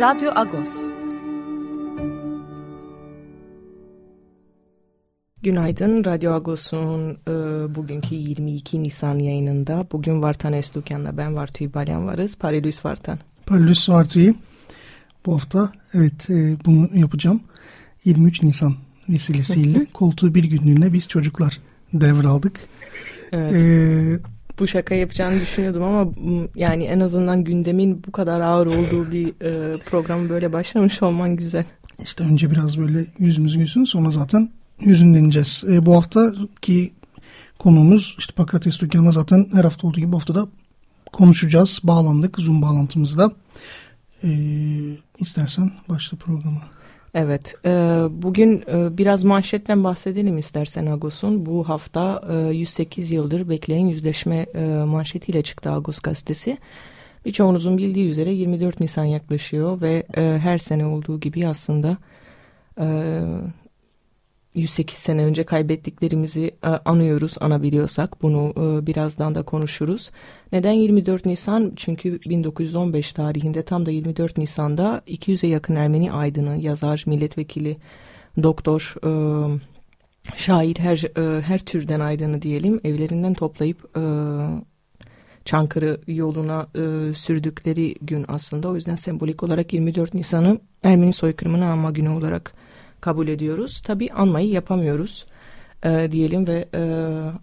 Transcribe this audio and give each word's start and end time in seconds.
Radyo 0.00 0.30
Agos. 0.34 0.68
Günaydın. 5.42 6.04
Radyo 6.04 6.32
Agos'un 6.32 7.10
e, 7.28 7.32
bugünkü 7.74 8.14
22 8.14 8.82
Nisan 8.82 9.18
yayınında. 9.18 9.86
Bugün 9.92 10.22
Vartan 10.22 10.52
Estukyan'la 10.52 11.16
ben 11.16 11.36
Vartu'yu 11.36 11.74
Balyan 11.74 12.06
varız. 12.06 12.38
Parilüs 12.38 12.84
Vartan. 12.84 13.18
Parilüs 13.46 13.88
Vartu'yu. 13.88 14.34
Bu 15.26 15.34
hafta 15.34 15.72
evet 15.94 16.30
e, 16.30 16.56
bunu 16.64 16.88
yapacağım. 16.94 17.40
23 18.04 18.42
Nisan 18.42 18.74
vesilesiyle 19.08 19.84
koltuğu 19.92 20.34
bir 20.34 20.44
günlüğüne 20.44 20.92
biz 20.92 21.08
çocuklar 21.08 21.60
devraldık. 21.92 22.60
Evet. 23.32 23.62
Ee, 23.62 24.18
bu 24.58 24.66
şaka 24.66 24.94
yapacağını 24.94 25.40
düşünüyordum 25.40 25.82
ama 25.82 26.12
yani 26.54 26.84
en 26.84 27.00
azından 27.00 27.44
gündemin 27.44 28.04
bu 28.06 28.12
kadar 28.12 28.40
ağır 28.40 28.66
olduğu 28.66 29.12
bir 29.12 29.28
e, 29.28 29.76
programı 29.78 30.28
böyle 30.28 30.52
başlamış 30.52 31.02
olman 31.02 31.36
güzel. 31.36 31.64
İşte 32.02 32.24
önce 32.24 32.50
biraz 32.50 32.78
böyle 32.78 33.06
yüzümüz 33.18 33.58
gülsün 33.58 33.84
sonra 33.84 34.10
zaten 34.10 34.50
hüzünleneceğiz. 34.86 35.64
E, 35.68 35.86
bu 35.86 35.96
haftaki 35.96 36.92
konuğumuz 37.58 38.16
işte 38.18 38.32
Pakrates 38.32 38.80
Dükkanı'na 38.80 39.12
zaten 39.12 39.46
her 39.52 39.64
hafta 39.64 39.86
olduğu 39.86 40.00
gibi 40.00 40.12
bu 40.12 40.16
haftada 40.16 40.48
konuşacağız. 41.12 41.80
Bağlandık 41.82 42.38
Zoom 42.38 42.62
bağlantımızda. 42.62 43.32
E, 44.24 44.30
istersen 45.18 45.70
başla 45.88 46.18
programı. 46.18 46.60
Evet, 47.14 47.54
e, 47.64 47.70
bugün 48.10 48.64
e, 48.72 48.98
biraz 48.98 49.24
manşetten 49.24 49.84
bahsedelim 49.84 50.38
istersen 50.38 50.86
Agos'un. 50.86 51.46
Bu 51.46 51.68
hafta 51.68 52.22
108 52.52 53.12
e, 53.12 53.14
yıldır 53.14 53.48
bekleyen 53.48 53.86
yüzleşme 53.86 54.46
manşetiyle 54.86 55.42
çıktı 55.42 55.70
Agos 55.70 56.00
gazetesi. 56.00 56.58
Birçoğunuzun 57.24 57.78
bildiği 57.78 58.08
üzere 58.08 58.32
24 58.32 58.80
Nisan 58.80 59.04
yaklaşıyor 59.04 59.80
ve 59.80 60.06
her 60.16 60.58
sene 60.58 60.86
olduğu 60.86 61.20
gibi 61.20 61.48
aslında 61.48 61.96
108 64.54 64.98
sene 64.98 65.24
önce 65.24 65.44
kaybettiklerimizi 65.44 66.50
e, 66.64 66.68
anıyoruz, 66.68 67.36
anabiliyorsak 67.40 68.22
bunu 68.22 68.52
e, 68.56 68.86
birazdan 68.86 69.34
da 69.34 69.42
konuşuruz. 69.42 70.10
Neden 70.52 70.72
24 70.72 71.26
Nisan? 71.26 71.72
Çünkü 71.76 72.20
1915 72.30 73.12
tarihinde 73.12 73.62
tam 73.62 73.86
da 73.86 73.90
24 73.90 74.38
Nisan'da 74.38 75.02
200'e 75.06 75.48
yakın 75.48 75.76
Ermeni 75.76 76.12
aydını, 76.12 76.56
yazar, 76.56 77.04
milletvekili, 77.06 77.76
doktor, 78.42 78.94
e, 79.04 79.10
şair 80.36 80.76
her 80.78 81.04
her 81.42 81.58
türden 81.58 82.00
aydını 82.00 82.42
diyelim 82.42 82.80
evlerinden 82.84 83.34
toplayıp 83.34 83.96
Çankırı 85.44 86.00
yoluna 86.06 86.66
sürdükleri 87.14 87.94
gün 88.02 88.24
aslında. 88.28 88.68
O 88.68 88.74
yüzden 88.74 88.96
sembolik 88.96 89.42
olarak 89.42 89.72
24 89.72 90.14
Nisan'ı 90.14 90.58
Ermeni 90.82 91.12
soykırımını 91.12 91.66
anma 91.66 91.90
günü 91.90 92.08
olarak 92.08 92.54
kabul 93.04 93.28
ediyoruz. 93.28 93.82
Tabii 93.86 94.08
anmayı 94.14 94.48
yapamıyoruz 94.48 95.26
e, 95.82 96.12
diyelim 96.12 96.46
ve 96.46 96.68
e, 96.74 96.82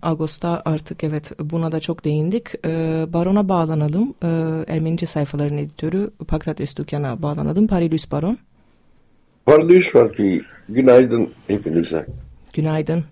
Ağustos'ta 0.01 0.61
artık 0.65 1.03
evet 1.03 1.31
buna 1.39 1.71
da 1.71 1.79
çok 1.79 2.05
değindik. 2.05 2.47
E, 2.65 2.69
Baron'a 3.13 3.49
bağlanalım. 3.49 4.13
E, 4.23 4.27
Ermenice 4.73 5.05
sayfaların 5.05 5.57
editörü 5.57 6.11
Pakrates 6.27 6.77
Dukyan'a 6.77 7.21
bağlanalım. 7.21 7.67
Parilüs 7.67 8.11
Baron. 8.11 8.37
Parilüs 9.45 9.93
Parti. 9.93 10.41
Günaydın 10.69 11.29
hepinize. 11.47 12.05
Günaydın. 12.53 13.03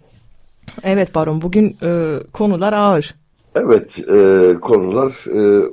Evet 0.84 1.16
Baron 1.16 1.42
bugün 1.42 1.78
e, 1.84 2.20
konular 2.34 2.74
ağır. 2.74 3.16
Evet 3.56 4.00
e, 4.00 4.54
konular 4.62 5.12
e, 5.38 5.66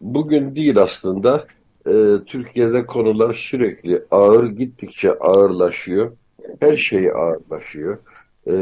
bugün 0.00 0.54
değil 0.54 0.78
aslında 0.78 1.44
e, 1.86 2.24
Türkiye'de 2.26 2.86
konular 2.86 3.34
sürekli 3.34 4.02
ağır 4.10 4.50
gittikçe 4.50 5.12
ağırlaşıyor. 5.12 6.12
Her 6.60 6.76
şey 6.76 7.10
ağırlaşıyor. 7.10 7.98
E, 8.46 8.52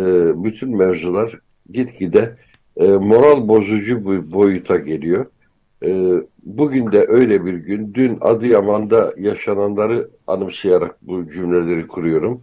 bütün 0.44 0.76
mevzular 0.76 1.40
gitgide 1.70 2.36
e, 2.76 2.86
moral 2.86 3.48
bozucu 3.48 4.10
bir 4.10 4.32
boyuta 4.32 4.76
geliyor. 4.76 5.26
E, 5.84 6.14
bugün 6.42 6.92
de 6.92 7.04
öyle 7.08 7.44
bir 7.44 7.54
gün. 7.54 7.94
Dün 7.94 8.18
Adıyaman'da 8.20 9.12
yaşananları 9.18 10.10
anımsayarak 10.26 10.96
bu 11.02 11.30
cümleleri 11.30 11.86
kuruyorum. 11.86 12.42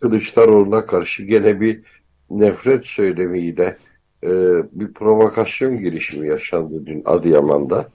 Kılıçdaroğlu'na 0.00 0.86
karşı 0.86 1.22
gene 1.22 1.60
bir 1.60 1.80
nefret 2.30 2.86
söylemiyle 2.86 3.76
e, 4.24 4.28
bir 4.72 4.92
provokasyon 4.92 5.78
girişimi 5.78 6.28
yaşandı 6.28 6.86
dün 6.86 7.02
Adıyaman'da. 7.04 7.88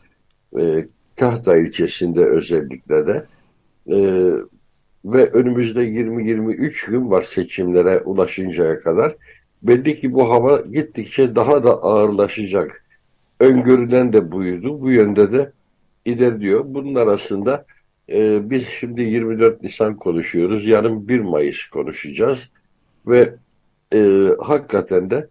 E, 0.60 0.86
Kahta 1.20 1.58
ilçesinde 1.58 2.26
özellikle 2.26 3.08
de 3.08 3.26
e, 3.88 3.98
ve 5.06 5.30
önümüzde 5.30 5.80
20-23 5.80 6.92
gün 6.92 7.12
var 7.12 7.22
seçimlere 7.22 8.00
ulaşıncaya 8.02 8.80
kadar. 8.80 9.16
Belli 9.64 10.00
ki 10.00 10.14
bu 10.14 10.30
hava 10.30 10.62
gittikçe 10.62 11.36
daha 11.36 11.64
da 11.64 11.84
ağırlaşacak. 11.84 12.86
Öngörülen 13.40 14.14
de 14.14 14.32
buydu. 14.32 14.82
Bu 14.82 14.92
yönde 14.92 15.32
de 15.32 15.52
ilerliyor. 16.06 16.64
Bunun 16.68 16.96
arasında 16.96 17.66
e, 18.10 18.50
biz 18.50 18.68
şimdi 18.68 19.02
24 19.02 19.64
Nisan 19.64 19.98
konuşuyoruz. 19.98 20.68
Yarın 20.68 21.08
1 21.08 21.20
Mayıs 21.20 21.70
konuşacağız. 21.70 22.54
Ve 23.08 23.36
e, 23.94 24.28
hakikaten 24.40 25.10
de 25.10 25.28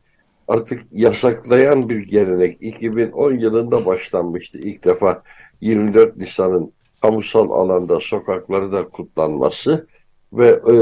artık 0.49 0.83
yasaklayan 0.93 1.89
bir 1.89 1.99
gelenek 1.99 2.59
2010 2.61 3.33
yılında 3.33 3.87
başlanmıştı 3.87 4.59
ilk 4.59 4.85
defa 4.85 5.23
24 5.63 6.17
Nisan'ın 6.17 6.73
kamusal 7.03 7.51
alanda 7.51 8.01
sokakları 8.01 8.73
da 8.73 8.89
kutlanması 8.89 9.87
ve 10.33 10.49
e, 10.49 10.75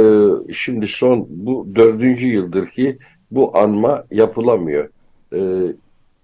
şimdi 0.52 0.88
son 0.88 1.26
bu 1.28 1.68
dördüncü 1.74 2.26
yıldır 2.26 2.66
ki 2.66 2.98
bu 3.30 3.58
anma 3.58 4.04
yapılamıyor. 4.10 4.88
E, 5.34 5.40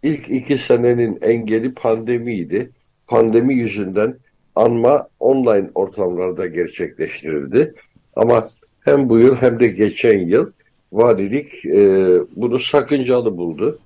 ilk 0.03 0.29
iki 0.29 0.59
senenin 0.59 1.19
engeli 1.23 1.75
pandemiydi. 1.75 2.71
Pandemi 3.07 3.55
yüzünden 3.55 4.17
anma 4.55 5.09
online 5.21 5.71
ortamlarda 5.75 6.47
gerçekleştirildi. 6.47 7.75
Ama 8.17 8.47
hem 8.81 9.09
bu 9.09 9.19
yıl 9.19 9.37
hem 9.37 9.61
de 9.61 9.69
geçen 9.69 10.19
yıl 10.19 10.51
valilik 10.93 11.65
e, 11.65 11.81
bunu 12.37 12.59
sakıncalı 12.59 13.37
buldu. 13.37 13.79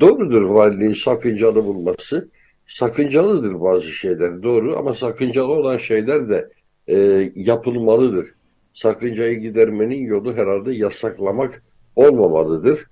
Doğrudur 0.00 0.42
valiliğin 0.42 0.94
sakıncalı 0.94 1.64
bulması 1.64 2.28
sakıncalıdır 2.70 3.60
bazı 3.60 3.86
şeyler 3.86 4.42
doğru 4.42 4.78
ama 4.78 4.94
sakıncalı 4.94 5.52
olan 5.52 5.78
şeyler 5.78 6.28
de 6.28 6.50
e, 6.88 6.96
yapılmalıdır. 7.34 8.34
Sakıncayı 8.72 9.38
gidermenin 9.38 10.00
yolu 10.00 10.36
herhalde 10.36 10.72
yasaklamak 10.72 11.62
olmamalıdır. 11.96 12.86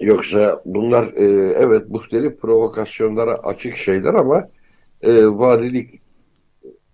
Yoksa 0.00 0.62
bunlar 0.64 1.04
e, 1.16 1.24
evet 1.58 1.88
muhtelif 1.88 2.40
provokasyonlara 2.40 3.34
açık 3.34 3.76
şeyler 3.76 4.14
ama 4.14 4.48
e, 5.02 5.26
valilik 5.26 6.00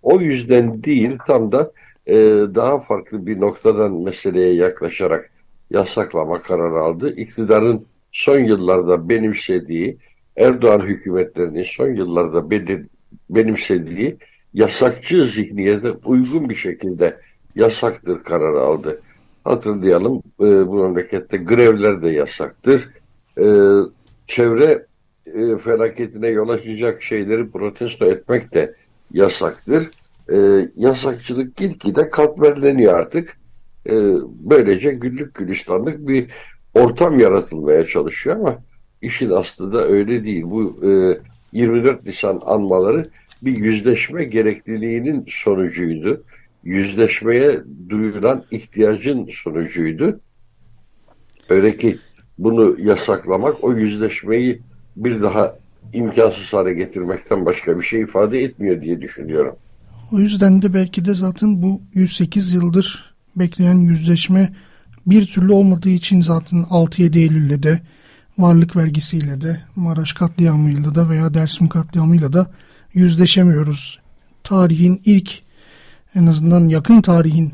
o 0.01 0.19
yüzden 0.19 0.83
değil 0.83 1.17
tam 1.27 1.51
da 1.51 1.71
e, 2.07 2.15
daha 2.55 2.79
farklı 2.79 3.25
bir 3.25 3.41
noktadan 3.41 3.93
meseleye 3.93 4.53
yaklaşarak 4.53 5.31
yasaklama 5.69 6.41
kararı 6.41 6.79
aldı. 6.79 7.15
İktidarın 7.15 7.85
son 8.11 8.39
yıllarda 8.39 9.09
benimsediği 9.09 9.97
Erdoğan 10.37 10.81
hükümetlerinin 10.81 11.63
son 11.63 11.93
yıllarda 11.93 12.49
benimsediği 13.29 14.17
yasakçı 14.53 15.25
zihniyete 15.25 15.91
uygun 15.91 16.49
bir 16.49 16.55
şekilde 16.55 17.17
yasaktır 17.55 18.23
kararı 18.23 18.59
aldı. 18.59 19.01
Hatırlayalım 19.43 20.17
e, 20.39 20.67
bu 20.67 20.83
memlekette 20.83 21.37
grevler 21.37 22.01
de 22.01 22.09
yasaktır. 22.09 22.89
E, 23.37 23.45
çevre 24.27 24.85
e, 25.25 25.57
felaketine 25.57 26.27
yol 26.27 26.49
açacak 26.49 27.03
şeyleri 27.03 27.51
protesto 27.51 28.05
etmek 28.05 28.53
de 28.53 28.75
yasaktır. 29.13 29.91
Yasakçılık 30.75 31.55
gitgide 31.55 32.09
katmerleniyor 32.09 32.93
artık. 32.93 33.37
Böylece 34.25 34.91
güllük 34.91 35.35
gülistanlık 35.35 36.07
bir 36.07 36.31
ortam 36.73 37.19
yaratılmaya 37.19 37.85
çalışıyor 37.85 38.35
ama 38.35 38.63
işin 39.03 39.29
aslı 39.29 39.73
da 39.73 39.87
öyle 39.87 40.23
değil. 40.23 40.43
Bu 40.43 40.79
e, 40.87 41.17
24 41.53 42.05
Nisan 42.05 42.41
anmaları 42.45 43.09
bir 43.41 43.57
yüzleşme 43.57 44.23
gerekliliğinin 44.23 45.25
sonucuydu. 45.27 46.23
Yüzleşmeye 46.63 47.61
duyulan 47.89 48.43
ihtiyacın 48.51 49.27
sonucuydu. 49.31 50.19
Öyle 51.49 51.77
ki 51.77 51.99
bunu 52.37 52.75
yasaklamak 52.79 53.63
o 53.63 53.73
yüzleşmeyi 53.73 54.61
bir 54.95 55.21
daha 55.21 55.55
imkansız 55.93 56.53
hale 56.53 56.73
getirmekten 56.73 57.45
başka 57.45 57.79
bir 57.79 57.83
şey 57.83 58.01
ifade 58.01 58.43
etmiyor 58.43 58.81
diye 58.81 59.01
düşünüyorum. 59.01 59.55
O 60.11 60.19
yüzden 60.19 60.61
de 60.61 60.73
belki 60.73 61.05
de 61.05 61.13
zaten 61.13 61.61
bu 61.61 61.81
108 61.93 62.53
yıldır 62.53 63.15
bekleyen 63.35 63.77
yüzleşme 63.77 64.53
bir 65.05 65.25
türlü 65.25 65.51
olmadığı 65.51 65.89
için 65.89 66.21
zaten 66.21 66.57
6-7 66.57 67.17
Eylül'de 67.17 67.63
de 67.63 67.81
varlık 68.37 68.75
vergisiyle 68.75 69.41
de 69.41 69.61
Maraş 69.75 70.13
katliamıyla 70.13 70.95
da 70.95 71.09
veya 71.09 71.33
Dersim 71.33 71.67
katliamıyla 71.67 72.33
da 72.33 72.51
yüzleşemiyoruz. 72.93 73.99
Tarihin 74.43 75.01
ilk 75.05 75.39
en 76.15 76.25
azından 76.25 76.67
yakın 76.67 77.01
tarihin 77.01 77.53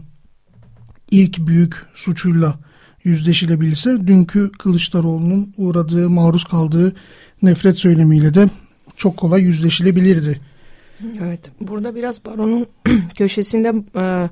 ilk 1.12 1.48
büyük 1.48 1.86
suçuyla 1.94 2.60
yüzleşilebilse 3.04 4.08
dünkü 4.08 4.52
Kılıçdaroğlu'nun 4.52 5.54
uğradığı, 5.58 6.10
maruz 6.10 6.44
kaldığı 6.44 6.96
nefret 7.42 7.78
söylemiyle 7.78 8.34
de 8.34 8.50
çok 8.98 9.18
kolay 9.18 9.42
yüzleşilebilirdi. 9.42 10.42
Evet, 11.22 11.52
burada 11.62 11.96
biraz 11.96 12.26
baronun 12.26 12.68
köşesinde 13.16 13.74
e, 13.96 14.30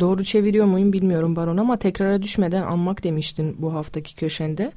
doğru 0.00 0.24
çeviriyor 0.24 0.66
muyum 0.66 0.92
bilmiyorum 0.92 1.36
baron 1.36 1.56
ama 1.56 1.76
tekrara 1.76 2.22
düşmeden 2.22 2.62
anmak 2.62 3.04
demiştin 3.04 3.56
bu 3.58 3.74
haftaki 3.74 4.16
köşende. 4.16 4.72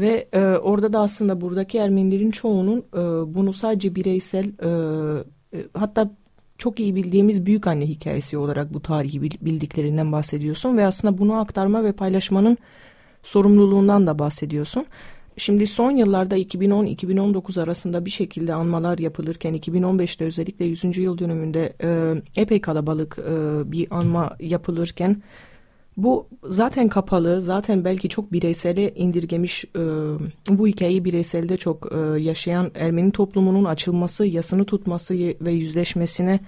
Ve 0.00 0.28
e, 0.32 0.40
orada 0.40 0.92
da 0.92 1.00
aslında 1.00 1.40
buradaki 1.40 1.78
Ermenilerin 1.78 2.30
çoğunun 2.30 2.78
e, 2.78 3.34
bunu 3.34 3.52
sadece 3.52 3.94
bireysel 3.94 4.44
e, 4.44 5.58
e, 5.58 5.64
hatta 5.74 6.10
çok 6.58 6.80
iyi 6.80 6.94
bildiğimiz 6.94 7.46
büyük 7.46 7.66
anne 7.66 7.86
hikayesi 7.86 8.38
olarak 8.38 8.74
bu 8.74 8.82
tarihi 8.82 9.22
bildiklerinden 9.22 10.12
bahsediyorsun 10.12 10.76
ve 10.76 10.86
aslında 10.86 11.18
bunu 11.18 11.34
aktarma 11.34 11.84
ve 11.84 11.92
paylaşmanın 11.92 12.58
sorumluluğundan 13.22 14.06
da 14.06 14.18
bahsediyorsun. 14.18 14.86
Şimdi 15.36 15.66
son 15.66 15.90
yıllarda 15.90 16.38
2010-2019 16.38 17.62
arasında 17.62 18.04
bir 18.04 18.10
şekilde 18.10 18.54
anmalar 18.54 18.98
yapılırken 18.98 19.54
2015'te 19.54 20.24
özellikle 20.24 20.64
100. 20.64 20.98
yıl 20.98 21.18
dönümünde 21.18 21.72
e, 21.82 22.14
epey 22.36 22.60
kalabalık 22.60 23.18
e, 23.18 23.72
bir 23.72 23.86
anma 23.90 24.36
yapılırken 24.40 25.22
bu 25.96 26.28
zaten 26.44 26.88
kapalı, 26.88 27.40
zaten 27.40 27.84
belki 27.84 28.08
çok 28.08 28.32
bireysele 28.32 28.94
indirgemiş 28.94 29.64
e, 29.64 29.80
bu 30.48 30.66
hikayeyi 30.66 31.04
bireyselde 31.04 31.56
çok 31.56 31.92
e, 31.92 32.20
yaşayan 32.20 32.70
Ermeni 32.74 33.12
toplumunun 33.12 33.64
açılması, 33.64 34.26
yasını 34.26 34.64
tutması 34.64 35.14
ve 35.40 35.52
yüzleşmesine 35.52 36.40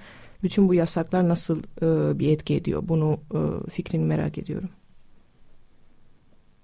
bütün 0.42 0.68
bu 0.68 0.74
yasaklar 0.74 1.28
nasıl 1.28 1.58
e, 1.82 2.18
bir 2.18 2.28
etki 2.28 2.54
ediyor? 2.54 2.82
Bunu 2.88 3.18
e, 3.34 3.70
fikrini 3.70 4.04
merak 4.04 4.38
ediyorum. 4.38 4.68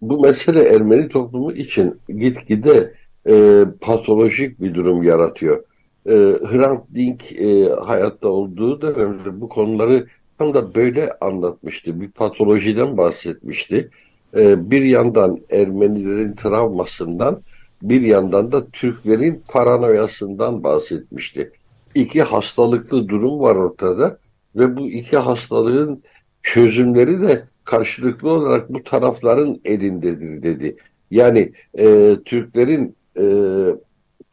Bu 0.02 0.20
mesele 0.20 0.62
Ermeni 0.62 1.08
toplumu 1.08 1.52
için 1.52 2.00
gitgide 2.08 2.94
e, 3.26 3.64
patolojik 3.80 4.60
bir 4.60 4.74
durum 4.74 5.02
yaratıyor. 5.02 5.64
E, 6.06 6.12
Hrant 6.50 6.94
Dink 6.94 7.32
e, 7.32 7.68
hayatta 7.86 8.28
olduğu 8.28 8.80
dönemde 8.82 9.40
bu 9.40 9.48
konuları 9.48 10.06
tam 10.38 10.54
da 10.54 10.74
böyle 10.74 11.12
anlatmıştı. 11.20 12.00
Bir 12.00 12.08
patolojiden 12.08 12.96
bahsetmişti. 12.96 13.90
Ee, 14.36 14.70
bir 14.70 14.84
yandan 14.84 15.40
Ermenilerin 15.50 16.34
travmasından, 16.34 17.42
bir 17.82 18.00
yandan 18.00 18.52
da 18.52 18.66
Türklerin 18.66 19.42
paranoyasından 19.48 20.64
bahsetmişti. 20.64 21.52
İki 21.94 22.22
hastalıklı 22.22 23.08
durum 23.08 23.40
var 23.40 23.56
ortada 23.56 24.18
ve 24.56 24.76
bu 24.76 24.90
iki 24.90 25.16
hastalığın 25.16 26.02
çözümleri 26.40 27.20
de 27.20 27.44
karşılıklı 27.64 28.30
olarak 28.30 28.72
bu 28.72 28.82
tarafların 28.82 29.60
elindedir 29.64 30.42
dedi. 30.42 30.76
Yani 31.10 31.52
e, 31.78 32.16
Türklerin 32.24 32.96
e, 33.18 33.24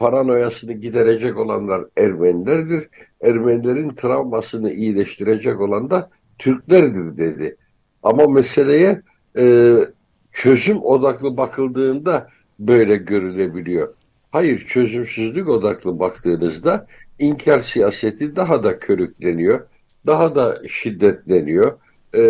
paranoyasını 0.01 0.73
giderecek 0.73 1.37
olanlar 1.37 1.81
Ermenilerdir. 1.97 2.89
Ermenilerin 3.21 3.95
travmasını 3.95 4.71
iyileştirecek 4.71 5.61
olan 5.61 5.89
da 5.89 6.09
Türklerdir 6.39 7.17
dedi. 7.17 7.57
Ama 8.03 8.27
meseleye 8.27 9.01
e, 9.37 9.75
çözüm 10.31 10.77
odaklı 10.83 11.37
bakıldığında 11.37 12.29
böyle 12.59 12.97
görülebiliyor. 12.97 13.93
Hayır 14.31 14.59
çözümsüzlük 14.67 15.49
odaklı 15.49 15.99
baktığınızda 15.99 16.87
inkar 17.19 17.59
siyaseti 17.59 18.35
daha 18.35 18.63
da 18.63 18.79
körükleniyor, 18.79 19.67
daha 20.07 20.35
da 20.35 20.57
şiddetleniyor 20.67 21.71
e, 22.15 22.21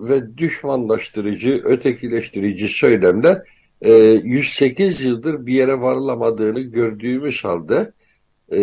ve 0.00 0.38
düşmanlaştırıcı, 0.38 1.60
ötekileştirici 1.64 2.68
söylemler 2.68 3.42
e, 3.82 3.92
ee, 3.92 4.20
108 4.24 5.04
yıldır 5.04 5.46
bir 5.46 5.52
yere 5.52 5.80
varılamadığını 5.80 6.60
gördüğümüz 6.60 7.44
halde 7.44 7.92
e, 8.52 8.60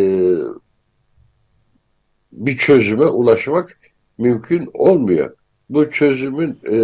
bir 2.31 2.57
çözüme 2.57 3.05
ulaşmak 3.05 3.77
mümkün 4.17 4.69
olmuyor. 4.73 5.35
Bu 5.69 5.91
çözümün 5.91 6.59
e, 6.69 6.75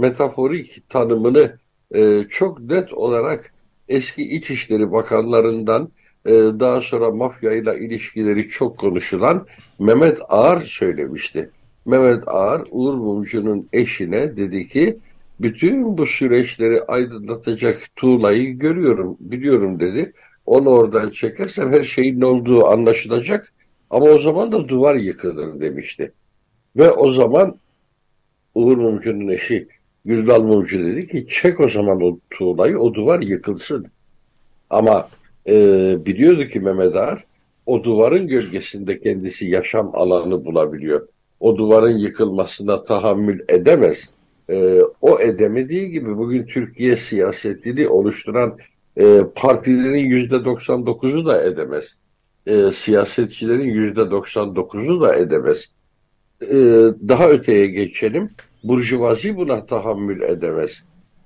metaforik 0.00 0.90
tanımını 0.90 1.58
e, 1.94 2.24
çok 2.28 2.60
net 2.60 2.92
olarak 2.92 3.54
eski 3.88 4.22
İçişleri 4.22 4.92
Bakanlarından 4.92 5.88
e, 6.26 6.30
daha 6.32 6.82
sonra 6.82 7.10
mafya 7.10 7.52
ile 7.52 7.78
ilişkileri 7.78 8.48
çok 8.48 8.78
konuşulan 8.78 9.46
Mehmet 9.78 10.18
Ağar 10.28 10.58
söylemişti. 10.58 11.50
Mehmet 11.86 12.22
Ağar 12.26 12.62
Uğur 12.70 12.94
Mumcu'nun 12.94 13.68
eşine 13.72 14.36
dedi 14.36 14.68
ki 14.68 14.98
bütün 15.42 15.98
bu 15.98 16.06
süreçleri 16.06 16.82
aydınlatacak 16.82 17.78
tuğlayı 17.96 18.58
görüyorum, 18.58 19.16
biliyorum 19.20 19.80
dedi. 19.80 20.12
Onu 20.46 20.68
oradan 20.68 21.10
çekersem 21.10 21.72
her 21.72 21.82
şeyin 21.82 22.20
olduğu 22.20 22.66
anlaşılacak 22.66 23.52
ama 23.90 24.06
o 24.06 24.18
zaman 24.18 24.52
da 24.52 24.68
duvar 24.68 24.94
yıkılır 24.94 25.60
demişti. 25.60 26.12
Ve 26.76 26.90
o 26.90 27.10
zaman 27.10 27.56
Uğur 28.54 28.76
Mumcu'nun 28.76 29.28
eşi 29.28 29.68
Güldal 30.04 30.42
Mumcu 30.42 30.86
dedi 30.86 31.06
ki 31.06 31.26
çek 31.28 31.60
o 31.60 31.68
zaman 31.68 32.02
o 32.02 32.18
tuğlayı 32.30 32.78
o 32.78 32.94
duvar 32.94 33.20
yıkılsın. 33.20 33.86
Ama 34.70 35.08
e, 35.46 35.54
biliyordu 36.06 36.44
ki 36.44 36.60
Mehmet 36.60 36.96
Ağar 36.96 37.24
o 37.66 37.84
duvarın 37.84 38.28
gölgesinde 38.28 39.00
kendisi 39.00 39.46
yaşam 39.46 39.90
alanı 39.94 40.44
bulabiliyor. 40.44 41.08
O 41.40 41.56
duvarın 41.56 41.98
yıkılmasına 41.98 42.84
tahammül 42.84 43.40
edemez 43.48 44.10
e, 44.52 44.82
o 45.00 45.20
edemediği 45.20 45.90
gibi 45.90 46.16
bugün 46.16 46.46
Türkiye 46.46 46.96
siyasetini 46.96 47.88
oluşturan 47.88 48.58
e, 48.96 49.20
partilerin 49.34 50.06
yüzde 50.06 50.34
99'u 50.34 51.26
da 51.26 51.44
edemez. 51.44 51.96
E, 52.46 52.72
siyasetçilerin 52.72 53.68
yüzde 53.68 54.00
99'u 54.00 55.00
da 55.00 55.16
edemez. 55.16 55.72
E, 56.42 56.56
daha 57.08 57.28
öteye 57.28 57.66
geçelim. 57.66 58.30
Burjuvazi 58.64 59.36
buna 59.36 59.66
tahammül 59.66 60.22
edemez. 60.22 60.84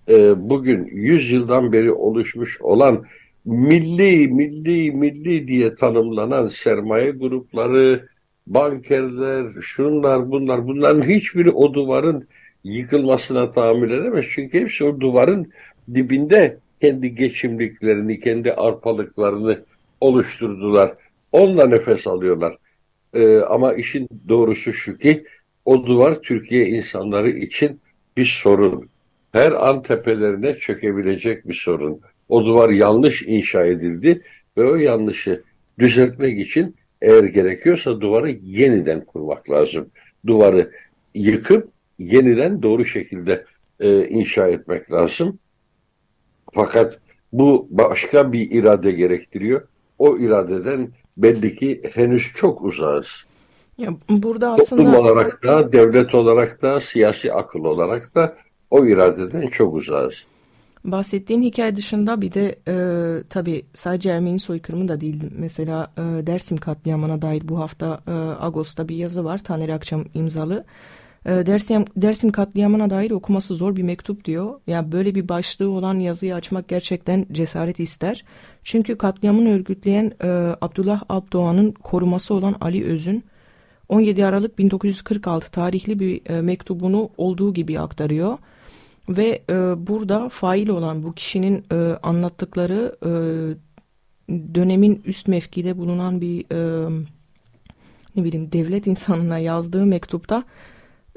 E, 0.08 0.48
bugün 0.50 0.86
100 0.86 1.32
yıldan 1.32 1.72
beri 1.72 1.92
oluşmuş 1.92 2.60
olan 2.60 3.04
milli, 3.44 4.28
milli, 4.28 4.92
milli 4.92 5.48
diye 5.48 5.74
tanımlanan 5.74 6.48
sermaye 6.48 7.10
grupları, 7.10 8.06
bankerler, 8.46 9.48
şunlar, 9.60 10.30
bunlar, 10.30 10.66
bunların 10.66 11.02
hiçbiri 11.02 11.50
o 11.50 11.74
duvarın 11.74 12.28
yıkılmasına 12.66 13.50
tahammül 13.50 13.90
edemez. 13.90 14.26
Çünkü 14.30 14.60
hepsi 14.60 14.84
o 14.84 15.00
duvarın 15.00 15.52
dibinde 15.94 16.58
kendi 16.80 17.14
geçimliklerini, 17.14 18.20
kendi 18.20 18.52
arpalıklarını 18.52 19.64
oluşturdular. 20.00 20.94
Onunla 21.32 21.66
nefes 21.66 22.06
alıyorlar. 22.06 22.56
Ee, 23.14 23.36
ama 23.36 23.74
işin 23.74 24.08
doğrusu 24.28 24.72
şu 24.72 24.98
ki 24.98 25.24
o 25.64 25.86
duvar 25.86 26.14
Türkiye 26.22 26.66
insanları 26.66 27.30
için 27.30 27.80
bir 28.16 28.24
sorun. 28.24 28.88
Her 29.32 29.52
an 29.52 29.82
tepelerine 29.82 30.54
çökebilecek 30.54 31.48
bir 31.48 31.54
sorun. 31.54 32.00
O 32.28 32.44
duvar 32.44 32.70
yanlış 32.70 33.22
inşa 33.22 33.66
edildi 33.66 34.22
ve 34.58 34.64
o 34.64 34.76
yanlışı 34.76 35.42
düzeltmek 35.78 36.38
için 36.38 36.76
eğer 37.02 37.24
gerekiyorsa 37.24 38.00
duvarı 38.00 38.30
yeniden 38.30 39.04
kurmak 39.04 39.50
lazım. 39.50 39.90
Duvarı 40.26 40.70
yıkıp 41.14 41.75
yeniden 41.98 42.62
doğru 42.62 42.84
şekilde 42.84 43.44
e, 43.80 44.08
inşa 44.08 44.48
etmek 44.48 44.92
lazım. 44.92 45.38
Fakat 46.52 46.98
bu 47.32 47.68
başka 47.70 48.32
bir 48.32 48.50
irade 48.50 48.92
gerektiriyor. 48.92 49.62
O 49.98 50.18
iradeden 50.18 50.88
belli 51.16 51.54
ki 51.54 51.82
henüz 51.94 52.32
çok 52.36 52.62
uzağız. 52.62 53.26
Ya 53.78 53.90
burada 54.08 54.52
aslında 54.52 54.82
toplum 54.82 55.00
olarak 55.00 55.44
da, 55.44 55.72
devlet 55.72 56.14
olarak 56.14 56.62
da, 56.62 56.80
siyasi 56.80 57.32
akıl 57.32 57.64
olarak 57.64 58.14
da 58.14 58.36
o 58.70 58.86
iradeden 58.86 59.48
çok 59.48 59.74
uzağız. 59.74 60.26
Bahsettiğin 60.84 61.42
hikaye 61.42 61.76
dışında 61.76 62.20
bir 62.20 62.32
de 62.34 62.58
e, 62.68 62.76
tabii 63.30 63.64
sadece 63.74 64.10
Ermeni 64.10 64.40
soykırımı 64.40 64.88
da 64.88 65.00
değil. 65.00 65.22
Mesela 65.38 65.92
e, 65.96 66.26
Dersim 66.26 66.56
katliamına 66.58 67.22
dair 67.22 67.48
bu 67.48 67.58
hafta 67.58 68.00
e, 68.06 68.12
Ağustos'ta 68.12 68.88
bir 68.88 68.96
yazı 68.96 69.24
var. 69.24 69.38
Taner 69.38 69.68
Akçam 69.68 70.04
imzalı. 70.14 70.56
E, 70.58 70.95
Dersim, 71.26 71.84
Dersim 71.96 72.32
katliamına 72.32 72.90
dair 72.90 73.10
okuması 73.10 73.56
zor 73.56 73.76
bir 73.76 73.82
mektup 73.82 74.24
diyor. 74.24 74.60
Yani 74.66 74.92
böyle 74.92 75.14
bir 75.14 75.28
başlığı 75.28 75.70
olan 75.70 75.94
yazıyı 75.94 76.34
açmak 76.34 76.68
gerçekten 76.68 77.26
cesaret 77.32 77.80
ister. 77.80 78.24
Çünkü 78.64 78.98
katliamını 78.98 79.50
örgütleyen 79.50 80.12
e, 80.24 80.28
Abdullah 80.60 81.02
Abdoğan'ın 81.08 81.72
koruması 81.72 82.34
olan 82.34 82.54
Ali 82.60 82.84
Öz'ün 82.84 83.24
17 83.88 84.26
Aralık 84.26 84.58
1946 84.58 85.50
tarihli 85.50 86.00
bir 86.00 86.30
e, 86.30 86.40
mektubunu 86.40 87.10
olduğu 87.16 87.54
gibi 87.54 87.80
aktarıyor. 87.80 88.38
Ve 89.08 89.42
e, 89.50 89.54
burada 89.86 90.28
fail 90.28 90.68
olan 90.68 91.02
bu 91.02 91.12
kişinin 91.12 91.64
e, 91.72 91.76
anlattıkları 92.02 92.96
e, 93.02 93.10
dönemin 94.54 95.02
üst 95.04 95.28
mevkide 95.28 95.78
bulunan 95.78 96.20
bir 96.20 96.44
e, 96.52 96.88
ne 98.16 98.24
bileyim 98.24 98.52
devlet 98.52 98.86
insanına 98.86 99.38
yazdığı 99.38 99.86
mektupta 99.86 100.44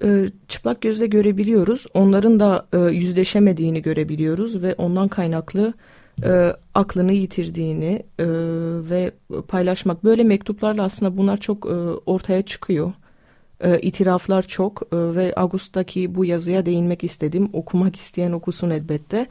e, 0.03 0.25
çıplak 0.48 0.82
gözle 0.82 1.08
görebiliyoruz. 1.08 1.86
Onların 1.94 2.39
da 2.39 2.65
e, 2.74 2.77
yüzleşemediğini 2.77 3.82
görebiliyoruz 3.82 4.63
ve 4.63 4.75
ondan 4.77 5.08
kaynaklı 5.08 5.74
e, 6.24 6.53
aklını 6.74 7.13
yitirdiğini 7.13 8.03
e, 8.20 8.25
ve 8.89 9.12
paylaşmak 9.48 10.03
böyle 10.03 10.24
mektuplarla 10.24 10.84
aslında 10.84 11.18
bunlar 11.18 11.38
çok 11.38 11.65
e, 11.65 11.74
ortaya 12.06 12.41
çıkıyor. 12.41 12.94
E, 13.62 13.79
itiraflar 13.79 14.41
çok 14.44 14.82
e, 14.91 14.98
ve 14.98 15.34
Ağustos'taki 15.36 16.15
bu 16.15 16.25
yazıya 16.25 16.65
değinmek 16.65 17.03
istedim. 17.03 17.50
Okumak 17.53 17.96
isteyen 17.96 18.32
okusun 18.32 18.70
elbette. 18.70 19.27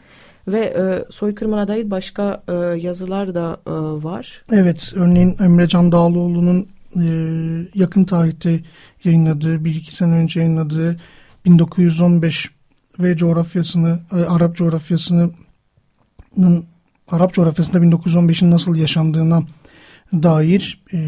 Ve 0.48 0.60
e, 0.60 1.04
soykırımına 1.10 1.68
dair 1.68 1.90
başka 1.90 2.42
e, 2.48 2.52
yazılar 2.78 3.34
da 3.34 3.60
e, 3.66 3.70
var. 4.04 4.42
Evet, 4.52 4.92
örneğin 4.96 5.36
Emre 5.40 5.68
Can 5.68 5.92
Dağlıoğlu'nun 5.92 6.68
e, 6.96 7.04
yakın 7.74 8.04
tarihte 8.04 8.60
yayınladığı, 9.04 9.64
bir 9.64 9.74
iki 9.74 9.96
sene 9.96 10.14
önce 10.14 10.40
yayınladığı 10.40 11.00
1915 11.44 12.50
ve 12.98 13.16
coğrafyasını, 13.16 14.00
e, 14.12 14.16
Arap 14.16 14.56
coğrafyasının 14.56 15.34
Arap 17.08 17.34
coğrafyasında 17.34 17.78
1915'in 17.78 18.50
nasıl 18.50 18.76
yaşandığına 18.76 19.42
dair 20.12 20.84
e, 20.92 20.98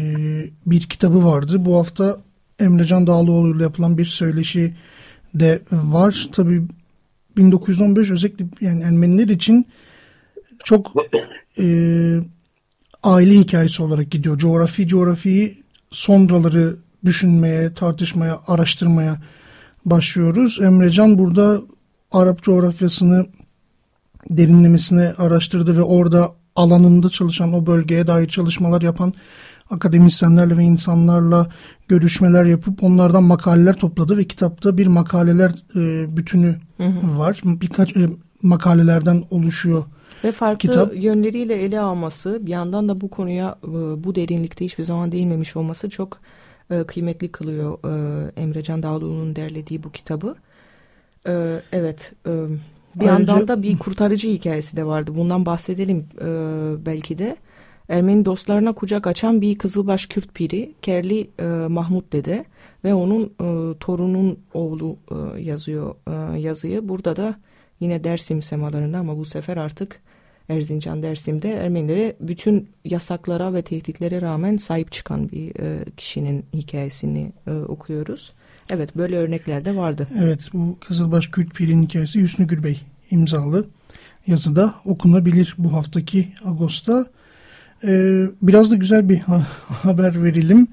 bir 0.65 0.81
kitabı 0.81 1.25
vardı. 1.25 1.65
Bu 1.65 1.77
hafta 1.77 2.17
Emrecan 2.59 3.07
Dağlıoğlu 3.07 3.55
ile 3.55 3.63
yapılan 3.63 3.97
bir 3.97 4.05
söyleşi 4.05 4.73
de 5.33 5.61
var. 5.71 6.29
Tabii 6.31 6.61
1915 7.37 8.09
özellikle 8.09 8.45
yani 8.61 8.83
Ermeniler 8.83 9.27
için 9.27 9.67
çok 10.65 10.93
e, 11.59 11.65
aile 13.03 13.39
hikayesi 13.39 13.83
olarak 13.83 14.11
gidiyor. 14.11 14.37
Coğrafi 14.37 14.87
coğrafiyi 14.87 15.60
sonraları 15.91 16.75
düşünmeye, 17.05 17.73
tartışmaya, 17.73 18.39
araştırmaya 18.47 19.17
başlıyoruz. 19.85 20.59
Emrecan 20.61 21.19
burada 21.19 21.61
Arap 22.11 22.43
coğrafyasını 22.43 23.25
derinlemesine 24.29 25.13
araştırdı 25.17 25.77
ve 25.77 25.81
orada 25.81 26.31
alanında 26.55 27.09
çalışan 27.09 27.53
o 27.53 27.65
bölgeye 27.65 28.07
dair 28.07 28.27
çalışmalar 28.27 28.81
yapan 28.81 29.13
akademisyenlerle 29.69 30.57
ve 30.57 30.63
insanlarla 30.63 31.47
görüşmeler 31.87 32.45
yapıp 32.45 32.83
onlardan 32.83 33.23
makaleler 33.23 33.75
topladı 33.75 34.17
ve 34.17 34.23
kitapta 34.23 34.77
bir 34.77 34.87
makaleler 34.87 35.51
e, 35.75 36.17
bütünü 36.17 36.59
hı 36.77 36.83
hı. 36.83 37.17
var. 37.17 37.41
Birkaç 37.43 37.97
e, 37.97 38.09
makalelerden 38.43 39.23
oluşuyor. 39.29 39.83
Ve 40.23 40.31
farklı 40.31 40.69
kitap. 40.69 40.95
yönleriyle 40.95 41.55
ele 41.55 41.79
alması 41.79 42.45
bir 42.45 42.51
yandan 42.51 42.89
da 42.89 43.01
bu 43.01 43.09
konuya 43.09 43.55
e, 43.63 43.67
bu 44.03 44.15
derinlikte 44.15 44.65
hiçbir 44.65 44.83
zaman 44.83 45.11
değinmemiş 45.11 45.55
olması 45.55 45.89
çok 45.89 46.19
e, 46.69 46.83
kıymetli 46.83 47.27
kılıyor 47.31 47.77
e, 47.85 48.41
Emrecan 48.41 48.83
Dağlıoğlu'nun 48.83 49.35
derlediği 49.35 49.83
bu 49.83 49.91
kitabı. 49.91 50.35
Evet 51.71 52.13
bir 52.25 52.31
Ayrıca, 52.99 53.05
yandan 53.05 53.47
da 53.47 53.63
bir 53.63 53.79
kurtarıcı 53.79 54.27
hikayesi 54.27 54.77
de 54.77 54.85
vardı. 54.85 55.11
Bundan 55.15 55.45
bahsedelim 55.45 56.05
belki 56.85 57.17
de. 57.17 57.37
Ermeni 57.89 58.25
dostlarına 58.25 58.73
kucak 58.73 59.07
açan 59.07 59.41
bir 59.41 59.57
Kızılbaş 59.57 60.05
Kürt 60.05 60.33
piri 60.33 60.73
Kerli 60.81 61.29
e, 61.39 61.43
Mahmut 61.67 62.13
Dede 62.13 62.45
ve 62.83 62.93
onun 62.93 63.23
e, 63.23 63.77
torunun 63.77 64.39
oğlu 64.53 64.97
e, 65.11 65.41
yazıyor 65.41 65.95
e, 66.07 66.39
yazıyı. 66.39 66.89
Burada 66.89 67.15
da 67.15 67.35
yine 67.79 68.03
Dersim 68.03 68.41
semalarında 68.41 68.97
ama 68.97 69.17
bu 69.17 69.25
sefer 69.25 69.57
artık 69.57 70.01
Erzincan 70.51 71.03
Dersim'de 71.03 71.53
Ermenilere 71.53 72.15
bütün 72.19 72.69
yasaklara 72.85 73.53
ve 73.53 73.61
tehditlere 73.61 74.21
rağmen 74.21 74.57
sahip 74.57 74.91
çıkan 74.91 75.31
bir 75.31 75.59
e, 75.59 75.85
kişinin 75.97 76.45
hikayesini 76.53 77.31
e, 77.47 77.51
okuyoruz. 77.51 78.33
Evet 78.69 78.95
böyle 78.95 79.17
örnekler 79.17 79.65
de 79.65 79.75
vardı. 79.75 80.07
Evet 80.23 80.49
bu 80.53 80.77
Kızılbaş 80.79 81.27
Kürt 81.27 81.55
Pir'in 81.55 81.83
hikayesi 81.83 82.21
Hüsnü 82.21 82.47
Gürbey 82.47 82.81
imzalı 83.11 83.65
yazıda 84.27 84.73
okunabilir 84.85 85.55
bu 85.57 85.73
haftaki 85.73 86.33
Ağustos'ta. 86.45 87.05
Ee, 87.83 88.25
biraz 88.41 88.71
da 88.71 88.75
güzel 88.75 89.09
bir 89.09 89.17
ha 89.17 89.47
haber 89.67 90.23
verelim. 90.23 90.67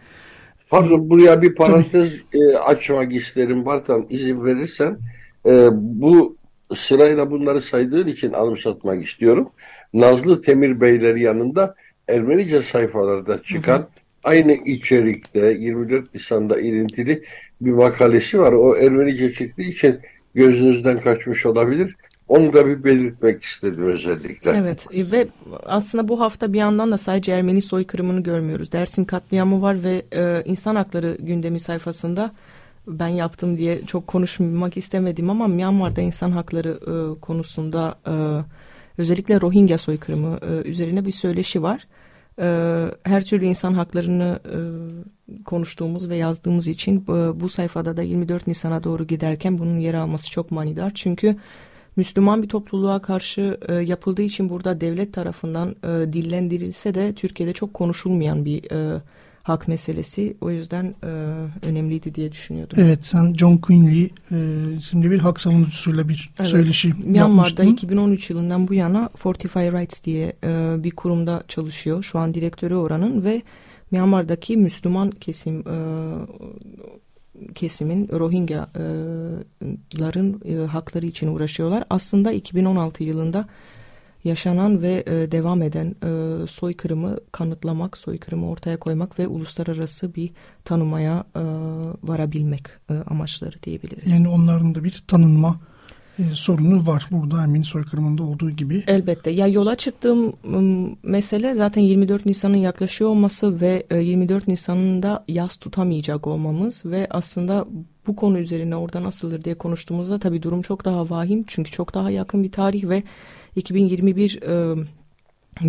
Pardon 0.70 1.10
buraya 1.10 1.42
bir 1.42 1.54
parantez 1.54 2.22
e, 2.32 2.56
açmak 2.56 3.12
isterim 3.12 3.66
Bartan 3.66 4.06
izin 4.10 4.44
verirsen. 4.44 4.98
E, 5.46 5.68
bu 5.72 6.37
sırayla 6.74 7.30
bunları 7.30 7.60
saydığın 7.60 8.06
için 8.06 8.32
anımsatmak 8.32 9.04
istiyorum. 9.04 9.50
Nazlı 9.94 10.42
Temir 10.42 10.80
Beyleri 10.80 11.20
yanında 11.20 11.74
Ermenice 12.08 12.62
sayfalarda 12.62 13.42
çıkan 13.42 13.78
hı 13.78 13.82
hı. 13.82 13.88
aynı 14.24 14.52
içerikte 14.52 15.56
24 15.58 16.14
Nisan'da 16.14 16.60
ilintili 16.60 17.22
bir 17.60 17.70
makalesi 17.70 18.40
var. 18.40 18.52
O 18.52 18.76
Ermenice 18.76 19.32
çıktığı 19.32 19.62
için 19.62 20.00
gözünüzden 20.34 21.00
kaçmış 21.00 21.46
olabilir. 21.46 21.96
Onu 22.28 22.52
da 22.52 22.66
bir 22.66 22.84
belirtmek 22.84 23.42
istedim 23.42 23.86
özellikle. 23.86 24.50
Evet 24.50 24.86
ve 25.12 25.28
aslında 25.66 26.08
bu 26.08 26.20
hafta 26.20 26.52
bir 26.52 26.58
yandan 26.58 26.92
da 26.92 26.98
sadece 26.98 27.32
Ermeni 27.32 27.62
soykırımını 27.62 28.22
görmüyoruz. 28.22 28.72
Dersim 28.72 29.04
katliamı 29.04 29.62
var 29.62 29.84
ve 29.84 30.02
e, 30.12 30.42
insan 30.44 30.76
hakları 30.76 31.16
gündemi 31.20 31.60
sayfasında 31.60 32.32
ben 32.88 33.08
yaptım 33.08 33.56
diye 33.56 33.86
çok 33.86 34.06
konuşmak 34.06 34.76
istemedim 34.76 35.30
ama 35.30 35.46
Myanmar'da 35.46 36.00
insan 36.00 36.30
hakları 36.30 36.68
e, 36.68 37.20
konusunda 37.20 37.98
e, 38.06 38.14
özellikle 38.98 39.40
Rohingya 39.40 39.78
soykırımı 39.78 40.38
e, 40.42 40.68
üzerine 40.68 41.04
bir 41.04 41.12
söyleşi 41.12 41.62
var. 41.62 41.86
E, 42.38 42.46
her 43.02 43.24
türlü 43.24 43.44
insan 43.44 43.74
haklarını 43.74 44.40
e, 44.44 44.58
konuştuğumuz 45.44 46.08
ve 46.08 46.16
yazdığımız 46.16 46.68
için 46.68 46.96
e, 46.96 47.40
bu 47.40 47.48
sayfada 47.48 47.96
da 47.96 48.02
24 48.02 48.46
Nisan'a 48.46 48.84
doğru 48.84 49.06
giderken 49.06 49.58
bunun 49.58 49.78
yer 49.78 49.94
alması 49.94 50.30
çok 50.30 50.50
manidar. 50.50 50.92
Çünkü 50.94 51.36
Müslüman 51.96 52.42
bir 52.42 52.48
topluluğa 52.48 53.02
karşı 53.02 53.58
e, 53.68 53.74
yapıldığı 53.74 54.22
için 54.22 54.50
burada 54.50 54.80
devlet 54.80 55.12
tarafından 55.12 55.76
e, 55.82 56.12
dillendirilse 56.12 56.94
de 56.94 57.14
Türkiye'de 57.14 57.52
çok 57.52 57.74
konuşulmayan 57.74 58.44
bir 58.44 58.70
e, 58.70 59.02
hak 59.48 59.68
meselesi. 59.68 60.36
O 60.40 60.50
yüzden 60.50 60.94
e, 61.02 61.06
önemliydi 61.66 62.14
diye 62.14 62.32
düşünüyordum. 62.32 62.78
Evet 62.80 63.06
sen 63.06 63.34
John 63.34 63.56
Quinley 63.56 64.10
e, 64.30 64.36
isimli 64.78 65.10
bir 65.10 65.18
hak 65.18 65.40
savunucusuyla 65.40 66.08
bir 66.08 66.30
evet, 66.38 66.50
söyleşi 66.50 66.92
Myanmar'da 67.04 67.64
2013 67.64 68.30
yılından 68.30 68.68
bu 68.68 68.74
yana 68.74 69.10
Fortify 69.16 69.58
Rights 69.58 70.04
diye 70.04 70.36
e, 70.44 70.76
bir 70.84 70.90
kurumda 70.90 71.44
çalışıyor. 71.48 72.02
Şu 72.02 72.18
an 72.18 72.34
direktörü 72.34 72.74
oranın 72.74 73.24
ve 73.24 73.42
Myanmar'daki 73.90 74.56
Müslüman 74.56 75.10
kesim 75.10 75.68
e, 75.68 75.76
kesimin 77.54 78.08
Rohingya'ların 78.08 80.40
e, 80.44 80.56
hakları 80.66 81.06
için 81.06 81.26
uğraşıyorlar. 81.26 81.84
Aslında 81.90 82.32
2016 82.32 83.04
yılında 83.04 83.48
yaşanan 84.24 84.82
ve 84.82 85.04
e, 85.06 85.32
devam 85.32 85.62
eden 85.62 85.94
e, 86.04 86.46
soykırımı 86.46 87.16
kanıtlamak, 87.32 87.96
soykırımı 87.96 88.50
ortaya 88.50 88.76
koymak 88.76 89.18
ve 89.18 89.28
uluslararası 89.28 90.14
bir 90.14 90.30
tanımaya 90.64 91.24
e, 91.36 91.42
varabilmek 92.02 92.62
e, 92.90 92.94
amaçları 92.94 93.62
diyebiliriz. 93.62 94.10
Yani 94.10 94.28
onların 94.28 94.74
da 94.74 94.84
bir 94.84 95.02
tanınma 95.06 95.60
e, 96.18 96.22
sorunu 96.34 96.86
var 96.86 97.06
burada 97.10 97.42
Ermeni 97.42 97.64
soykırımında 97.64 98.22
olduğu 98.22 98.50
gibi. 98.50 98.84
Elbette. 98.86 99.30
Ya 99.30 99.46
yola 99.46 99.76
çıktığım 99.76 100.32
mesele 101.02 101.54
zaten 101.54 101.82
24 101.82 102.26
Nisan'ın 102.26 102.56
yaklaşıyor 102.56 103.10
olması 103.10 103.60
ve 103.60 103.86
24 104.00 104.48
e, 104.48 104.52
Nisan'ın 104.52 105.02
da 105.02 105.24
yaz 105.28 105.56
tutamayacak 105.56 106.26
olmamız 106.26 106.86
ve 106.86 107.06
aslında 107.10 107.66
bu 108.06 108.16
konu 108.16 108.38
üzerine 108.38 108.76
orada 108.76 109.02
nasıldır 109.02 109.44
diye 109.44 109.54
konuştuğumuzda 109.54 110.18
tabii 110.18 110.42
durum 110.42 110.62
çok 110.62 110.84
daha 110.84 111.10
vahim 111.10 111.44
çünkü 111.46 111.70
çok 111.70 111.94
daha 111.94 112.10
yakın 112.10 112.42
bir 112.42 112.52
tarih 112.52 112.88
ve 112.88 113.02
2021 113.58 114.42
e, 114.42 114.76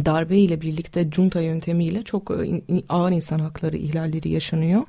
darbe 0.05 0.37
ile 0.37 0.61
birlikte 0.61 1.09
junta 1.11 1.41
yöntemiyle 1.41 2.03
çok 2.03 2.31
e, 2.31 2.61
ağır 2.89 3.11
insan 3.11 3.39
hakları 3.39 3.77
ihlalleri 3.77 4.29
yaşanıyor 4.29 4.83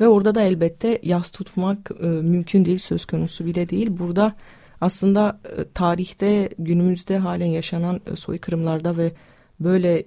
ve 0.00 0.08
orada 0.08 0.34
da 0.34 0.42
elbette 0.42 0.98
yaz 1.02 1.30
tutmak 1.30 1.90
e, 2.02 2.06
mümkün 2.06 2.64
değil 2.64 2.78
söz 2.78 3.04
konusu 3.04 3.46
bile 3.46 3.68
değil. 3.68 3.88
Burada 3.98 4.34
aslında 4.80 5.40
tarihte 5.74 6.48
günümüzde 6.58 7.18
halen 7.18 7.46
yaşanan 7.46 8.00
soykırımlarda 8.14 8.96
ve 8.96 9.12
böyle 9.60 10.04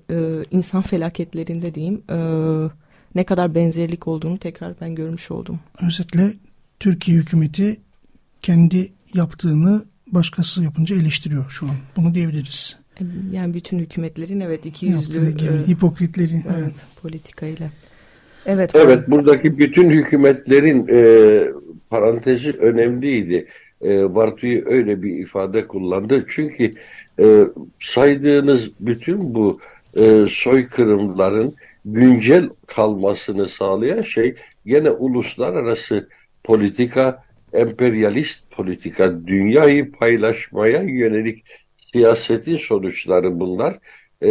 insan 0.52 0.82
felaketlerinde 0.82 1.76
diyeyim 1.76 2.04
ne 3.16 3.24
kadar 3.24 3.56
benzerlik 3.56 4.08
olduğunu 4.08 4.38
tekrar 4.38 4.74
ben 4.82 4.96
görmüş 4.96 5.32
oldum. 5.32 5.60
Özetle 5.88 6.34
Türkiye 6.80 7.18
hükümeti 7.18 7.82
kendi 8.42 8.94
yaptığını 9.14 9.86
başkası 10.12 10.64
yapınca 10.64 10.96
eleştiriyor 10.96 11.50
şu 11.50 11.66
an. 11.66 11.76
Bunu 11.98 12.14
diyebiliriz. 12.14 12.78
Yani 13.32 13.54
bütün 13.54 13.80
hükümetlerin 13.80 14.40
evet 14.40 14.66
iki 14.66 14.86
yüzlü 14.86 15.32
gibi, 15.32 15.54
e, 15.54 15.68
hipokritleri. 15.68 16.34
evet, 16.34 16.58
Evet. 16.60 16.84
politikayla. 17.02 17.72
Evet. 18.46 18.72
Evet 18.76 19.08
buradaki 19.08 19.58
bütün 19.58 19.90
hükümetlerin 19.90 20.88
e, 20.88 21.00
parantezi 21.90 22.52
önemliydi. 22.52 23.48
E, 23.82 24.04
Vartu'yu 24.04 24.64
öyle 24.66 25.04
bir 25.04 25.20
ifade 25.20 25.68
kullandı. 25.68 26.26
Çünkü 26.30 26.74
e, 27.20 27.46
saydığınız 27.80 28.72
bütün 28.80 29.36
bu 29.36 29.60
e, 29.96 30.26
soykırımların 30.30 31.56
güncel 31.86 32.50
kalmasını 32.68 33.50
sağlayan 33.50 34.02
şey 34.02 34.36
gene 34.66 34.90
uluslararası 34.90 36.10
politika, 36.44 37.24
emperyalist 37.56 38.52
politika, 38.52 39.28
dünyayı 39.28 39.92
paylaşmaya 39.92 40.82
yönelik 40.82 41.44
siyasetin 41.78 42.58
sonuçları 42.58 43.40
bunlar. 43.40 43.80
E, 44.24 44.30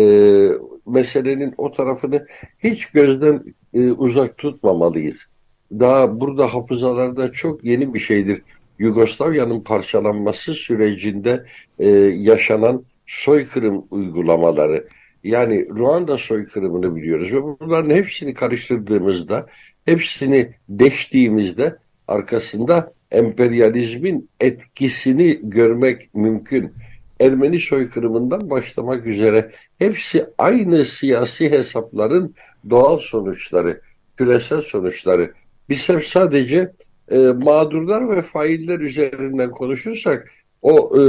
meselenin 0.87 1.55
o 1.57 1.73
tarafını 1.73 2.27
hiç 2.59 2.87
gözden 2.87 3.45
e, 3.75 3.91
uzak 3.91 4.39
tutmamalıyız. 4.39 5.27
Daha 5.73 6.21
burada 6.21 6.55
hafızalarda 6.55 7.33
çok 7.33 7.65
yeni 7.65 7.95
bir 7.95 7.99
şeydir. 7.99 8.43
Yugoslavya'nın 8.79 9.61
parçalanması 9.61 10.55
sürecinde 10.55 11.45
e, 11.79 11.89
yaşanan 11.89 12.85
soykırım 13.07 13.87
uygulamaları. 13.91 14.89
Yani 15.25 15.69
Ruanda 15.69 16.19
soykırımını 16.19 16.97
biliyoruz 16.97 17.33
ve 17.33 17.43
bunların 17.43 17.91
hepsini 17.91 18.35
karıştırdığımızda, 18.35 19.47
hepsini 19.85 20.51
deştiğimizde 20.69 21.79
arkasında 22.09 22.94
emperyalizmin 23.11 24.29
etkisini 24.41 25.41
görmek 25.43 26.15
mümkün. 26.15 26.73
Ermeni 27.21 27.59
soykırımından 27.59 28.51
başlamak 28.51 29.07
üzere 29.07 29.51
hepsi 29.79 30.27
aynı 30.39 30.85
siyasi 30.85 31.51
hesapların 31.51 32.35
doğal 32.71 32.99
sonuçları, 32.99 33.81
küresel 34.17 34.61
sonuçları. 34.61 35.33
Biz 35.69 35.89
hep 35.89 36.05
sadece 36.05 36.73
e, 37.11 37.19
mağdurlar 37.19 38.17
ve 38.17 38.23
failler 38.23 38.81
üzerinden 38.81 39.51
konuşursak 39.51 40.31
o 40.63 40.99
e, 40.99 41.03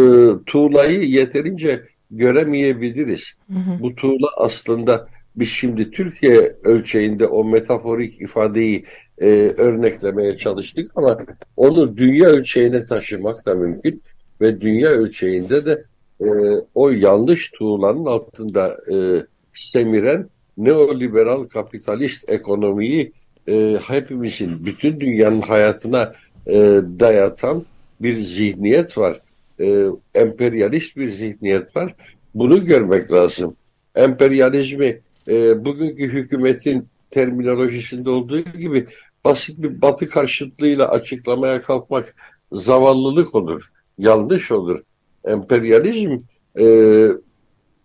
tuğlayı 0.45 1.03
yeterince 1.03 1.83
göremeyebiliriz. 2.11 3.33
Hı 3.51 3.59
hı. 3.59 3.79
Bu 3.83 3.95
tuğla 3.95 4.27
aslında 4.37 5.07
biz 5.35 5.49
şimdi 5.49 5.91
Türkiye 5.91 6.51
ölçeğinde 6.63 7.27
o 7.27 7.43
metaforik 7.43 8.21
ifadeyi 8.21 8.85
e, 9.17 9.27
örneklemeye 9.57 10.37
çalıştık 10.37 10.91
ama 10.95 11.17
onu 11.57 11.97
dünya 11.97 12.29
ölçeğine 12.29 12.85
taşımak 12.85 13.45
da 13.45 13.55
mümkün 13.55 14.01
ve 14.41 14.61
dünya 14.61 14.89
ölçeğinde 14.89 15.65
de 15.65 15.83
e, 16.21 16.27
o 16.75 16.89
yanlış 16.89 17.51
tuğlanın 17.51 18.05
altında 18.05 18.77
e, 18.93 19.25
semiren 19.53 20.29
neoliberal 20.57 21.43
kapitalist 21.43 22.29
ekonomiyi 22.29 23.11
e, 23.47 23.77
hepimizin, 23.87 24.65
bütün 24.65 24.99
dünyanın 24.99 25.41
hayatına 25.41 26.13
e, 26.47 26.53
dayatan 26.99 27.65
bir 28.01 28.21
zihniyet 28.21 28.97
var. 28.97 29.21
E, 29.59 29.85
emperyalist 30.15 30.97
bir 30.97 31.07
zihniyet 31.07 31.75
var. 31.75 31.95
Bunu 32.35 32.65
görmek 32.65 33.11
lazım. 33.11 33.55
Emperyalizmi 33.95 34.99
e, 35.27 35.65
bugünkü 35.65 36.13
hükümetin 36.13 36.87
terminolojisinde 37.11 38.09
olduğu 38.09 38.39
gibi 38.39 38.87
basit 39.25 39.61
bir 39.61 39.81
batı 39.81 40.09
karşıtlığıyla 40.09 40.89
açıklamaya 40.89 41.61
kalkmak 41.61 42.15
zavallılık 42.51 43.35
olur, 43.35 43.71
yanlış 43.97 44.51
olur. 44.51 44.79
Emperyalizm 45.25 46.17
e, 46.59 46.65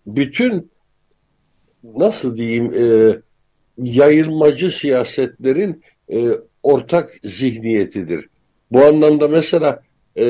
bütün 0.06 0.70
nasıl 1.84 2.36
diyeyim 2.36 2.72
e, 2.74 3.16
yayılmacı 3.78 4.70
siyasetlerin 4.70 5.82
e, 6.12 6.28
ortak 6.62 7.10
zihniyetidir. 7.24 8.28
Bu 8.72 8.84
anlamda 8.84 9.28
mesela 9.28 9.82
e, 10.16 10.24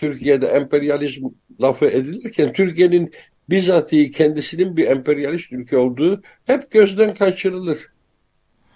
Türkiye'de 0.00 0.46
emperyalizm 0.46 1.26
lafı 1.60 1.86
edilirken 1.86 2.52
Türkiye'nin 2.52 3.12
bizatihi 3.50 4.12
kendisinin 4.12 4.76
bir 4.76 4.86
emperyalist 4.86 5.52
ülke 5.52 5.76
olduğu 5.76 6.22
hep 6.44 6.70
gözden 6.70 7.14
kaçırılır. 7.14 7.78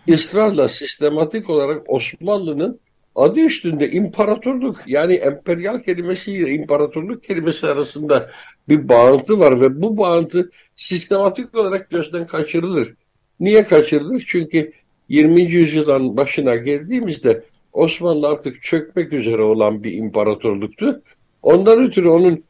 İsrarla 0.07 0.69
sistematik 0.69 1.51
olarak 1.51 1.83
Osmanlı'nın 1.91 2.81
adı 3.15 3.41
üstünde 3.41 3.91
imparatorluk 3.91 4.81
yani 4.87 5.15
emperyal 5.15 5.79
kelimesiyle 5.79 6.51
imparatorluk 6.51 7.25
kelimesi 7.25 7.67
arasında 7.67 8.31
bir 8.69 8.89
bağıntı 8.89 9.39
var 9.39 9.61
ve 9.61 9.83
bu 9.83 9.97
bağıntı 9.97 10.51
sistematik 10.77 11.55
olarak 11.55 11.91
gözden 11.91 12.27
kaçırılır. 12.27 12.95
Niye 13.41 13.63
kaçırılır? 13.63 14.25
Çünkü 14.27 14.73
20. 15.09 15.43
yüzyılın 15.43 16.17
başına 16.17 16.57
geldiğimizde 16.57 17.45
Osmanlı 17.73 18.29
artık 18.29 18.63
çökmek 18.63 19.13
üzere 19.13 19.43
olan 19.43 19.85
bir 19.85 19.93
imparatorluktu. 19.93 21.03
Ondan 21.43 21.85
ötürü 21.85 22.09
onun 22.09 22.45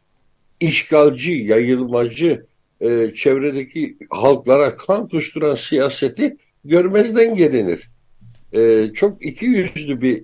işgalci, 0.61 1.33
yayılmacı, 1.33 2.44
e, 2.81 3.14
çevredeki 3.14 3.96
halklara 4.11 4.77
kan 4.77 5.09
kusturan 5.09 5.55
siyaseti 5.55 6.37
görmezden 6.64 7.35
gelinir. 7.35 7.90
E, 8.53 8.92
çok 8.92 9.25
iki 9.27 9.46
yüzlü 9.46 10.03
bir 10.03 10.23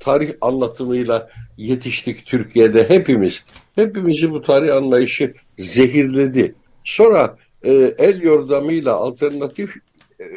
tarih 0.00 0.32
anlatımıyla 0.40 1.30
yetiştik 1.56 2.26
Türkiye'de 2.26 2.88
hepimiz. 2.88 3.44
Hepimizi 3.74 4.30
bu 4.30 4.42
tarih 4.42 4.76
anlayışı 4.76 5.34
zehirledi. 5.58 6.54
Sonra 6.84 7.36
e, 7.62 7.72
el 7.98 8.22
yordamıyla 8.22 8.94
alternatif 8.94 9.74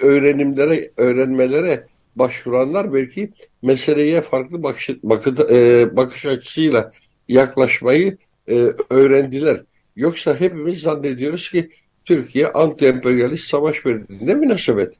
öğrenimlere, 0.01 0.91
öğrenmelere 0.97 1.87
başvuranlar 2.15 2.93
belki 2.93 3.31
meseleye 3.61 4.21
farklı 4.21 4.63
bakış, 4.63 4.89
bakı, 5.03 5.47
e, 5.51 5.95
bakış 5.95 6.25
açısıyla 6.25 6.91
yaklaşmayı 7.27 8.17
e, 8.47 8.73
öğrendiler. 8.89 9.61
Yoksa 9.95 10.39
hepimiz 10.39 10.81
zannediyoruz 10.81 11.49
ki 11.49 11.69
Türkiye 12.05 12.47
anti-emperyalist 12.47 13.45
savaş 13.45 13.85
verdi. 13.85 14.17
Ne 14.21 14.33
münasebet? 14.35 14.93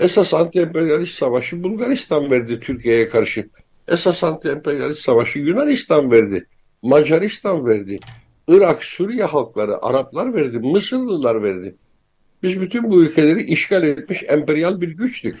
Esas 0.00 0.34
anti-emperyalist 0.34 1.14
savaşı 1.14 1.62
Bulgaristan 1.62 2.30
verdi 2.30 2.60
Türkiye'ye 2.60 3.08
karşı. 3.08 3.48
Esas 3.88 4.24
anti-emperyalist 4.24 5.00
savaşı 5.00 5.38
Yunanistan 5.38 6.10
verdi. 6.10 6.46
Macaristan 6.82 7.66
verdi. 7.66 8.00
Irak, 8.48 8.84
Suriye 8.84 9.24
halkları, 9.24 9.84
Araplar 9.84 10.34
verdi. 10.34 10.58
Mısırlılar 10.58 11.42
verdi. 11.42 11.74
Biz 12.42 12.60
bütün 12.60 12.90
bu 12.90 13.02
ülkeleri 13.02 13.42
işgal 13.42 13.82
etmiş 13.82 14.24
emperyal 14.28 14.80
bir 14.80 14.88
güçtük. 14.88 15.36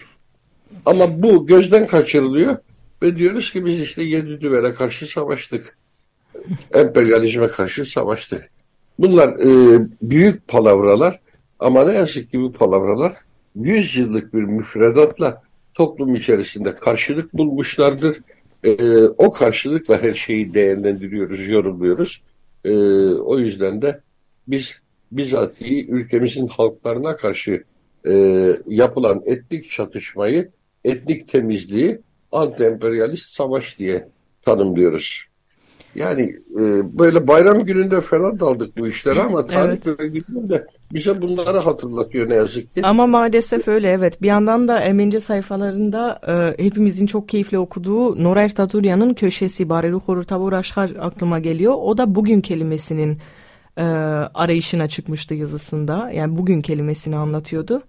Ama 0.86 1.22
bu 1.22 1.46
gözden 1.46 1.86
kaçırılıyor 1.86 2.56
ve 3.02 3.16
diyoruz 3.16 3.52
ki 3.52 3.66
biz 3.66 3.82
işte 3.82 4.02
yedi 4.02 4.40
düvele 4.40 4.74
karşı 4.74 5.06
savaştık. 5.06 5.78
Emperyalizme 6.74 7.46
karşı 7.46 7.84
savaştık. 7.84 8.50
Bunlar 8.98 9.28
e, 9.28 9.80
büyük 10.02 10.48
palavralar 10.48 11.20
ama 11.58 11.84
ne 11.84 11.94
yazık 11.94 12.30
ki 12.30 12.40
bu 12.40 12.52
palavralar 12.52 13.12
100 13.56 13.96
yıllık 13.96 14.34
bir 14.34 14.42
müfredatla 14.42 15.42
toplum 15.74 16.14
içerisinde 16.14 16.74
karşılık 16.74 17.34
bulmuşlardır. 17.34 18.16
E, 18.64 19.02
o 19.04 19.32
karşılıkla 19.32 20.02
her 20.02 20.12
şeyi 20.12 20.54
değerlendiriyoruz, 20.54 21.48
yorumluyoruz. 21.48 22.22
E, 22.64 22.72
o 23.06 23.38
yüzden 23.38 23.82
de 23.82 24.00
biz 24.48 24.82
bizatihi 25.12 25.86
ülkemizin 25.90 26.46
halklarına 26.46 27.16
karşı 27.16 27.64
e, 28.08 28.12
yapılan 28.66 29.22
etnik 29.26 29.70
çatışmayı, 29.70 30.50
etnik 30.84 31.28
temizliği 31.28 32.00
anti-emperyalist 32.32 33.34
savaş 33.36 33.78
diye 33.78 34.08
tanımlıyoruz. 34.42 35.31
Yani 35.94 36.36
e, 36.60 36.62
böyle 36.98 37.28
bayram 37.28 37.64
gününde 37.64 38.00
falan 38.00 38.40
daldık 38.40 38.78
bu 38.78 38.88
işlere 38.88 39.20
ama 39.20 39.46
tarih 39.46 39.78
Evet. 39.86 39.98
bölümünde 39.98 40.66
bize 40.92 41.22
bunları 41.22 41.58
hatırlatıyor 41.58 42.28
ne 42.28 42.34
yazık 42.34 42.74
ki. 42.74 42.80
Ama 42.86 43.06
maalesef 43.06 43.68
öyle 43.68 43.90
evet. 43.90 44.22
Bir 44.22 44.26
yandan 44.26 44.68
da 44.68 44.80
Ermenice 44.80 45.20
sayfalarında 45.20 46.20
e, 46.26 46.64
hepimizin 46.64 47.06
çok 47.06 47.28
keyifle 47.28 47.58
okuduğu 47.58 48.24
Norer 48.24 48.54
Taturyan'ın 48.54 49.14
köşesi 49.14 49.68
Barelu 49.68 50.00
Horutavur 50.00 50.52
Aşkar 50.52 50.90
aklıma 51.00 51.38
geliyor. 51.38 51.74
O 51.78 51.98
da 51.98 52.14
bugün 52.14 52.40
kelimesinin 52.40 53.18
e, 53.76 53.82
arayışına 54.34 54.88
çıkmıştı 54.88 55.34
yazısında. 55.34 56.10
Yani 56.14 56.38
bugün 56.38 56.62
kelimesini 56.62 57.16
anlatıyordu. 57.16 57.82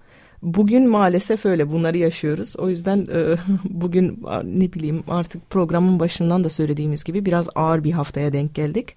Bugün 0.43 0.89
maalesef 0.89 1.45
öyle 1.45 1.71
bunları 1.71 1.97
yaşıyoruz. 1.97 2.55
O 2.57 2.69
yüzden 2.69 3.07
e, 3.13 3.35
bugün 3.63 4.23
ne 4.43 4.73
bileyim 4.73 5.03
artık 5.07 5.49
programın 5.49 5.99
başından 5.99 6.43
da 6.43 6.49
söylediğimiz 6.49 7.03
gibi 7.03 7.25
biraz 7.25 7.49
ağır 7.55 7.83
bir 7.83 7.91
haftaya 7.91 8.33
denk 8.33 8.55
geldik. 8.55 8.95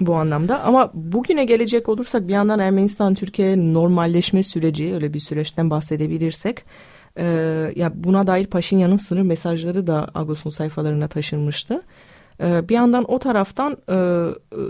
bu 0.00 0.14
anlamda. 0.14 0.62
Ama 0.62 0.90
bugüne 0.94 1.44
gelecek 1.44 1.88
olursak 1.88 2.28
bir 2.28 2.32
yandan 2.32 2.58
Ermenistan-Türkiye 2.58 3.74
normalleşme 3.74 4.42
süreci 4.42 4.94
öyle 4.94 5.14
bir 5.14 5.20
süreçten 5.20 5.70
bahsedebilirsek 5.70 6.64
e, 7.16 7.24
ya 7.76 7.92
buna 7.94 8.26
dair 8.26 8.46
Paşinyan'ın 8.46 8.96
sınır 8.96 9.22
mesajları 9.22 9.86
da 9.86 10.10
Agos'un 10.14 10.50
sayfalarına 10.50 11.08
taşınmıştı. 11.08 11.82
E, 12.40 12.68
bir 12.68 12.74
yandan 12.74 13.04
o 13.12 13.18
taraftan 13.18 13.72
e, 13.72 13.94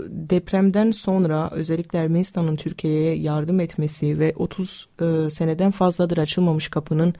depremden 0.09 0.91
sonra 0.91 1.49
özellikle 1.51 1.99
Ermenistan'ın 1.99 2.55
Türkiye'ye 2.55 3.15
yardım 3.15 3.59
etmesi 3.59 4.19
ve 4.19 4.33
30 4.35 4.89
e, 5.01 5.29
seneden 5.29 5.71
fazladır 5.71 6.17
açılmamış 6.17 6.67
kapının 6.67 7.13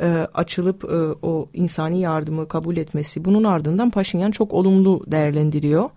e, 0.00 0.26
açılıp 0.34 0.84
e, 0.84 1.26
o 1.26 1.48
insani 1.54 2.00
yardımı 2.00 2.48
kabul 2.48 2.76
etmesi 2.76 3.24
bunun 3.24 3.44
ardından 3.44 3.90
Paşinyan 3.90 4.30
çok 4.30 4.52
olumlu 4.52 5.04
değerlendiriyor 5.06 5.90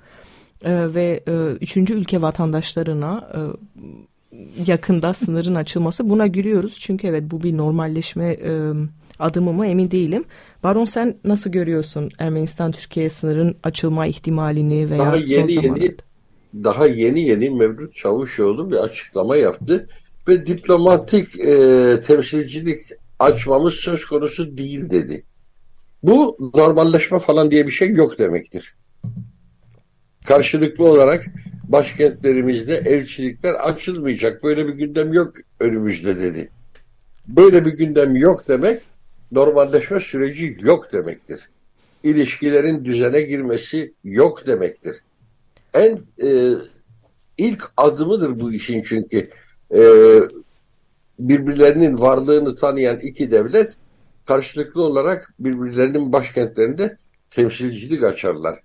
e, 0.64 0.94
ve 0.94 1.24
e, 1.28 1.32
üçüncü 1.62 1.94
ülke 1.94 2.22
vatandaşlarına 2.22 3.30
e, 3.34 3.40
yakında 4.66 5.14
sınırın 5.14 5.56
açılması 5.56 6.10
buna 6.10 6.28
gülüyoruz 6.28 6.80
çünkü 6.80 7.08
evet 7.08 7.24
bu 7.32 7.44
bir 7.44 7.58
normalleşme 7.58 8.32
e, 8.32 8.72
adımı 9.20 9.54
mı 9.54 9.68
emin 9.68 9.92
değilim. 9.92 10.24
Baron 10.64 10.86
sen 10.86 11.18
nasıl 11.24 11.50
görüyorsun 11.50 12.12
Ermenistan 12.20 12.72
Türkiye 12.72 13.10
sınırın 13.10 13.58
açılma 13.64 14.08
ihtimalini 14.08 14.90
veya 14.90 15.00
daha 15.00 15.16
yeni 15.16 15.52
son 15.52 15.64
yeni 15.64 15.96
daha 16.54 16.88
yeni 16.88 17.22
yeni 17.22 17.50
Mevlüt 17.50 17.96
Çavuşoğlu 17.96 18.72
bir 18.72 18.76
açıklama 18.76 19.38
yaptı 19.38 19.88
ve 20.28 20.46
diplomatik 20.46 21.40
e, 21.40 22.02
temsilcilik 22.02 22.80
açmamız 23.20 23.74
söz 23.74 24.06
konusu 24.06 24.58
değil 24.58 24.90
dedi. 24.90 25.24
Bu 26.04 26.38
normalleşme 26.56 27.20
falan 27.20 27.52
diye 27.52 27.68
bir 27.68 27.72
şey 27.72 27.90
yok 27.90 28.20
demektir. 28.20 28.76
Karşılıklı 30.26 30.86
olarak 30.86 31.26
başkentlerimizde 31.64 32.76
elçilikler 32.76 33.54
açılmayacak. 33.54 34.44
Böyle 34.44 34.68
bir 34.68 34.74
gündem 34.74 35.14
yok 35.14 35.34
önümüzde 35.60 36.22
dedi. 36.22 36.50
Böyle 37.28 37.66
bir 37.66 37.78
gündem 37.78 38.16
yok 38.16 38.48
demek 38.48 38.82
normalleşme 39.32 40.00
süreci 40.00 40.58
yok 40.62 40.94
demektir. 40.94 41.50
İlişkilerin 42.04 42.86
düzene 42.86 43.22
girmesi 43.22 43.94
yok 44.04 44.48
demektir. 44.48 44.96
En 45.74 46.02
e, 46.24 46.54
ilk 47.38 47.64
adımıdır 47.78 48.40
bu 48.40 48.54
işin 48.54 48.84
çünkü 48.84 49.30
e, 49.74 49.82
birbirlerinin 51.20 52.02
varlığını 52.02 52.56
tanıyan 52.56 53.00
iki 53.00 53.32
devlet 53.32 53.78
karşılıklı 54.26 54.84
olarak 54.84 55.34
birbirlerinin 55.40 56.14
başkentlerinde 56.14 56.98
temsilcilik 57.30 58.04
açarlar. 58.04 58.60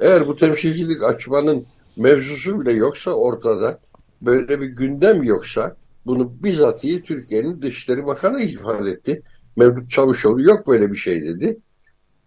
Eğer 0.00 0.26
bu 0.26 0.36
temsilcilik 0.36 1.02
açmanın 1.02 1.66
mevzusu 1.96 2.60
bile 2.60 2.72
yoksa 2.72 3.10
ortada, 3.10 3.78
böyle 4.22 4.60
bir 4.60 4.66
gündem 4.66 5.22
yoksa 5.22 5.76
bunu 6.06 6.32
bizatihi 6.42 7.02
Türkiye'nin 7.02 7.62
Dışişleri 7.62 8.06
Bakanı 8.06 8.42
ifade 8.42 8.90
etti. 8.90 9.22
Mevlüt 9.60 9.90
Çavuşoğlu 9.90 10.42
yok 10.42 10.66
böyle 10.66 10.90
bir 10.90 10.96
şey 10.96 11.22
dedi. 11.22 11.58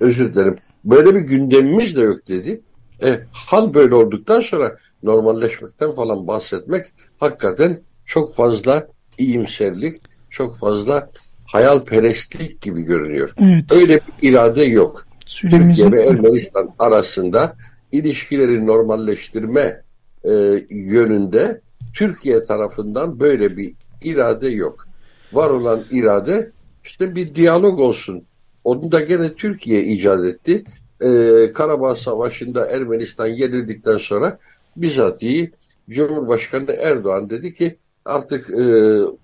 Özür 0.00 0.34
dilerim. 0.34 0.56
Böyle 0.84 1.14
bir 1.14 1.20
gündemimiz 1.20 1.96
de 1.96 2.00
yok 2.00 2.28
dedi. 2.28 2.60
E, 3.04 3.20
hal 3.32 3.74
böyle 3.74 3.94
olduktan 3.94 4.40
sonra 4.40 4.76
normalleşmekten 5.02 5.90
falan 5.90 6.26
bahsetmek 6.26 6.86
hakikaten 7.20 7.80
çok 8.04 8.34
fazla 8.34 8.88
iyimserlik, 9.18 10.02
çok 10.30 10.56
fazla 10.58 11.10
hayalperestlik 11.52 12.60
gibi 12.60 12.82
görünüyor. 12.82 13.34
Evet. 13.40 13.72
Öyle 13.72 13.94
bir 13.94 14.28
irade 14.28 14.62
yok. 14.64 15.06
Süremizin... 15.26 15.90
Türkiye 15.90 16.06
ve 16.06 16.08
Ermenistan 16.08 16.74
arasında 16.78 17.56
ilişkileri 17.92 18.66
normalleştirme 18.66 19.82
e, 20.24 20.30
yönünde 20.70 21.60
Türkiye 21.94 22.42
tarafından 22.42 23.20
böyle 23.20 23.56
bir 23.56 23.72
irade 24.04 24.48
yok. 24.48 24.86
Var 25.32 25.50
olan 25.50 25.84
irade 25.90 26.50
işte 26.84 27.14
bir 27.14 27.34
diyalog 27.34 27.80
olsun. 27.80 28.24
Onu 28.64 28.92
da 28.92 29.00
gene 29.00 29.34
Türkiye 29.34 29.82
icat 29.82 30.24
etti 30.24 30.64
e, 31.02 31.52
Karabağ 31.52 31.96
Savaşı'nda 31.96 32.66
Ermenistan 32.66 33.26
yenildikten 33.26 33.98
sonra 33.98 34.38
bizatihi 34.76 35.52
Cumhurbaşkanı 35.90 36.72
Erdoğan 36.72 37.30
dedi 37.30 37.54
ki 37.54 37.76
artık 38.04 38.50
e, 38.50 38.64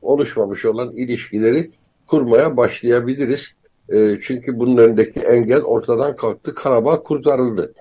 oluşmamış 0.03 0.65
olan 0.65 0.91
ilişkileri 0.91 1.71
kurmaya 2.07 2.57
başlayabiliriz. 2.57 3.53
E, 3.89 4.21
çünkü 4.23 4.59
bunun 4.59 4.77
önündeki 4.77 5.21
engel 5.21 5.63
ortadan 5.63 6.17
kalktı. 6.17 6.55
Karabağ 6.55 7.03
kurtarıldı. 7.03 7.73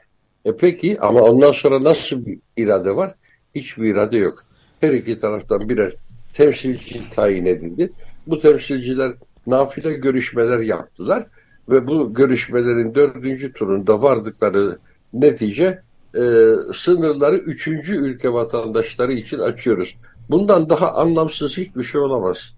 E 0.45 0.55
peki 0.55 0.99
ama 0.99 1.21
ondan 1.21 1.51
sonra 1.51 1.83
nasıl 1.83 2.25
bir 2.25 2.39
irade 2.57 2.95
var? 2.95 3.15
Hiçbir 3.55 3.83
irade 3.83 4.17
yok. 4.17 4.43
Her 4.81 4.93
iki 4.93 5.19
taraftan 5.19 5.69
birer 5.69 5.93
temsilci 6.33 7.09
tayin 7.09 7.45
edildi. 7.45 7.91
Bu 8.27 8.39
temsilciler 8.39 9.11
nafile 9.47 9.93
görüşmeler 9.93 10.59
yaptılar 10.59 11.27
ve 11.69 11.87
bu 11.87 12.13
görüşmelerin 12.13 12.95
dördüncü 12.95 13.53
turunda 13.53 14.01
vardıkları 14.01 14.77
netice 15.13 15.81
e, 16.15 16.21
sınırları 16.73 17.35
üçüncü 17.35 17.95
ülke 17.95 18.33
vatandaşları 18.33 19.13
için 19.13 19.39
açıyoruz. 19.39 19.97
Bundan 20.29 20.69
daha 20.69 20.93
anlamsız 20.93 21.57
hiçbir 21.57 21.83
şey 21.83 22.01
olamaz. 22.01 22.55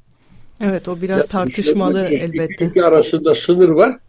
Evet 0.62 0.88
o 0.88 1.02
biraz 1.02 1.20
ya, 1.20 1.26
tartışmalı 1.26 2.04
işte, 2.04 2.26
elbette. 2.26 2.66
Ülke 2.66 2.84
arasında 2.84 3.36
sınır 3.36 3.70
var. 3.70 4.00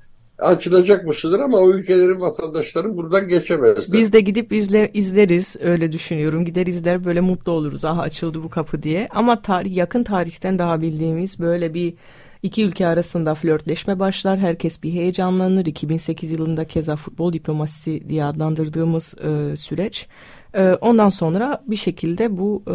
Açılacak 0.41 1.15
sınır 1.15 1.39
ama 1.39 1.59
o 1.59 1.71
ülkelerin 1.71 2.21
vatandaşları 2.21 2.97
buradan 2.97 3.29
geçemezler. 3.29 4.01
Biz 4.01 4.13
de 4.13 4.21
gidip 4.21 4.53
izle, 4.53 4.91
izleriz 4.95 5.57
öyle 5.61 5.93
düşünüyorum. 5.93 6.45
Gider 6.45 6.67
izler 6.67 7.05
böyle 7.05 7.21
mutlu 7.21 7.53
oluruz. 7.53 7.85
Aha 7.85 8.03
açıldı 8.03 8.43
bu 8.43 8.51
kapı 8.51 8.83
diye. 8.83 9.09
Ama 9.11 9.43
tarih 9.43 9.77
yakın 9.77 10.05
tarihten 10.05 10.59
daha 10.59 10.81
bildiğimiz 10.81 11.41
böyle 11.41 11.75
bir 11.75 11.95
İki 12.43 12.65
ülke 12.65 12.87
arasında 12.87 13.35
flörtleşme 13.35 13.99
başlar, 13.99 14.39
herkes 14.39 14.83
bir 14.83 14.93
heyecanlanır. 14.93 15.67
2008 15.67 16.31
yılında 16.31 16.65
keza 16.65 16.97
futbol 16.97 17.33
diplomasisi 17.33 18.09
diye 18.09 18.25
adlandırdığımız 18.25 19.15
e, 19.19 19.57
süreç. 19.57 20.07
E, 20.55 20.75
ondan 20.81 21.09
sonra 21.09 21.63
bir 21.67 21.77
şekilde 21.77 22.39
bu 22.39 22.63
e, 22.67 22.73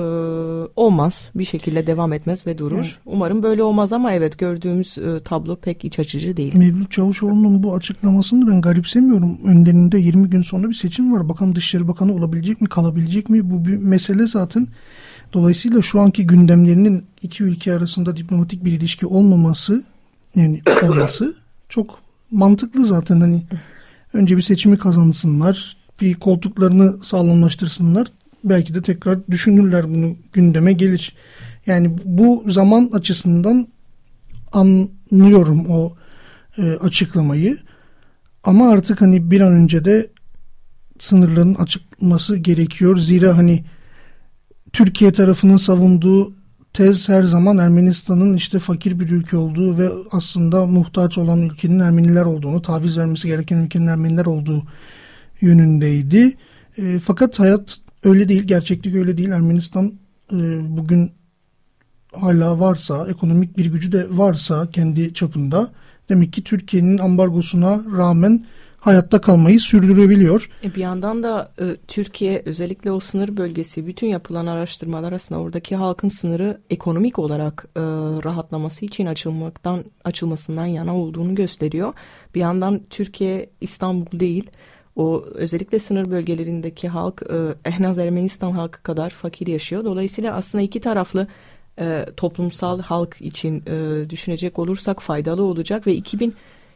olmaz, 0.76 1.32
bir 1.36 1.44
şekilde 1.44 1.88
devam 1.88 2.14
etmez 2.14 2.48
ve 2.48 2.58
durur. 2.58 2.78
Evet. 2.78 2.98
Umarım 3.06 3.44
böyle 3.44 3.64
olmaz 3.64 3.94
ama 3.94 4.12
evet 4.12 4.38
gördüğümüz 4.38 4.98
e, 4.98 5.20
tablo 5.24 5.56
pek 5.56 5.86
iç 5.86 6.00
açıcı 6.00 6.38
değil. 6.38 6.56
Mevlüt 6.56 6.92
Çavuşoğlu'nun 6.92 7.64
bu 7.64 7.76
açıklamasını 7.76 8.48
ben 8.48 8.62
garipsemiyorum. 8.62 9.38
Önlerinde 9.46 9.98
20 9.98 10.30
gün 10.30 10.42
sonra 10.42 10.70
bir 10.70 10.74
seçim 10.74 11.14
var. 11.14 11.30
Bakalım 11.30 11.56
Dışişleri 11.56 11.88
Bakanı 11.88 12.14
olabilecek 12.14 12.62
mi, 12.62 12.70
kalabilecek 12.70 13.30
mi? 13.30 13.52
Bu 13.52 13.66
bir 13.66 13.78
mesele 13.78 14.28
zaten. 14.28 14.68
Dolayısıyla 15.34 15.82
şu 15.82 16.00
anki 16.00 16.28
gündemlerinin 16.28 17.06
iki 17.22 17.44
ülke 17.44 17.74
arasında 17.74 18.18
diplomatik 18.18 18.66
bir 18.66 18.72
ilişki 18.72 19.08
olmaması 19.08 19.84
yani 20.36 20.62
olması 20.84 21.36
çok 21.70 22.00
mantıklı 22.32 22.86
zaten 22.86 23.22
hani 23.22 23.44
önce 24.14 24.38
bir 24.38 24.42
seçimi 24.42 24.78
kazansınlar 24.78 25.75
bir 26.02 26.14
koltuklarını 26.14 27.06
sağlamlaştırsınlar 27.06 28.08
belki 28.44 28.74
de 28.74 28.82
tekrar 28.82 29.28
düşünürler 29.28 29.90
bunu 29.90 30.16
gündeme 30.34 30.74
gelir. 30.74 31.16
Yani 31.66 31.98
bu 32.06 32.46
zaman 32.48 32.90
açısından 32.94 33.68
anlıyorum 34.52 35.66
o 35.70 35.96
e, 36.58 36.62
açıklamayı 36.62 37.58
ama 38.44 38.70
artık 38.70 39.02
hani 39.02 39.32
bir 39.32 39.42
an 39.42 39.52
önce 39.52 39.86
de 39.86 40.10
sınırların 41.00 41.56
açılması 41.56 42.38
gerekiyor. 42.38 42.98
Zira 42.98 43.38
hani 43.38 43.64
Türkiye 44.74 45.12
tarafının 45.12 45.58
savunduğu 45.58 46.34
tez 46.74 47.10
her 47.10 47.24
zaman 47.24 47.58
Ermenistan'ın 47.58 48.34
işte 48.34 48.60
fakir 48.60 49.00
bir 49.00 49.10
ülke 49.10 49.38
olduğu 49.38 49.78
ve 49.78 49.90
aslında 50.12 50.66
muhtaç 50.66 51.18
olan 51.18 51.42
ülkenin 51.42 51.80
Ermeniler 51.80 52.26
olduğunu, 52.26 52.62
taviz 52.62 52.98
vermesi 52.98 53.28
gereken 53.28 53.58
ülkenin 53.58 53.88
Ermeniler 53.88 54.26
olduğu 54.26 54.64
yönündeydi. 55.46 56.36
E, 56.78 57.00
fakat 57.00 57.40
hayat 57.40 57.78
öyle 58.04 58.30
değil, 58.30 58.44
gerçeklik 58.44 58.96
öyle 58.96 59.18
değil. 59.18 59.30
Ermenistan 59.30 59.94
e, 60.32 60.38
bugün 60.78 61.12
hala 62.14 62.60
varsa, 62.60 63.08
ekonomik 63.10 63.58
bir 63.58 63.66
gücü 63.66 63.92
de 63.92 64.08
varsa 64.10 64.72
kendi 64.72 65.14
çapında 65.14 65.72
demek 66.10 66.34
ki 66.34 66.44
Türkiye'nin 66.44 66.98
ambargosuna 66.98 67.84
rağmen 67.98 68.46
hayatta 68.86 69.22
kalmayı 69.22 69.60
sürdürebiliyor. 69.60 70.50
E 70.64 70.76
bir 70.76 70.82
yandan 70.82 71.24
da 71.24 71.52
e, 71.60 71.76
Türkiye 71.88 72.42
özellikle 72.46 72.92
o 72.92 73.00
sınır 73.00 73.38
bölgesi 73.38 73.88
bütün 73.88 74.08
yapılan 74.08 74.46
araştırmalar 74.46 75.10
arasında 75.10 75.40
oradaki 75.40 75.76
halkın 75.76 76.08
sınırı 76.08 76.62
ekonomik 76.70 77.20
olarak 77.20 77.66
e, 77.76 77.82
rahatlaması 78.24 78.86
için 78.86 79.06
açılmaktan 79.06 79.84
açılmasından 80.04 80.66
yana 80.66 80.98
olduğunu 80.98 81.36
gösteriyor. 81.36 81.94
Bir 82.36 82.40
yandan 82.40 82.82
Türkiye 82.90 83.50
İstanbul 83.62 84.20
değil 84.20 84.50
o 84.96 85.26
özellikle 85.34 85.80
sınır 85.80 86.12
bölgelerindeki 86.12 86.88
halk 86.88 87.22
e, 87.30 87.70
en 87.70 87.84
Ermenistan 87.84 88.52
halkı 88.52 88.84
kadar 88.84 89.10
fakir 89.10 89.48
yaşıyor. 89.48 89.84
Dolayısıyla 89.84 90.34
aslında 90.34 90.62
iki 90.64 90.80
taraflı 90.80 91.28
e, 91.80 92.06
toplumsal 92.18 92.80
halk 92.80 93.22
için 93.22 93.64
e, 93.68 94.10
düşünecek 94.10 94.60
olursak 94.60 95.02
faydalı 95.02 95.44
olacak 95.44 95.88
ve 95.88 95.94
2000 95.94 96.34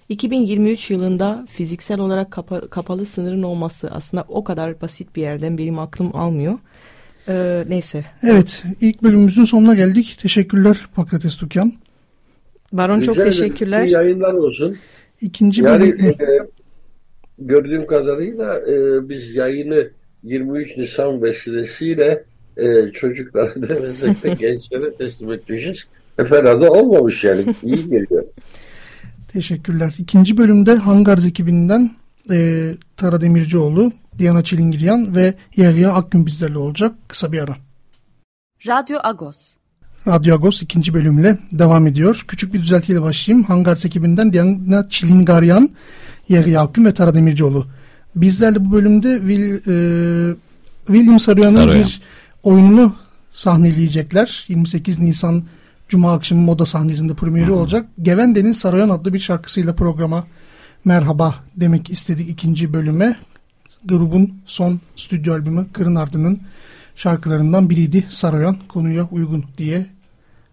2023 0.09 0.91
yılında 0.91 1.45
fiziksel 1.49 1.99
olarak 1.99 2.31
kapa, 2.31 2.67
kapalı 2.67 3.05
sınırın 3.05 3.43
olması 3.43 3.91
aslında 3.91 4.25
o 4.27 4.43
kadar 4.43 4.81
basit 4.81 5.15
bir 5.15 5.21
yerden 5.21 5.57
benim 5.57 5.79
aklım 5.79 6.15
almıyor. 6.15 6.59
Ee, 7.27 7.63
neyse. 7.67 8.05
Evet 8.23 8.63
ilk 8.81 9.03
bölümümüzün 9.03 9.45
sonuna 9.45 9.75
geldik. 9.75 10.17
Teşekkürler 10.21 10.77
Pakrates 10.95 11.35
Tukyan. 11.35 11.73
Baron 12.73 13.01
çok 13.01 13.15
teşekkürler. 13.15 13.83
İyi 13.83 13.91
yayınlar 13.91 14.33
olsun. 14.33 14.77
İkinci 15.21 15.61
yani, 15.61 15.81
bölüm... 15.81 16.05
E, 16.05 16.15
gördüğüm 17.39 17.85
kadarıyla 17.85 18.59
e, 18.59 19.09
biz 19.09 19.35
yayını 19.35 19.87
23 20.23 20.77
Nisan 20.77 21.21
vesilesiyle 21.21 22.23
e, 22.57 22.91
çocuklara 22.91 23.49
demesek 23.69 24.23
de 24.23 24.29
gençlere 24.29 24.93
teslim 24.97 25.31
etmişiz. 25.31 25.87
E, 26.19 26.23
fena 26.23 26.61
da 26.61 26.71
olmamış 26.71 27.23
yani. 27.23 27.55
İyi 27.63 27.89
geliyor. 27.89 28.23
Teşekkürler. 29.33 29.95
İkinci 29.97 30.37
bölümde 30.37 30.75
Hangars 30.75 31.25
ekibinden 31.25 31.91
e, 32.31 32.69
Tara 32.97 33.21
Demircioğlu, 33.21 33.91
Diana 34.19 34.43
Çilingiryan 34.43 35.15
ve 35.15 35.33
Yahya 35.55 35.93
Akgün 35.93 36.25
bizlerle 36.25 36.57
olacak. 36.57 36.95
Kısa 37.07 37.31
bir 37.31 37.39
ara. 37.39 37.55
Radyo 38.67 38.99
Agos. 39.03 39.37
Radyo 40.07 40.35
Agos 40.35 40.61
ikinci 40.61 40.93
bölümle 40.93 41.37
devam 41.51 41.87
ediyor. 41.87 42.25
Küçük 42.27 42.53
bir 42.53 42.59
düzeltiyle 42.59 43.01
başlayayım. 43.01 43.45
Hangars 43.45 43.85
ekibinden 43.85 44.33
Diana 44.33 44.89
Çilingaryan, 44.89 45.69
Yahya 46.29 46.61
Akgün 46.61 46.85
ve 46.85 46.93
Tara 46.93 47.13
Demircioğlu. 47.13 47.65
Bizlerle 48.15 48.65
bu 48.65 48.71
bölümde 48.71 49.19
Will, 49.19 49.53
e, 49.53 50.35
William 50.87 51.19
Saruyan'ın 51.19 51.55
Saruyan. 51.55 51.83
bir 51.83 52.01
oyununu 52.43 52.95
sahneleyecekler. 53.31 54.45
28 54.47 54.99
Nisan 54.99 55.43
Cuma 55.89 56.13
akşamı 56.13 56.41
moda 56.41 56.65
sahnesinde 56.65 57.13
premieri 57.13 57.51
olacak. 57.51 57.85
Gevende'nin 58.01 58.51
Saruyan 58.51 58.89
adlı 58.89 59.13
bir 59.13 59.19
şarkısıyla 59.19 59.75
programa 59.75 60.27
merhaba 60.85 61.35
demek 61.55 61.89
istedik 61.89 62.29
ikinci 62.29 62.73
bölüme. 62.73 63.15
Grubun 63.85 64.33
son 64.45 64.79
stüdyo 64.95 65.33
albümü 65.33 65.67
Kırın 65.73 65.95
Ardı'nın 65.95 66.39
şarkılarından 66.95 67.69
biriydi. 67.69 68.05
Saruyan 68.09 68.57
konuya 68.67 69.07
uygun 69.11 69.45
diye 69.57 69.85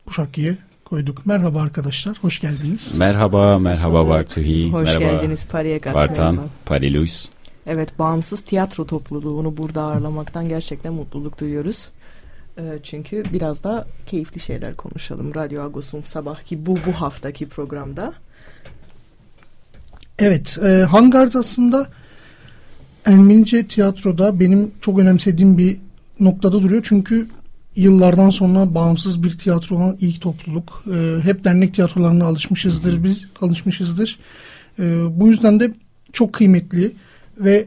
bu 0.06 0.12
şarkıyı 0.12 0.58
koyduk. 0.86 1.26
Merhaba 1.26 1.60
arkadaşlar, 1.60 2.16
hoş 2.20 2.40
geldiniz. 2.40 2.98
Merhaba, 2.98 3.58
merhaba 3.58 4.08
Bartuhi. 4.08 4.72
Hoş 4.72 4.94
merhaba 4.94 5.04
geldiniz 5.04 5.46
Pariyegat. 5.46 5.94
Bartan. 5.94 6.38
Parilus. 6.66 7.28
Evet, 7.66 7.98
bağımsız 7.98 8.40
tiyatro 8.40 8.86
topluluğunu 8.86 9.56
burada 9.56 9.82
ağırlamaktan 9.82 10.48
gerçekten 10.48 10.92
mutluluk 10.92 11.40
duyuyoruz. 11.40 11.88
Ee, 12.58 12.62
çünkü 12.82 13.24
biraz 13.32 13.64
da 13.64 13.86
keyifli 14.06 14.40
şeyler 14.40 14.76
konuşalım. 14.76 15.34
Radyo 15.34 15.62
Agos'un 15.62 16.02
sabahki 16.04 16.66
bu 16.66 16.78
bu 16.86 16.92
haftaki 16.92 17.48
programda. 17.48 18.14
Evet, 20.18 20.58
e, 20.64 20.68
Hangars 20.82 21.36
aslında 21.36 21.88
Ermenice 23.04 23.66
tiyatroda 23.66 24.40
benim 24.40 24.70
çok 24.80 24.98
önemsediğim 24.98 25.58
bir 25.58 25.76
noktada 26.20 26.62
duruyor. 26.62 26.82
Çünkü 26.88 27.28
yıllardan 27.76 28.30
sonra 28.30 28.74
bağımsız 28.74 29.22
bir 29.22 29.38
tiyatro 29.38 29.76
olan 29.76 29.96
ilk 30.00 30.20
topluluk. 30.20 30.84
E, 30.94 31.20
hep 31.22 31.44
dernek 31.44 31.74
tiyatrolarına 31.74 32.24
alışmışızdır 32.24 33.04
biz, 33.04 33.24
alışmışızdır. 33.40 34.18
E, 34.78 34.82
bu 35.20 35.28
yüzden 35.28 35.60
de 35.60 35.72
çok 36.12 36.32
kıymetli 36.32 36.92
ve 37.38 37.66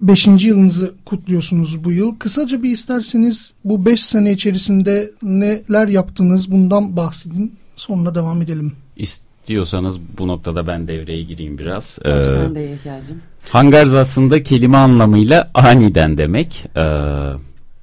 5. 0.00 0.26
yılınızı 0.26 0.94
kutluyorsunuz 1.04 1.84
bu 1.84 1.92
yıl. 1.92 2.14
Kısaca 2.18 2.62
bir 2.62 2.70
isterseniz 2.70 3.52
bu 3.64 3.86
5 3.86 4.04
sene 4.04 4.32
içerisinde 4.32 5.10
neler 5.22 5.88
yaptınız 5.88 6.50
bundan 6.50 6.96
bahsedin. 6.96 7.54
Sonra 7.76 8.14
devam 8.14 8.42
edelim. 8.42 8.72
İstiyorsanız 8.96 9.98
bu 10.18 10.28
noktada 10.28 10.66
ben 10.66 10.88
devreye 10.88 11.22
gireyim 11.22 11.58
biraz. 11.58 11.98
Tabii 12.02 12.22
Ee, 12.22 12.26
sen 12.26 12.54
de 12.54 12.60
Yehya'cığım. 12.60 13.20
Hangars 13.50 13.94
aslında 13.94 14.42
kelime 14.42 14.76
anlamıyla 14.76 15.50
aniden 15.54 16.18
demek. 16.18 16.64
Ee, 16.76 16.80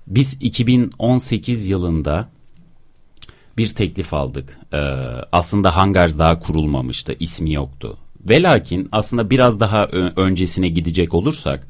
biz 0.08 0.38
2018 0.42 1.68
yılında 1.68 2.30
bir 3.58 3.70
teklif 3.70 4.14
aldık. 4.14 4.58
Ee, 4.74 4.78
aslında 5.32 5.76
Hangars 5.76 6.20
daha 6.20 6.40
kurulmamıştı, 6.40 7.16
ismi 7.20 7.54
yoktu. 7.54 7.98
Ve 8.30 8.44
lakin 8.44 8.90
aslında 8.92 9.30
biraz 9.30 9.60
daha 9.60 9.86
öncesine 10.16 10.70
gidecek 10.70 11.14
olursak 11.14 11.68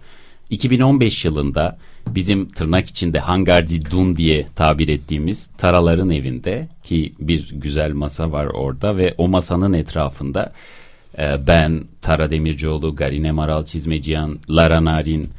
2015 0.50 1.26
yılında 1.26 1.78
bizim 2.08 2.50
tırnak 2.50 2.88
içinde 2.88 3.20
Hangardi 3.20 3.91
Dun 3.91 4.13
diye 4.13 4.48
tabir 4.56 4.88
ettiğimiz 4.88 5.48
Taraların 5.58 6.10
evinde 6.10 6.67
ki 6.84 7.13
bir 7.20 7.50
güzel 7.54 7.91
masa 7.91 8.32
var 8.32 8.46
orada 8.46 8.98
ve 8.98 9.15
o 9.17 9.28
masanın 9.28 9.74
etrafında 9.74 10.54
e, 11.17 11.48
ben 11.48 11.84
Tara 12.02 12.32
Demircioğlu, 12.32 12.96
Garine 12.96 13.32
Maral 13.32 13.63
Çizmeciyan, 13.63 14.39
Lara 14.50 14.86
Narin 14.86 15.30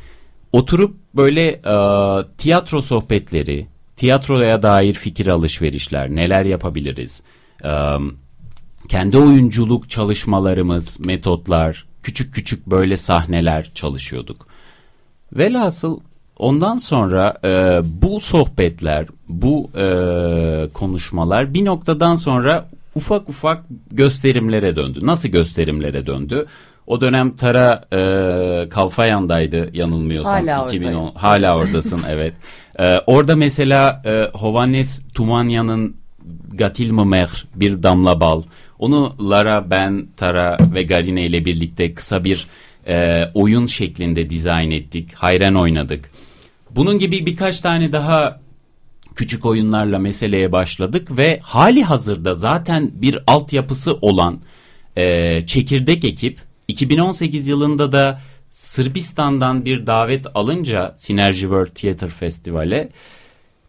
oturup 0.52 0.96
böyle 1.14 1.48
e, 1.48 1.74
tiyatro 2.38 2.82
sohbetleri, 2.82 3.66
tiyatroya 3.96 4.62
dair 4.62 4.94
fikir 4.94 5.26
alışverişler, 5.26 6.10
neler 6.10 6.44
yapabiliriz, 6.44 7.22
e, 7.64 7.70
kendi 8.88 9.18
oyunculuk 9.18 9.90
çalışmalarımız, 9.90 11.00
metotlar, 11.00 11.86
küçük 12.02 12.34
küçük 12.34 12.66
böyle 12.66 12.96
sahneler 12.96 13.70
çalışıyorduk. 13.74 14.46
Velhasıl 15.32 16.00
ondan 16.38 16.76
sonra 16.76 17.38
e, 17.44 17.80
bu 18.02 18.20
sohbetler, 18.20 19.06
bu 19.28 19.70
e, 19.76 20.68
konuşmalar 20.74 21.54
bir 21.54 21.64
noktadan 21.64 22.14
sonra 22.14 22.68
ufak 22.94 23.28
ufak 23.28 23.64
gösterimlere 23.92 24.76
döndü. 24.76 24.98
Nasıl 25.02 25.28
gösterimlere 25.28 26.06
döndü? 26.06 26.46
O 26.86 27.00
dönem 27.00 27.36
Tara 27.36 27.84
e, 27.92 28.68
Kalfayan'daydı 28.68 29.70
yanılmıyorsam. 29.72 30.32
Hala 30.32 30.62
oradayım. 30.62 30.82
2010 30.82 31.14
hala 31.14 31.56
oradasın 31.56 32.02
evet. 32.08 32.34
E, 32.78 32.98
orada 33.06 33.36
mesela 33.36 34.02
e, 34.04 34.38
Hovannes 34.38 35.02
Tumanya'nın 35.14 35.96
Gatil 36.54 36.92
Mımer 36.92 37.44
bir 37.54 37.82
damla 37.82 38.20
bal. 38.20 38.42
Onu 38.78 39.16
Lara, 39.30 39.70
ben, 39.70 40.06
Tara 40.16 40.56
ve 40.74 40.82
Garine 40.82 41.26
ile 41.26 41.44
birlikte 41.44 41.94
kısa 41.94 42.24
bir 42.24 42.46
e, 42.86 43.24
oyun 43.34 43.66
şeklinde 43.66 44.30
dizayn 44.30 44.70
ettik. 44.70 45.14
Hayran 45.14 45.54
oynadık. 45.54 46.10
Bunun 46.70 46.98
gibi 46.98 47.26
birkaç 47.26 47.60
tane 47.60 47.92
daha 47.92 48.40
küçük 49.14 49.46
oyunlarla 49.46 49.98
meseleye 49.98 50.52
başladık 50.52 51.16
ve 51.16 51.40
hali 51.42 51.84
hazırda 51.84 52.34
zaten 52.34 52.90
bir 52.94 53.18
altyapısı 53.26 53.94
olan 53.94 54.40
e, 54.96 55.42
çekirdek 55.46 56.04
ekip 56.04 56.38
2018 56.72 57.46
yılında 57.46 57.92
da 57.92 58.20
Sırbistan'dan 58.50 59.64
bir 59.64 59.86
davet 59.86 60.26
alınca 60.34 60.94
Synergy 60.96 61.40
World 61.40 61.74
Theater 61.74 62.10
Festival'e 62.10 62.88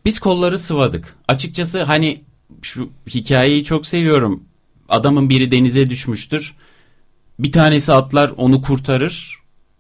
biz 0.06 0.20
kolları 0.20 0.60
sıvadık. 0.60 1.16
Açıkçası 1.28 1.84
hani 1.84 2.24
şu 2.62 2.90
hikayeyi 3.10 3.64
çok 3.64 3.86
seviyorum. 3.86 4.44
Adamın 4.90 5.30
biri 5.30 5.52
denize 5.52 5.90
düşmüştür. 5.90 6.56
Bir 7.40 7.52
tanesi 7.52 7.94
atlar 7.94 8.32
onu 8.38 8.62
kurtarır. 8.62 9.38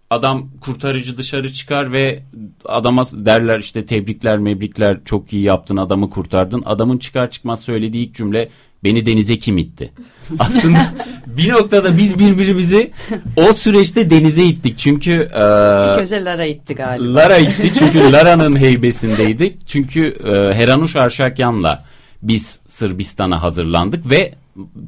Adam 0.10 0.50
kurtarıcı 0.62 1.18
dışarı 1.18 1.54
çıkar 1.54 1.92
ve 1.92 2.24
adama 2.66 3.04
derler 3.06 3.60
işte 3.60 3.86
tebrikler 3.86 4.40
mebrikler 4.40 5.04
çok 5.06 5.34
iyi 5.34 5.44
yaptın 5.44 5.78
adamı 5.78 6.10
kurtardın. 6.10 6.64
Adamın 6.66 6.98
çıkar 6.98 7.32
çıkmaz 7.32 7.62
söylediği 7.62 8.08
ilk 8.08 8.16
cümle 8.16 8.50
beni 8.84 9.06
denize 9.06 9.38
kim 9.38 9.58
itti? 9.58 9.92
Aslında 10.40 10.94
bir 11.28 11.50
noktada 11.50 11.98
biz 11.98 12.20
birbirimizi 12.20 12.92
o 13.36 13.54
süreçte 13.54 14.10
denize 14.10 14.44
ittik. 14.44 14.78
Çünkü 14.78 15.12
e, 15.12 15.44
İlk 15.92 16.00
önce 16.00 16.24
Lara 16.24 16.46
itti 16.46 16.76
galiba. 16.76 17.14
Lara 17.14 17.38
itti 17.38 17.72
çünkü 17.80 18.00
Lara'nın 18.12 18.56
heybesindeydik. 18.56 19.68
Çünkü 19.68 20.06
e, 20.06 20.54
Heranuş 20.54 20.96
Arşakyan'la 20.96 21.86
biz 22.22 22.60
Sırbistan'a 22.66 23.42
hazırlandık 23.42 24.10
ve 24.10 24.34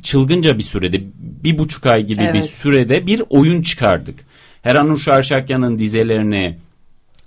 çılgınca 0.03 0.58
bir 0.58 0.63
sürede 0.63 1.01
bir 1.43 1.58
buçuk 1.58 1.86
ay 1.86 2.03
gibi 2.05 2.19
bir 2.19 2.25
Evet. 2.25 2.49
sürede 2.49 3.08
bir 3.08 3.21
oyun 3.29 3.62
çıkardık. 3.62 4.19
Heranuş 4.62 5.08
Arşakyan'ın 5.08 5.77
dizelerine 5.77 6.58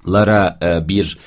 Lara 0.09 0.59
e, 0.63 0.89
bir 0.89 1.19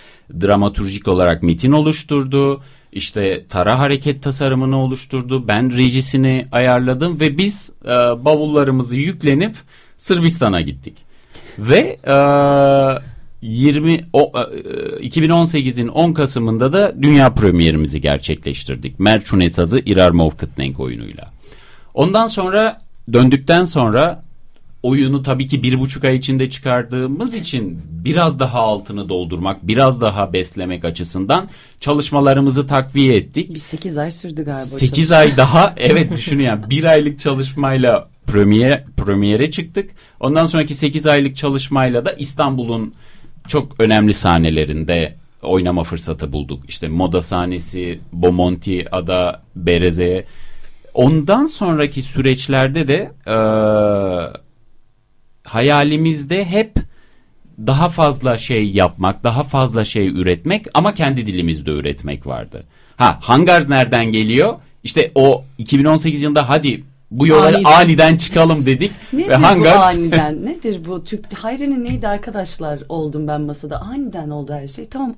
dramaturjik 0.42 1.08
olarak 1.08 1.44
metin 1.44 1.72
oluşturdu. 1.72 2.64
İşte 2.92 3.46
Tara 3.50 3.80
hareket 3.80 4.24
tasarımını 4.24 4.78
oluşturdu. 4.78 5.48
Ben 5.48 5.78
rejisini 5.78 6.48
ayarladım 6.52 7.20
ve 7.20 7.38
biz 7.38 7.72
e, 7.86 7.90
bavullarımızı 8.26 8.98
yüklenip 8.98 9.56
Sırbistan'a 9.98 10.62
gittik. 10.62 10.98
Ve 11.60 11.98
e, 12.08 12.16
20 13.42 14.02
o, 14.14 14.32
e, 15.02 15.08
2018'in 15.08 15.88
10 15.88 16.14
Kasım'ında 16.14 16.74
da 16.74 16.96
dünya 17.02 17.34
premierimizi 17.34 18.02
gerçekleştirdik. 18.02 19.00
Merçunet 19.00 19.56
Sazı 19.56 19.80
İrarmov 19.86 20.30
Kıtnenk 20.30 20.80
oyunuyla. 20.80 21.32
Ondan 21.94 22.28
sonra 22.28 22.80
döndükten 23.14 23.64
sonra 23.64 24.24
oyunu 24.84 25.24
tabii 25.24 25.48
ki 25.48 25.64
bir 25.64 25.80
buçuk 25.80 26.04
ay 26.04 26.16
içinde 26.16 26.50
çıkardığımız 26.50 27.34
için 27.34 27.82
biraz 27.92 28.40
daha 28.40 28.60
altını 28.60 29.10
doldurmak, 29.10 29.68
biraz 29.68 30.02
daha 30.02 30.34
beslemek 30.34 30.86
açısından 30.86 31.50
çalışmalarımızı 31.80 32.68
takviye 32.68 33.16
ettik. 33.16 33.54
Bir 33.54 33.60
8 33.60 33.98
ay 33.98 34.12
sürdü 34.12 34.44
galiba. 34.44 34.76
o 34.76 34.78
8 34.78 34.96
çalışma. 34.96 35.16
ay 35.16 35.38
daha 35.38 35.74
evet 35.78 36.12
düşünün 36.12 36.44
yani 36.44 36.70
bir 36.70 36.84
aylık 36.84 37.20
çalışmayla 37.20 38.10
premier, 38.28 38.86
premiere 38.98 39.52
çıktık. 39.52 39.90
Ondan 40.20 40.46
sonraki 40.46 40.74
8 40.76 41.08
aylık 41.08 41.36
çalışmayla 41.36 42.06
da 42.06 42.12
İstanbul'un 42.12 42.94
çok 43.48 43.80
önemli 43.80 44.14
sahnelerinde 44.14 45.16
oynama 45.42 45.84
fırsatı 45.84 46.34
bulduk. 46.34 46.64
İşte 46.68 46.88
Moda 46.88 47.22
sahnesi, 47.22 48.00
Bomonti, 48.14 48.86
Ada, 48.92 49.42
Bereze'ye. 49.56 50.26
Ondan 50.94 51.46
sonraki 51.46 52.02
süreçlerde 52.02 52.88
de 52.88 53.12
e, 53.28 53.36
hayalimizde 55.54 56.46
hep 56.46 56.76
daha 57.68 57.90
fazla 57.90 58.38
şey 58.38 58.72
yapmak, 58.72 59.24
daha 59.24 59.44
fazla 59.44 59.86
şey 59.86 60.08
üretmek 60.08 60.66
ama 60.74 60.94
kendi 60.94 61.26
dilimizde 61.26 61.72
üretmek 61.72 62.28
vardı. 62.28 62.64
Ha 62.98 63.18
Hangars 63.22 63.70
nereden 63.70 64.06
geliyor? 64.06 64.56
İşte 64.84 65.12
o 65.16 65.44
2018 65.58 66.22
yılında 66.22 66.50
hadi 66.50 66.84
bu 67.12 67.28
yola 67.28 67.46
aniden, 67.46 67.64
aniden 67.64 68.18
çıkalım 68.18 68.66
dedik. 68.66 68.92
Nedir 69.14 69.30
ve 69.30 69.36
Hangars... 69.36 69.76
bu 69.76 69.80
aniden? 69.80 70.46
Nedir 70.46 70.86
bu? 70.86 71.04
Türk 71.04 71.34
Hayri'nin 71.34 71.86
neydi 71.86 72.08
arkadaşlar 72.08 72.80
oldum 72.90 73.28
ben 73.28 73.42
masada. 73.42 73.82
Aniden 73.82 74.30
oldu 74.30 74.54
her 74.54 74.68
şey. 74.68 74.88
Tamam 74.88 75.16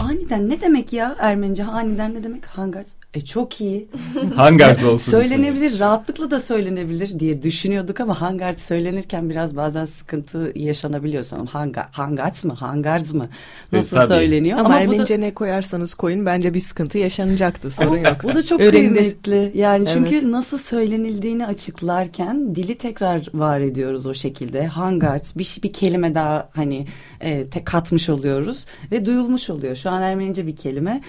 Aniden 0.00 0.50
ne 0.50 0.60
demek 0.60 0.92
ya 0.92 1.16
Ermenice 1.18 1.64
aniden 1.64 2.14
ne 2.14 2.24
demek? 2.24 2.46
Hangars. 2.46 2.88
E 3.14 3.20
çok 3.20 3.60
iyi. 3.60 3.88
Hangars 4.36 4.84
olsun. 4.84 5.12
Söylenebilir 5.12 5.78
rahatlıkla 5.78 6.30
da 6.30 6.40
söylenebilir 6.40 7.20
diye 7.20 7.42
düşünüyorduk 7.42 8.00
ama 8.00 8.20
Hangars 8.20 8.62
söylenirken 8.62 9.30
biraz 9.30 9.56
bazen 9.56 9.84
sıkıntı 9.84 10.52
yaşanabiliyor 10.54 11.22
sanırım. 11.22 11.46
Hanga, 11.46 11.88
hangars 11.92 12.44
mı? 12.44 12.54
Hangars 12.54 13.12
mı? 13.12 13.28
E, 13.72 13.76
Nasıl 13.76 13.96
e, 13.96 14.06
söyleniyor? 14.06 14.58
Ama, 14.58 14.68
ama 14.68 14.80
Ermenice 14.80 15.14
da... 15.14 15.18
ne 15.18 15.34
koyarsanız 15.34 15.94
koyun 15.94 16.26
bence 16.26 16.54
bir 16.54 16.60
sıkıntı 16.60 16.98
yaşanacaktı 16.98 17.70
sorun 17.70 17.96
yok. 17.96 18.16
Bu 18.22 18.34
da 18.34 18.42
çok 18.42 18.60
kıymetli. 18.60 19.52
Yani 19.54 19.88
çünkü 19.92 20.14
evet. 20.14 20.24
nasıl 20.24 20.58
söylenildiğini 20.58 21.46
açıklarken 21.46 22.54
dili 22.54 22.74
tekrar 22.78 23.26
var 23.34 23.60
ediyoruz 23.60 24.06
o 24.06 24.14
şekilde. 24.14 24.66
Hangars 24.66 25.36
bir, 25.36 25.58
bir 25.62 25.72
kelime 25.72 26.14
daha 26.14 26.48
hani 26.54 26.86
e, 27.20 27.46
te, 27.46 27.64
katmış 27.64 28.08
oluyoruz 28.08 28.66
ve 28.92 29.06
duyulmuş 29.06 29.50
oluyor. 29.50 29.76
Şu 29.84 29.90
an 29.90 30.02
Ermenice 30.02 30.46
bir 30.46 30.56
kelime 30.56 31.00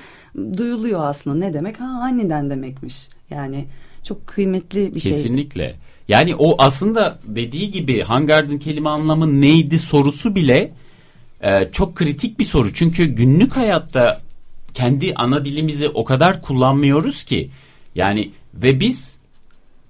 duyuluyor 0.58 1.04
aslında. 1.04 1.38
Ne 1.38 1.54
demek? 1.54 1.80
Ha 1.80 1.86
aniden 1.86 2.50
demekmiş. 2.50 3.08
Yani 3.30 3.66
çok 4.04 4.28
kıymetli 4.28 4.96
bir 4.96 5.00
şey. 5.00 5.12
Kesinlikle. 5.12 5.76
Yani 6.08 6.36
o 6.36 6.56
aslında 6.58 7.20
dediği 7.24 7.72
gibi 7.72 8.02
Hangard'ın 8.02 8.58
kelime 8.58 8.90
anlamı 8.90 9.42
neydi 9.42 9.80
sorusu 9.80 10.36
bile 10.36 10.72
e, 11.42 11.70
çok 11.72 11.96
kritik 11.96 12.40
bir 12.40 12.44
soru. 12.44 12.74
Çünkü 12.74 13.06
günlük 13.06 13.58
hayatta 13.58 14.22
kendi 14.74 15.14
ana 15.16 15.46
dilimizi 15.46 15.90
o 15.90 16.04
kadar 16.04 16.42
kullanmıyoruz 16.42 17.24
ki. 17.24 17.50
Yani 17.96 18.32
ve 18.54 18.80
biz 18.80 19.20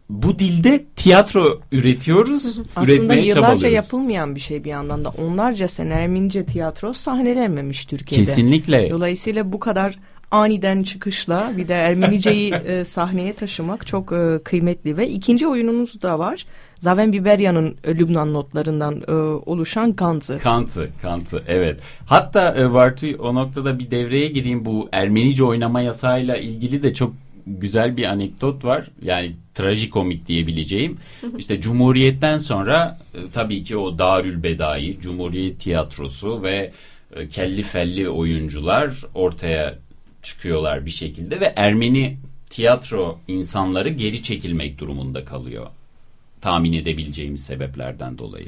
bu 0.09 0.39
dilde 0.39 0.85
tiyatro 0.95 1.61
üretiyoruz. 1.71 2.61
Aslında 2.75 3.13
yıllarca 3.13 3.69
yapılmayan 3.69 4.35
bir 4.35 4.39
şey 4.39 4.63
bir 4.63 4.69
yandan 4.69 5.05
da. 5.05 5.09
Onlarca 5.09 5.67
sene 5.67 5.93
Ermenice 5.93 6.45
tiyatro 6.45 6.93
sahnelenmemiş 6.93 7.85
Türkiye'de. 7.85 8.25
Kesinlikle. 8.25 8.89
Dolayısıyla 8.89 9.51
bu 9.51 9.59
kadar 9.59 9.99
aniden 10.31 10.83
çıkışla 10.83 11.51
bir 11.57 11.67
de 11.67 11.73
Ermeniceyi 11.73 12.53
e, 12.67 12.83
sahneye 12.83 13.33
taşımak 13.33 13.87
çok 13.87 14.11
e, 14.11 14.39
kıymetli 14.43 14.97
ve 14.97 15.09
ikinci 15.09 15.47
oyununuz 15.47 16.01
da 16.01 16.19
var. 16.19 16.45
Zaven 16.79 17.13
Biberya'nın 17.13 17.75
e, 17.83 17.95
Lübnan 17.95 18.33
notlarından 18.33 19.03
e, 19.07 19.11
oluşan 19.45 19.93
Kant'ı. 19.93 20.39
Kant'ı, 20.39 20.89
Kant'ı 21.01 21.43
evet. 21.47 21.79
Hatta 22.05 22.55
e, 22.55 22.73
Vartu 22.73 23.07
o 23.19 23.35
noktada 23.35 23.79
bir 23.79 23.91
devreye 23.91 24.27
gireyim 24.27 24.65
bu 24.65 24.89
Ermenice 24.91 25.43
oynama 25.43 25.81
yasayla 25.81 26.37
ilgili 26.37 26.83
de 26.83 26.93
çok 26.93 27.13
güzel 27.47 27.97
bir 27.97 28.05
anekdot 28.05 28.65
var. 28.65 28.87
Yani 29.01 29.31
trajikomik 29.53 30.27
diyebileceğim. 30.27 30.97
İşte 31.37 31.61
Cumhuriyet'ten 31.61 32.37
sonra 32.37 32.99
e, 33.13 33.17
tabii 33.33 33.63
ki 33.63 33.77
o 33.77 33.99
Darül 33.99 34.43
Bedai, 34.43 34.99
Cumhuriyet 34.99 35.59
Tiyatrosu 35.59 36.43
ve 36.43 36.71
e, 37.15 37.27
kelli 37.27 37.61
felli 37.61 38.09
oyuncular 38.09 38.93
ortaya 39.13 39.79
çıkıyorlar 40.21 40.85
bir 40.85 40.91
şekilde 40.91 41.39
ve 41.39 41.53
Ermeni 41.55 42.17
tiyatro 42.49 43.19
insanları 43.27 43.89
geri 43.89 44.23
çekilmek 44.23 44.79
durumunda 44.79 45.25
kalıyor. 45.25 45.67
Tahmin 46.41 46.73
edebileceğimiz 46.73 47.43
sebeplerden 47.45 48.17
dolayı. 48.17 48.47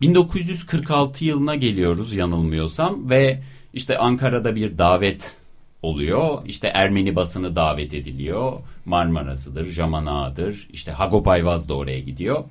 1946 0.00 1.24
yılına 1.24 1.54
geliyoruz 1.54 2.14
yanılmıyorsam 2.14 3.10
ve 3.10 3.42
işte 3.74 3.98
Ankara'da 3.98 4.56
bir 4.56 4.78
davet 4.78 5.36
oluyor. 5.82 6.42
İşte 6.46 6.68
Ermeni 6.68 7.16
basını 7.16 7.56
davet 7.56 7.94
ediliyor. 7.94 8.52
Marmara'sıdır, 8.84 9.66
Jamana'dır. 9.66 10.68
İşte 10.72 10.92
Hagop 10.92 11.28
Ayvaz 11.28 11.68
da 11.68 11.74
oraya 11.74 12.00
gidiyor. 12.00 12.44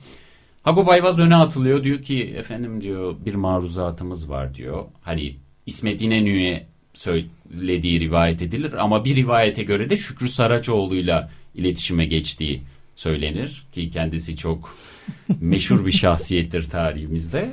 Hagop 0.63 0.89
Ayvaz 0.89 1.19
öne 1.19 1.35
atılıyor. 1.35 1.83
Diyor 1.83 2.01
ki 2.01 2.23
efendim 2.37 2.81
diyor 2.81 3.15
bir 3.25 3.35
maruzatımız 3.35 4.29
var 4.29 4.55
diyor. 4.55 4.85
Hani 5.01 5.35
İsmet 5.65 6.01
İnönü'ye 6.01 6.67
söylediği 6.93 7.99
rivayet 7.99 8.41
edilir 8.41 8.73
ama 8.73 9.05
bir 9.05 9.15
rivayete 9.15 9.63
göre 9.63 9.89
de 9.89 9.97
Şükrü 9.97 10.29
Saraçoğlu'yla 10.29 11.31
iletişime 11.55 12.05
geçtiği 12.05 12.61
söylenir 12.95 13.65
ki 13.73 13.91
kendisi 13.91 14.37
çok 14.37 14.75
meşhur 15.41 15.85
bir 15.85 15.91
şahsiyettir 15.91 16.69
tarihimizde. 16.69 17.49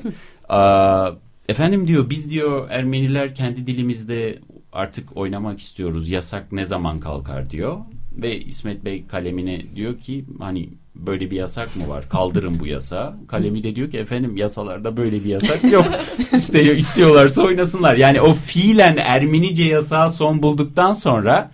Aa, 0.48 1.10
efendim 1.48 1.88
diyor 1.88 2.10
biz 2.10 2.30
diyor 2.30 2.70
Ermeniler 2.70 3.34
kendi 3.34 3.66
dilimizde 3.66 4.38
artık 4.72 5.16
oynamak 5.16 5.60
istiyoruz 5.60 6.10
yasak 6.10 6.52
ne 6.52 6.64
zaman 6.64 7.00
kalkar 7.00 7.50
diyor 7.50 7.78
ve 8.16 8.40
İsmet 8.40 8.84
Bey 8.84 9.06
kalemine 9.06 9.62
diyor 9.76 9.98
ki 9.98 10.24
hani 10.38 10.68
böyle 10.94 11.30
bir 11.30 11.36
yasak 11.36 11.76
mı 11.76 11.88
var? 11.88 12.04
Kaldırın 12.08 12.60
bu 12.60 12.66
yasağı. 12.66 13.14
Kalemi 13.28 13.62
de 13.62 13.76
diyor 13.76 13.90
ki 13.90 13.98
efendim 13.98 14.36
yasalarda 14.36 14.96
böyle 14.96 15.24
bir 15.24 15.28
yasak 15.28 15.64
yok. 15.72 15.86
İstiyor, 16.32 16.76
istiyorlarsa 16.76 17.42
oynasınlar. 17.42 17.96
Yani 17.96 18.20
o 18.20 18.34
fiilen 18.34 18.96
Ermenice 18.96 19.64
yasağı 19.64 20.10
son 20.10 20.42
bulduktan 20.42 20.92
sonra 20.92 21.50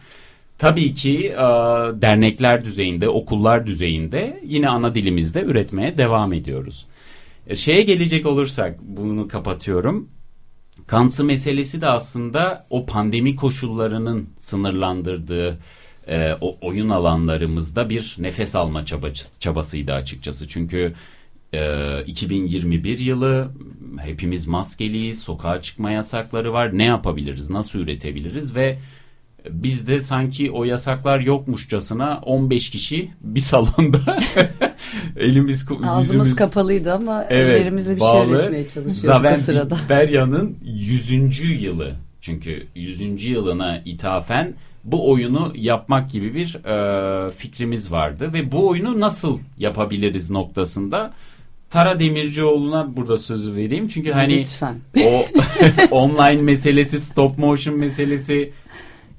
tabii 0.58 0.94
ki 0.94 1.28
e, 1.28 1.36
dernekler 2.02 2.64
düzeyinde, 2.64 3.08
okullar 3.08 3.66
düzeyinde 3.66 4.40
yine 4.44 4.68
ana 4.68 4.94
dilimizde 4.94 5.42
üretmeye 5.42 5.98
devam 5.98 6.32
ediyoruz. 6.32 6.86
E, 7.46 7.56
şeye 7.56 7.82
gelecek 7.82 8.26
olursak 8.26 8.78
bunu 8.82 9.28
kapatıyorum. 9.28 10.08
Kansı 10.86 11.24
meselesi 11.24 11.80
de 11.80 11.86
aslında 11.86 12.66
o 12.70 12.86
pandemi 12.86 13.36
koşullarının 13.36 14.28
sınırlandırdığı 14.36 15.58
e, 16.08 16.36
o 16.40 16.58
oyun 16.60 16.88
alanlarımızda 16.88 17.90
bir 17.90 18.16
nefes 18.18 18.56
alma 18.56 18.84
çaba, 18.86 19.08
çabasıydı 19.40 19.92
açıkçası. 19.92 20.48
Çünkü 20.48 20.94
e, 21.54 22.04
2021 22.06 22.98
yılı 22.98 23.50
hepimiz 24.00 24.46
maskeliyiz, 24.46 25.22
sokağa 25.22 25.62
çıkma 25.62 25.90
yasakları 25.90 26.52
var. 26.52 26.78
Ne 26.78 26.84
yapabiliriz, 26.84 27.50
nasıl 27.50 27.78
üretebiliriz 27.78 28.54
ve 28.54 28.78
bizde 29.50 30.00
sanki 30.00 30.50
o 30.50 30.64
yasaklar 30.64 31.20
yokmuşçasına 31.20 32.20
15 32.22 32.70
kişi 32.70 33.10
bir 33.20 33.40
salonda 33.40 34.20
elimiz 35.16 35.66
Ağzımız 35.84 36.04
yüzümüz 36.04 36.36
kapalıydı 36.36 36.92
ama 36.92 37.26
evet, 37.30 37.60
ellerimizle 37.60 37.96
bir 37.96 38.00
bağlı. 38.00 38.26
şey 38.26 38.34
üretmeye 38.34 38.68
çalışıyorduk 38.68 39.04
Zaven 39.04 39.34
sırada. 39.34 39.76
Berya'nın 39.88 40.56
100. 40.64 41.62
yılı 41.62 41.94
çünkü 42.20 42.66
100. 42.74 43.24
yılına 43.24 43.82
ithafen 43.84 44.54
bu 44.84 45.10
oyunu 45.10 45.52
yapmak 45.56 46.10
gibi 46.10 46.34
bir 46.34 46.54
e, 46.64 47.30
fikrimiz 47.30 47.92
vardı 47.92 48.32
ve 48.32 48.52
bu 48.52 48.68
oyunu 48.68 49.00
nasıl 49.00 49.38
yapabiliriz 49.58 50.30
noktasında 50.30 51.12
Tara 51.70 52.00
Demircioğlu'na 52.00 52.96
burada 52.96 53.16
sözü 53.16 53.54
vereyim 53.54 53.88
çünkü 53.88 54.12
hani 54.12 54.40
Lütfen. 54.40 54.76
o 55.04 55.26
online 55.90 56.42
meselesi, 56.42 57.00
stop 57.00 57.38
motion 57.38 57.78
meselesi 57.78 58.52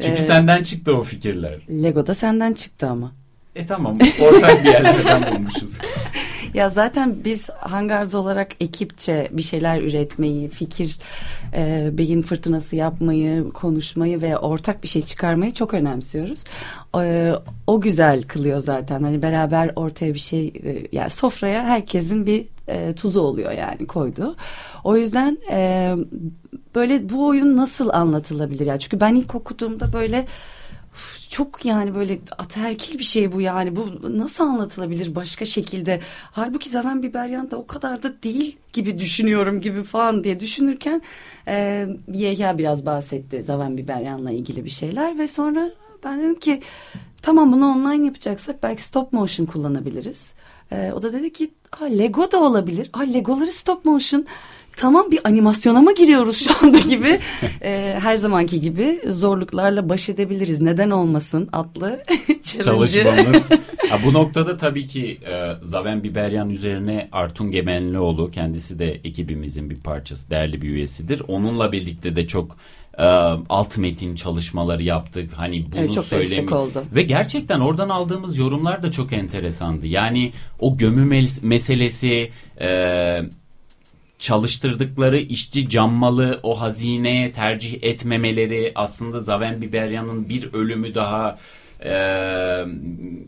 çünkü 0.02 0.22
ee, 0.22 0.24
senden 0.24 0.64
çıktı 0.64 0.96
o 0.96 1.04
fikirler. 1.04 1.60
Lego 1.84 2.08
da 2.08 2.14
senden 2.14 2.54
çıktı 2.54 2.88
ama. 2.88 3.12
E 3.56 3.66
tamam 3.66 3.98
ortak 4.22 4.64
bir 4.64 4.70
yerlerden 4.70 5.36
bulmuşuz. 5.36 5.78
ya 6.54 6.70
zaten 6.70 7.16
biz 7.26 7.50
Hangarz 7.50 8.16
olarak 8.16 8.52
ekipçe 8.60 9.28
bir 9.32 9.42
şeyler 9.42 9.82
üretmeyi, 9.82 10.50
fikir, 10.50 11.00
e, 11.54 11.90
beyin 11.94 12.22
fırtınası 12.22 12.76
yapmayı, 12.76 13.50
konuşmayı 13.50 14.22
ve 14.22 14.38
ortak 14.38 14.84
bir 14.84 14.88
şey 14.88 15.02
çıkarmayı 15.02 15.54
çok 15.54 15.74
önemsiyoruz. 15.74 16.44
E, 16.98 17.34
o 17.68 17.82
güzel 17.82 18.24
kılıyor 18.24 18.60
zaten. 18.60 19.04
Hani 19.04 19.22
beraber 19.22 19.72
ortaya 19.76 20.14
bir 20.14 20.20
şey, 20.20 20.48
e, 20.48 20.88
yani 20.92 21.10
sofraya 21.10 21.64
herkesin 21.64 22.26
bir 22.26 22.48
e, 22.68 22.96
tuzu 22.96 23.22
oluyor 23.22 23.52
yani 23.52 23.88
koydu. 23.88 24.36
O 24.84 24.98
yüzden 24.98 25.38
e, 25.52 25.92
böyle 26.76 27.10
bu 27.10 27.28
oyun 27.28 27.58
nasıl 27.58 27.90
anlatılabilir 27.90 28.66
ya? 28.66 28.80
Çünkü 28.80 29.00
ben 29.00 29.16
ilk 29.16 29.36
okuduğumda 29.36 29.94
böyle 29.94 30.26
çok 31.30 31.66
yani 31.66 31.96
böyle 31.96 32.20
ataerkil 32.38 33.00
bir 33.00 33.04
şey 33.04 33.32
bu 33.32 33.42
yani. 33.42 33.76
Bu 33.76 33.88
nasıl 34.20 34.44
anlatılabilir 34.44 35.16
başka 35.16 35.46
şekilde? 35.46 36.00
Halbuki 36.32 36.70
Zaven 36.70 37.04
Biberyan 37.04 37.52
da 37.52 37.58
o 37.58 37.68
kadar 37.68 38.04
da 38.04 38.24
değil 38.24 38.58
gibi 38.74 39.00
düşünüyorum 39.00 39.60
gibi 39.60 39.84
falan 39.84 40.24
diye 40.24 40.40
düşünürken 40.40 41.02
e, 41.48 41.88
Yehya 42.14 42.58
biraz 42.58 42.86
bahsetti 42.86 43.44
Zaven 43.44 43.78
Biberyan'la 43.78 44.32
ilgili 44.32 44.66
bir 44.66 44.70
şeyler 44.70 45.18
ve 45.18 45.28
sonra 45.28 45.70
ben 46.04 46.20
dedim 46.20 46.40
ki 46.40 46.62
tamam 47.22 47.52
bunu 47.52 47.66
online 47.66 48.06
yapacaksak 48.06 48.64
belki 48.64 48.82
stop 48.84 49.14
motion 49.14 49.46
kullanabiliriz. 49.46 50.34
E, 50.72 50.92
o 50.92 51.02
da 51.02 51.14
dedi 51.14 51.34
ki 51.34 51.52
Lego 51.82 52.32
da 52.32 52.42
olabilir. 52.44 52.90
Aa, 52.94 53.02
Legoları 53.02 53.52
stop 53.52 53.86
motion 53.86 54.26
tamam 54.76 55.12
bir 55.12 55.20
animasyona 55.24 55.82
mı 55.82 55.96
giriyoruz 55.96 56.38
şu 56.38 56.52
anda 56.62 56.80
gibi 56.80 57.20
e, 57.62 57.98
her 58.02 58.16
zamanki 58.16 58.62
gibi 58.62 59.00
zorluklarla 59.08 59.90
baş 59.90 60.10
edebiliriz. 60.10 60.62
Neden 60.62 60.90
olmasın 60.90 61.50
adlı 61.52 62.04
çalışmamız. 62.44 63.50
ha, 63.90 63.98
bu 64.06 64.14
noktada 64.14 64.58
tabii 64.58 64.88
ki 64.88 65.20
e, 65.28 65.52
Zaven 65.62 66.04
Biberyan 66.04 66.50
üzerine 66.50 67.10
Artun 67.12 67.52
Gemenlioğlu 67.52 68.32
kendisi 68.32 68.80
de 68.80 68.92
ekibimizin 68.92 69.70
bir 69.70 69.80
parçası, 69.80 70.30
değerli 70.30 70.62
bir 70.62 70.70
üyesidir. 70.70 71.22
Onunla 71.28 71.72
birlikte 71.72 72.16
de 72.16 72.28
çok 72.28 72.58
e, 72.98 73.04
alt 73.50 73.78
metin 73.78 74.16
çalışmaları 74.16 74.84
yaptık. 74.84 75.32
Hani 75.36 75.66
bunu 75.72 75.82
evet, 75.82 75.94
çok 75.94 76.06
söylemi 76.06 76.56
oldu. 76.56 76.84
ve 76.96 77.02
gerçekten 77.02 77.60
oradan 77.60 77.90
aldığımız 77.90 78.38
yorumlar 78.38 78.84
da 78.84 78.92
çok 78.92 79.14
enteresandı. 79.14 79.88
Yani 79.88 80.32
o 80.60 80.78
gömü 80.78 81.26
meselesi 81.42 82.32
e, 82.62 83.22
çalıştırdıkları 84.24 85.20
işçi 85.20 85.70
cammalı 85.70 86.40
o 86.44 86.62
hazineye 86.62 87.32
tercih 87.32 87.84
etmemeleri 87.84 88.72
aslında 88.76 89.20
Zaven 89.20 89.62
Biberyan'ın 89.62 90.30
bir 90.30 90.54
ölümü 90.54 90.96
daha 90.96 91.38
e, 91.86 91.96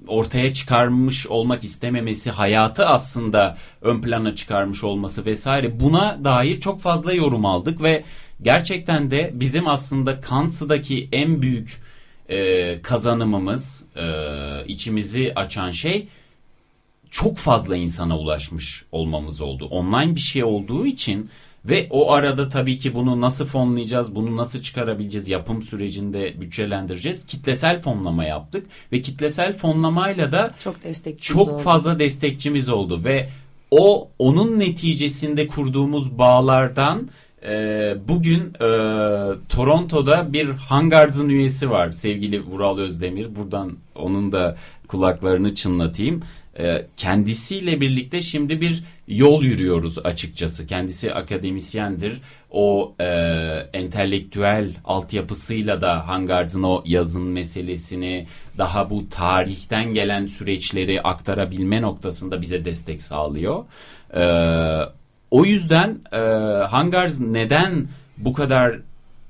ortaya 0.08 0.54
çıkarmış 0.54 1.28
olmak 1.28 1.64
istememesi 1.64 2.32
hayatı 2.32 2.88
aslında 2.88 3.58
ön 3.82 4.02
plana 4.02 4.36
çıkarmış 4.36 4.84
olması 4.84 5.26
vesaire 5.26 5.80
buna 5.80 6.20
dair 6.24 6.62
çok 6.62 6.82
fazla 6.82 7.14
yorum 7.14 7.46
aldık 7.46 7.82
ve 7.82 8.04
gerçekten 8.42 9.12
de 9.12 9.32
bizim 9.34 9.68
aslında 9.68 10.22
Kants'daki 10.22 11.10
en 11.12 11.42
büyük 11.42 11.82
e, 12.30 12.82
kazanımımız 12.82 13.86
e, 13.96 14.06
içimizi 14.68 15.34
açan 15.36 15.72
şey 15.72 16.08
çok 17.12 17.38
fazla 17.38 17.76
insana 17.76 18.20
ulaşmış 18.20 18.86
olmamız 18.92 19.42
oldu. 19.42 19.66
Online 19.66 20.16
bir 20.16 20.20
şey 20.20 20.44
olduğu 20.44 20.86
için 20.86 21.30
ve 21.66 21.88
o 21.90 22.12
arada 22.12 22.50
tabii 22.50 22.78
ki 22.78 22.96
bunu 22.96 23.22
nasıl 23.22 23.46
fonlayacağız, 23.46 24.16
bunu 24.16 24.38
nasıl 24.38 24.62
çıkarabileceğiz, 24.62 25.30
yapım 25.30 25.62
sürecinde 25.62 26.42
bütçelendireceğiz. 26.42 27.26
Kitlesel 27.26 27.80
fonlama 27.80 28.24
yaptık 28.24 28.68
ve 28.92 29.02
kitlesel 29.02 29.54
fonlamayla 29.54 30.32
da 30.32 30.54
çok 30.64 30.84
çok 31.38 31.48
oldu. 31.48 31.62
fazla 31.62 32.00
destekçimiz 32.00 32.70
oldu 32.70 33.04
ve 33.04 33.30
o 33.72 34.10
onun 34.20 34.60
neticesinde 34.60 35.48
kurduğumuz 35.48 36.18
bağlardan 36.18 37.10
e, 37.48 37.96
bugün 38.08 38.42
e, 38.42 38.68
Toronto'da 39.50 40.34
bir 40.34 40.50
Hangars'ın 40.50 41.30
üyesi 41.30 41.70
var 41.70 41.92
sevgili 41.92 42.46
Vural 42.46 42.78
Özdemir. 42.78 43.36
Buradan 43.36 43.78
onun 43.96 44.32
da 44.32 44.56
kulaklarını 44.88 45.56
çınlatayım. 45.56 46.22
E, 46.60 46.86
kendisiyle 46.98 47.82
birlikte 47.82 48.22
şimdi 48.22 48.62
bir 48.62 48.84
yol 49.08 49.44
yürüyoruz 49.44 49.98
açıkçası. 50.04 50.68
Kendisi 50.68 51.14
akademisyendir. 51.14 52.22
O 52.52 52.94
e, 53.00 53.06
entelektüel 53.74 54.72
altyapısıyla 54.86 55.82
da 55.82 56.08
Hangars'ın 56.08 56.64
o 56.64 56.84
yazın 56.86 57.24
meselesini 57.24 58.28
daha 58.58 58.90
bu 58.90 59.10
tarihten 59.10 59.94
gelen 59.94 60.28
süreçleri 60.28 61.02
aktarabilme 61.02 61.82
noktasında 61.82 62.42
bize 62.42 62.66
destek 62.66 63.02
sağlıyor. 63.02 63.66
E, 64.16 64.26
o 65.32 65.46
yüzden 65.46 66.00
e, 66.12 66.18
Hangars 66.66 67.20
neden 67.20 67.88
bu 68.18 68.34
kadar 68.34 68.80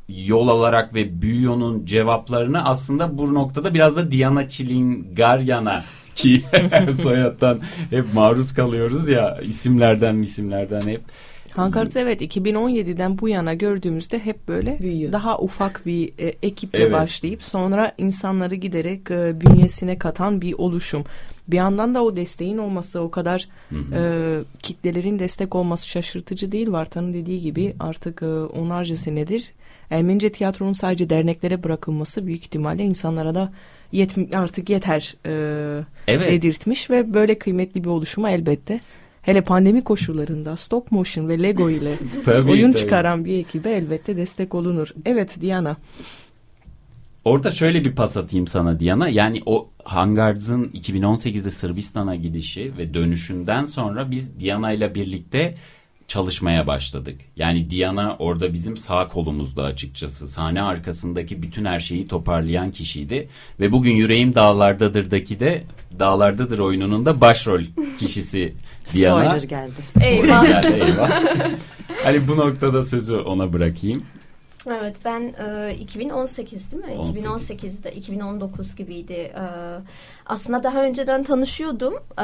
yol 0.10 0.48
alarak 0.48 0.94
ve 0.94 1.22
büyüyor'un 1.22 1.86
cevaplarını 1.86 2.66
aslında 2.66 3.18
bu 3.18 3.34
noktada 3.34 3.74
biraz 3.74 3.96
da 3.96 4.12
Diana 4.12 4.48
Çilingaryan'a 4.48 5.84
ki 6.16 6.44
soyattan 7.02 7.62
hep 7.90 8.14
maruz 8.14 8.54
kalıyoruz 8.54 9.10
ya 9.10 9.40
isimlerden 9.42 10.18
isimlerden 10.18 10.82
hep. 10.82 11.02
Hankarts 11.52 11.96
evet 11.96 12.22
2017'den 12.22 13.20
bu 13.20 13.30
yana 13.30 13.54
gördüğümüzde 13.54 14.20
hep 14.20 14.48
böyle 14.48 14.80
Büyüyor. 14.80 15.12
daha 15.12 15.40
ufak 15.40 15.82
bir 15.86 16.08
e, 16.20 16.34
ekiple 16.44 16.80
Evet. 16.80 16.94
başlayıp 16.94 17.44
sonra 17.44 17.92
insanları 17.98 18.56
giderek 18.56 19.12
e, 19.12 19.42
bünyesine 19.42 19.98
katan 20.00 20.42
bir 20.42 20.54
oluşum. 20.54 21.04
Bir 21.48 21.58
yandan 21.58 21.96
da 21.96 22.04
o 22.04 22.16
desteğin 22.16 22.58
olması 22.58 23.00
o 23.02 23.12
kadar 23.12 23.48
e, 23.94 24.40
kitlelerin 24.64 25.20
destek 25.20 25.56
olması 25.56 25.90
şaşırtıcı 25.90 26.52
değil. 26.52 26.72
Vartan'ın 26.72 27.14
dediği 27.14 27.42
gibi 27.42 27.74
artık 27.80 28.22
e, 28.22 28.26
onlarca 28.26 28.96
senedir 28.96 29.52
Ermenice 29.90 30.32
tiyatronun 30.32 30.74
sadece 30.74 31.10
derneklere 31.10 31.64
bırakılması 31.64 32.28
büyük 32.28 32.44
ihtimalle 32.44 32.84
insanlara 32.84 33.36
da 33.36 33.54
yet, 33.92 34.16
artık 34.34 34.70
yeter 34.70 35.16
e, 35.26 35.32
Evet. 36.08 36.32
dedirtmiş 36.32 36.90
ve 36.90 37.14
böyle 37.14 37.38
kıymetli 37.38 37.84
bir 37.84 37.90
oluşuma 37.90 38.30
elbette 38.32 38.80
hele 39.22 39.42
pandemi 39.42 39.84
koşullarında 39.84 40.58
stop 40.58 40.92
motion 40.92 41.28
ve 41.28 41.44
Lego 41.44 41.70
ile 41.70 41.94
Tabii, 42.26 42.52
oyun 42.52 42.72
tabii. 42.72 42.82
çıkaran 42.82 43.26
bir 43.26 43.38
ekibe 43.40 43.72
elbette 43.72 44.18
destek 44.18 44.56
olunur. 44.56 44.90
Evet 45.06 45.42
Diana. 45.42 45.78
Orada 47.26 47.52
şöyle 47.52 47.84
bir 47.84 47.96
pas 47.96 48.18
atayım 48.18 48.48
sana 48.48 48.80
Diana. 48.80 49.10
Yani 49.10 49.42
o 49.46 49.70
Hangars'ın 49.84 50.64
2018'de 50.66 51.52
Sırbistan'a 51.52 52.16
gidişi 52.16 52.78
ve 52.78 52.94
dönüşünden 52.94 53.66
sonra 53.66 54.12
biz 54.12 54.40
Diana 54.40 54.72
ile 54.72 54.96
birlikte 54.96 55.56
çalışmaya 56.08 56.68
başladık. 56.68 57.22
Yani 57.36 57.70
Diana 57.70 58.16
orada 58.20 58.54
bizim 58.54 58.78
sağ 58.78 59.08
kolumuzda 59.08 59.64
açıkçası. 59.64 60.28
Sahne 60.28 60.62
arkasındaki 60.62 61.44
bütün 61.44 61.66
her 61.66 61.80
şeyi 61.80 62.08
toparlayan 62.08 62.72
kişiydi. 62.72 63.30
Ve 63.60 63.72
bugün 63.72 63.92
Yüreğim 63.92 64.36
Dağlardadır'daki 64.36 65.40
de 65.40 65.64
Dağlardadır 66.00 66.60
oyununun 66.60 67.06
da 67.06 67.22
başrol 67.22 67.62
kişisi 68.00 68.54
Diana. 68.94 69.24
Spoiler 69.24 69.44
geldi. 69.44 69.74
Eyvah. 70.02 70.50
Yani 70.50 70.76
eyvah. 70.76 71.10
hani 72.04 72.28
bu 72.28 72.38
noktada 72.38 72.84
sözü 72.84 73.16
ona 73.16 73.54
bırakayım. 73.54 74.04
Evet 74.68 74.96
ben 75.06 75.34
e, 75.70 75.76
2018 75.76 76.72
değil 76.72 76.84
mi? 76.84 76.92
18. 76.92 77.24
2018'de 77.24 77.92
2019 77.92 78.76
gibiydi. 78.76 79.14
E, 79.14 79.44
aslında 80.26 80.64
daha 80.64 80.84
önceden 80.84 81.24
tanışıyordum 81.24 81.94
e, 82.18 82.24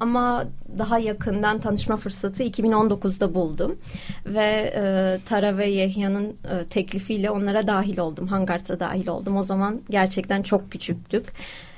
ama 0.00 0.44
daha 0.78 0.98
yakından 0.98 1.60
tanışma 1.60 1.96
fırsatı 1.96 2.42
2019'da 2.44 3.34
buldum. 3.34 3.78
Ve 4.26 4.72
e, 4.76 5.18
Tara 5.28 5.58
ve 5.58 5.66
Yehya'nın 5.66 6.26
e, 6.28 6.64
teklifiyle 6.70 7.30
onlara 7.30 7.66
dahil 7.66 7.98
oldum. 7.98 8.26
Hangart'a 8.26 8.80
dahil 8.80 9.08
oldum. 9.08 9.36
O 9.36 9.42
zaman 9.42 9.80
gerçekten 9.90 10.42
çok 10.42 10.72
küçüktük. 10.72 11.32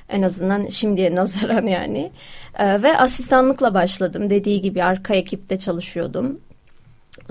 En 0.09 0.23
azından 0.23 0.69
şimdiye 0.69 1.15
nazaran 1.15 1.67
yani. 1.67 2.13
E, 2.59 2.83
ve 2.83 2.99
asistanlıkla 2.99 3.75
başladım. 3.75 4.31
Dediği 4.31 4.61
gibi 4.61 4.85
arka 4.85 5.15
ekipte 5.15 5.59
çalışıyordum. 5.59 6.41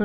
E, 0.00 0.04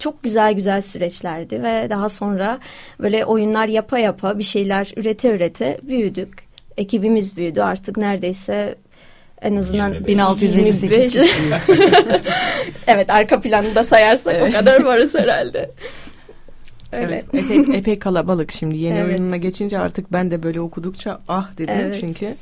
çok 0.00 0.22
güzel 0.22 0.52
güzel 0.52 0.80
süreçlerdi 0.80 1.62
ve 1.62 1.86
daha 1.90 2.08
sonra 2.08 2.58
böyle 3.00 3.24
oyunlar 3.24 3.68
yapa 3.68 3.98
yapa 3.98 4.38
bir 4.38 4.44
şeyler 4.44 4.92
ürete 4.96 5.30
ürete 5.30 5.78
büyüdük. 5.82 6.50
Ekibimiz 6.76 7.36
büyüdü 7.36 7.60
artık 7.60 7.96
neredeyse 7.96 8.74
en 9.42 9.56
azından 9.56 9.88
25. 9.88 10.08
1658 10.08 11.14
25. 11.14 11.28
kişiyiz. 11.28 11.54
evet 12.86 13.10
arka 13.10 13.40
planını 13.40 13.74
da 13.74 13.82
sayarsak 13.82 14.42
o 14.48 14.52
kadar 14.52 14.84
varız 14.84 15.14
herhalde. 15.14 15.70
Öyle. 16.92 17.24
Evet, 17.32 17.44
epey, 17.50 17.78
epey 17.78 17.98
kalabalık 17.98 18.52
şimdi 18.52 18.76
yeni 18.76 18.98
Evet. 18.98 19.10
oyununa 19.10 19.36
geçince 19.36 19.78
artık 19.78 20.12
ben 20.12 20.30
de 20.30 20.42
böyle 20.42 20.60
okudukça 20.60 21.18
ah 21.28 21.50
dedim 21.58 21.74
Evet. 21.78 21.96
çünkü 22.00 22.34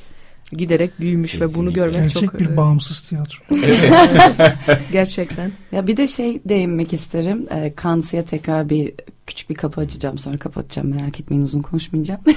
giderek 0.53 1.01
büyümüş 1.01 1.35
ve 1.35 1.41
bunu 1.41 1.49
Kesinlikle. 1.51 1.73
görmek 1.73 1.95
Gerçek 1.95 2.23
çok 2.31 2.41
bir 2.41 2.47
e, 2.51 2.57
bağımsız 2.57 3.01
tiyatro. 3.01 3.39
gerçekten. 4.93 5.53
Ya 5.73 5.87
bir 5.87 5.97
de 5.97 6.09
şey 6.09 6.41
değinmek 6.45 6.93
isterim. 6.93 7.47
E, 7.51 7.75
Kansi'ye 7.75 8.25
tekrar 8.25 8.69
bir 8.71 8.93
küçük 9.27 9.51
bir 9.51 9.55
kapı 9.55 9.81
açacağım 9.81 10.19
sonra 10.19 10.37
kapatacağım 10.37 10.89
merak 10.89 11.21
etmeyin 11.21 11.43
uzun 11.43 11.61
konuşmayacağım. 11.61 12.21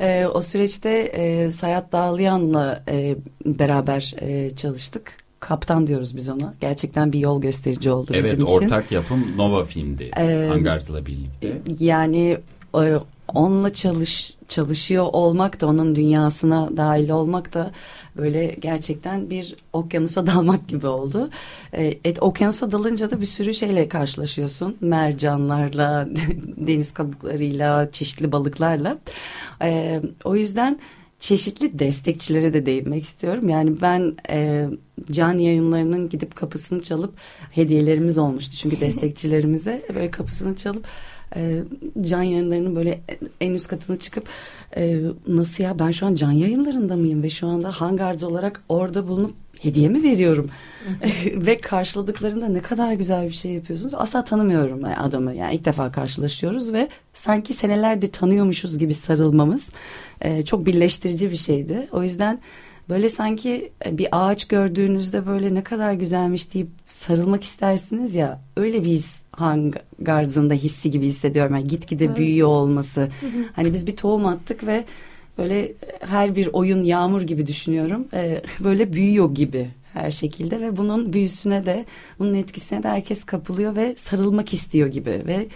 E, 0.00 0.26
o 0.26 0.40
süreçte 0.40 0.90
e, 0.90 1.50
Sayat 1.50 1.92
Dağlayan'la 1.92 2.82
e, 2.88 3.16
beraber 3.46 4.14
e, 4.20 4.50
çalıştık. 4.50 5.12
Kaptan 5.40 5.86
diyoruz 5.86 6.16
biz 6.16 6.28
ona. 6.28 6.54
Gerçekten 6.60 7.12
bir 7.12 7.18
yol 7.18 7.40
gösterici 7.40 7.90
oldu 7.90 8.10
Evet 8.14 8.24
bizim 8.24 8.46
için. 8.46 8.64
ortak 8.64 8.92
yapım 8.92 9.24
Nova 9.36 9.64
filmdi. 9.64 10.10
Ee, 10.16 10.46
Hangars'la 10.48 11.06
birlikte. 11.06 11.62
Yani 11.80 12.38
e, 12.74 12.92
onunla 13.34 13.72
çalış 13.72 14.38
çalışıyor 14.48 15.06
olmak 15.12 15.60
da 15.60 15.66
onun 15.66 15.94
dünyasına 15.94 16.76
dahil 16.76 17.10
olmak 17.10 17.54
da 17.54 17.70
böyle 18.16 18.46
gerçekten 18.46 19.30
bir 19.30 19.56
okyanusa 19.72 20.26
dalmak 20.26 20.68
gibi 20.68 20.86
oldu. 20.86 21.30
E, 21.72 21.98
et, 22.04 22.22
okyanusa 22.22 22.72
dalınca 22.72 23.10
da 23.10 23.20
bir 23.20 23.26
sürü 23.26 23.54
şeyle 23.54 23.88
karşılaşıyorsun. 23.88 24.76
Mercanlarla, 24.80 26.08
deniz 26.56 26.94
kabuklarıyla, 26.94 27.92
çeşitli 27.92 28.32
balıklarla. 28.32 28.98
E, 29.62 30.02
o 30.24 30.36
yüzden 30.36 30.78
çeşitli 31.20 31.78
destekçilere 31.78 32.52
de 32.52 32.66
değinmek 32.66 33.04
istiyorum. 33.04 33.48
Yani 33.48 33.80
ben 33.80 34.16
e, 34.30 34.66
can 35.10 35.38
yayınlarının 35.38 36.08
gidip 36.08 36.36
kapısını 36.36 36.82
çalıp 36.82 37.14
hediyelerimiz 37.50 38.18
olmuştu. 38.18 38.56
Çünkü 38.56 38.80
destekçilerimize 38.80 39.82
böyle 39.94 40.10
kapısını 40.10 40.56
çalıp 40.56 40.86
e, 41.36 41.62
can 42.00 42.22
yayınlarının 42.22 42.76
böyle 42.76 43.00
en 43.40 43.52
üst 43.52 43.68
katına 43.68 43.98
çıkıp 43.98 44.28
e, 44.76 45.00
nasıl 45.26 45.64
ya 45.64 45.78
ben 45.78 45.90
şu 45.90 46.06
an 46.06 46.14
can 46.14 46.32
yayınlarında 46.32 46.96
mıyım 46.96 47.22
ve 47.22 47.30
şu 47.30 47.46
anda 47.46 47.70
Hangards 47.70 48.24
olarak 48.24 48.62
orada 48.68 49.08
bulunup 49.08 49.34
hediye 49.60 49.88
mi 49.88 50.02
veriyorum? 50.02 50.50
Ve 51.34 51.56
karşıladıklarında 51.56 52.48
ne 52.48 52.60
kadar 52.60 52.92
güzel 52.92 53.26
bir 53.26 53.32
şey 53.32 53.52
yapıyorsunuz. 53.52 53.94
Asla 53.96 54.24
tanımıyorum 54.24 54.84
adamı. 54.84 55.34
Yani 55.34 55.54
ilk 55.54 55.64
defa 55.64 55.92
karşılaşıyoruz 55.92 56.72
ve 56.72 56.88
sanki 57.12 57.52
senelerdir 57.52 58.12
tanıyormuşuz 58.12 58.78
gibi 58.78 58.94
sarılmamız 58.94 59.70
e, 60.20 60.42
çok 60.44 60.66
birleştirici 60.66 61.30
bir 61.30 61.36
şeydi. 61.36 61.88
O 61.92 62.02
yüzden 62.02 62.40
böyle 62.88 63.08
sanki 63.08 63.72
e, 63.86 63.98
bir 63.98 64.08
ağaç 64.12 64.48
gördüğünüzde 64.48 65.26
böyle 65.26 65.54
ne 65.54 65.64
kadar 65.64 65.92
güzelmiş 65.92 66.54
deyip 66.54 66.68
sarılmak 66.86 67.44
istersiniz 67.44 68.14
ya 68.14 68.40
öyle 68.56 68.84
bir 68.84 68.88
his 68.88 69.22
Hangarz'ın 69.32 70.50
da 70.50 70.54
hissi 70.54 70.90
gibi 70.90 71.06
hissediyorum. 71.06 71.54
Yani 71.54 71.68
gitgide 71.68 72.04
evet. 72.04 72.16
büyüyor 72.16 72.48
olması. 72.48 73.08
hani 73.56 73.72
biz 73.72 73.86
bir 73.86 73.96
tohum 73.96 74.26
attık 74.26 74.66
ve 74.66 74.84
böyle 75.38 75.72
her 76.00 76.36
bir 76.36 76.46
oyun 76.52 76.84
yağmur 76.84 77.22
gibi 77.22 77.46
düşünüyorum. 77.46 78.08
Ee, 78.14 78.42
böyle 78.60 78.92
büyüyor 78.92 79.34
gibi 79.34 79.68
her 79.92 80.10
şekilde 80.10 80.60
ve 80.60 80.76
bunun 80.76 81.12
büyüsüne 81.12 81.66
de 81.66 81.84
bunun 82.18 82.34
etkisine 82.34 82.82
de 82.82 82.88
herkes 82.88 83.24
kapılıyor 83.24 83.76
ve 83.76 83.94
sarılmak 83.96 84.52
istiyor 84.52 84.88
gibi 84.88 85.22
ve 85.26 85.46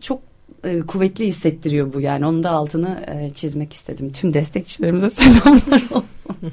çok 0.00 0.27
e, 0.64 0.80
kuvvetli 0.80 1.26
hissettiriyor 1.26 1.92
bu 1.92 2.00
yani 2.00 2.26
onun 2.26 2.42
da 2.42 2.50
altını 2.50 3.04
e, 3.08 3.30
çizmek 3.30 3.72
istedim. 3.72 4.12
Tüm 4.12 4.34
destekçilerimize 4.34 5.10
selamlar 5.10 5.82
olsun. 5.90 6.36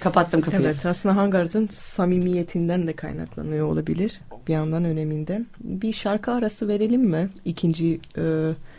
Kapattım 0.00 0.40
kapıyı. 0.40 0.62
Evet 0.62 0.86
aslında 0.86 1.16
Hangar'ın 1.16 1.66
samimiyetinden 1.70 2.86
de 2.86 2.92
kaynaklanıyor 2.92 3.66
olabilir. 3.66 4.20
Bir 4.48 4.52
yandan 4.52 4.84
öneminden. 4.84 5.46
Bir 5.60 5.92
şarkı 5.92 6.32
arası 6.32 6.68
verelim 6.68 7.02
mi? 7.02 7.28
İkinci 7.44 8.00
e, 8.16 8.22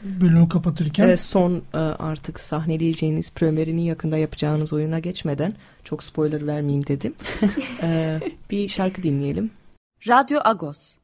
bölümü 0.03 0.49
kapatırken. 0.49 1.09
E, 1.09 1.17
son 1.17 1.61
e, 1.73 1.77
artık 1.77 2.39
sahneleyeceğiniz 2.39 3.31
premierini 3.31 3.85
yakında 3.85 4.17
yapacağınız 4.17 4.73
oyuna 4.73 4.99
geçmeden 4.99 5.53
çok 5.83 6.03
spoiler 6.03 6.47
vermeyeyim 6.47 6.87
dedim. 6.87 7.13
e, 7.83 8.19
bir 8.51 8.67
şarkı 8.67 9.03
dinleyelim. 9.03 9.51
Radyo 10.07 10.39
Agos. 10.43 10.96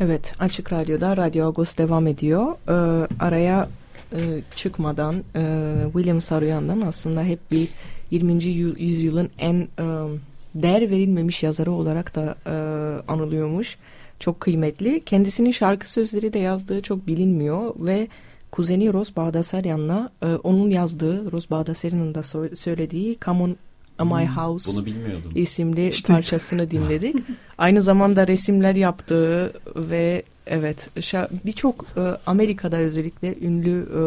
Evet 0.00 0.34
Açık 0.38 0.72
Radyo'da 0.72 1.16
Radyo 1.16 1.46
Agos 1.46 1.76
devam 1.76 2.06
ediyor. 2.06 2.54
E, 2.68 2.72
araya 3.20 3.68
e, 4.12 4.42
çıkmadan 4.54 5.24
e, 5.36 5.74
William 5.92 6.20
Saruyan'dan 6.20 6.80
aslında 6.80 7.22
hep 7.22 7.50
bir 7.50 7.68
20. 8.10 8.44
yüzyılın 8.44 9.30
en 9.38 9.54
e, 9.54 9.84
değer 10.54 10.90
verilmemiş 10.90 11.42
yazarı 11.42 11.72
olarak 11.72 12.14
da 12.14 12.36
e, 12.46 12.52
anılıyormuş. 13.08 13.76
Çok 14.20 14.40
kıymetli. 14.40 15.04
Kendisinin 15.04 15.50
şarkı 15.50 15.90
sözleri 15.90 16.32
de 16.32 16.38
yazdığı 16.38 16.82
çok 16.82 17.06
bilinmiyor 17.06 17.74
ve 17.78 18.08
kuzeni 18.50 18.92
Ros 18.92 19.16
Bağdasaryan'la 19.16 20.10
e, 20.22 20.26
onun 20.26 20.70
yazdığı, 20.70 21.32
Ros 21.32 21.50
Bağdasaryan'ın 21.50 22.14
da 22.14 22.22
so 22.22 22.48
söylediği 22.54 23.18
Come 23.24 23.42
On 23.42 23.56
My 23.98 24.26
hmm, 24.26 24.36
House 24.36 24.72
bunu 24.72 24.86
bilmiyordum. 24.86 25.32
isimli 25.34 25.88
işte. 25.88 26.12
parçasını 26.12 26.70
dinledik. 26.70 27.16
Aynı 27.58 27.82
zamanda 27.82 28.26
resimler 28.26 28.76
yaptığı 28.76 29.52
ve 29.76 30.22
evet 30.46 30.90
birçok 31.44 31.86
e, 31.96 32.00
Amerika'da 32.26 32.76
özellikle 32.76 33.38
ünlü 33.38 33.88
e, 33.96 34.02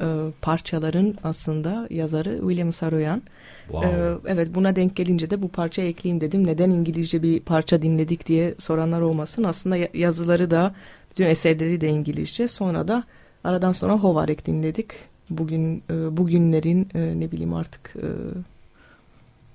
e, 0.00 0.06
parçaların 0.42 1.14
aslında 1.24 1.86
yazarı 1.90 2.38
William 2.40 2.72
Saroyan. 2.72 3.22
Wow. 3.66 3.88
E, 3.88 4.32
evet 4.32 4.54
buna 4.54 4.76
denk 4.76 4.96
gelince 4.96 5.30
de 5.30 5.42
bu 5.42 5.48
parça 5.48 5.82
ekleyeyim 5.82 6.20
dedim. 6.20 6.46
Neden 6.46 6.70
İngilizce 6.70 7.22
bir 7.22 7.40
parça 7.40 7.82
dinledik 7.82 8.26
diye 8.26 8.54
soranlar 8.58 9.00
olmasın. 9.00 9.44
Aslında 9.44 9.76
yazıları 9.94 10.50
da 10.50 10.74
bütün 11.10 11.24
eserleri 11.24 11.80
de 11.80 11.88
İngilizce. 11.88 12.48
Sonra 12.48 12.88
da 12.88 13.04
aradan 13.44 13.72
sonra 13.72 13.92
Hovarek 13.92 14.46
dinledik. 14.46 14.90
Bugün 15.30 15.82
e, 15.90 16.16
bugünlerin 16.16 16.88
e, 16.94 17.20
ne 17.20 17.32
bileyim 17.32 17.54
artık 17.54 17.94
e, 17.96 18.08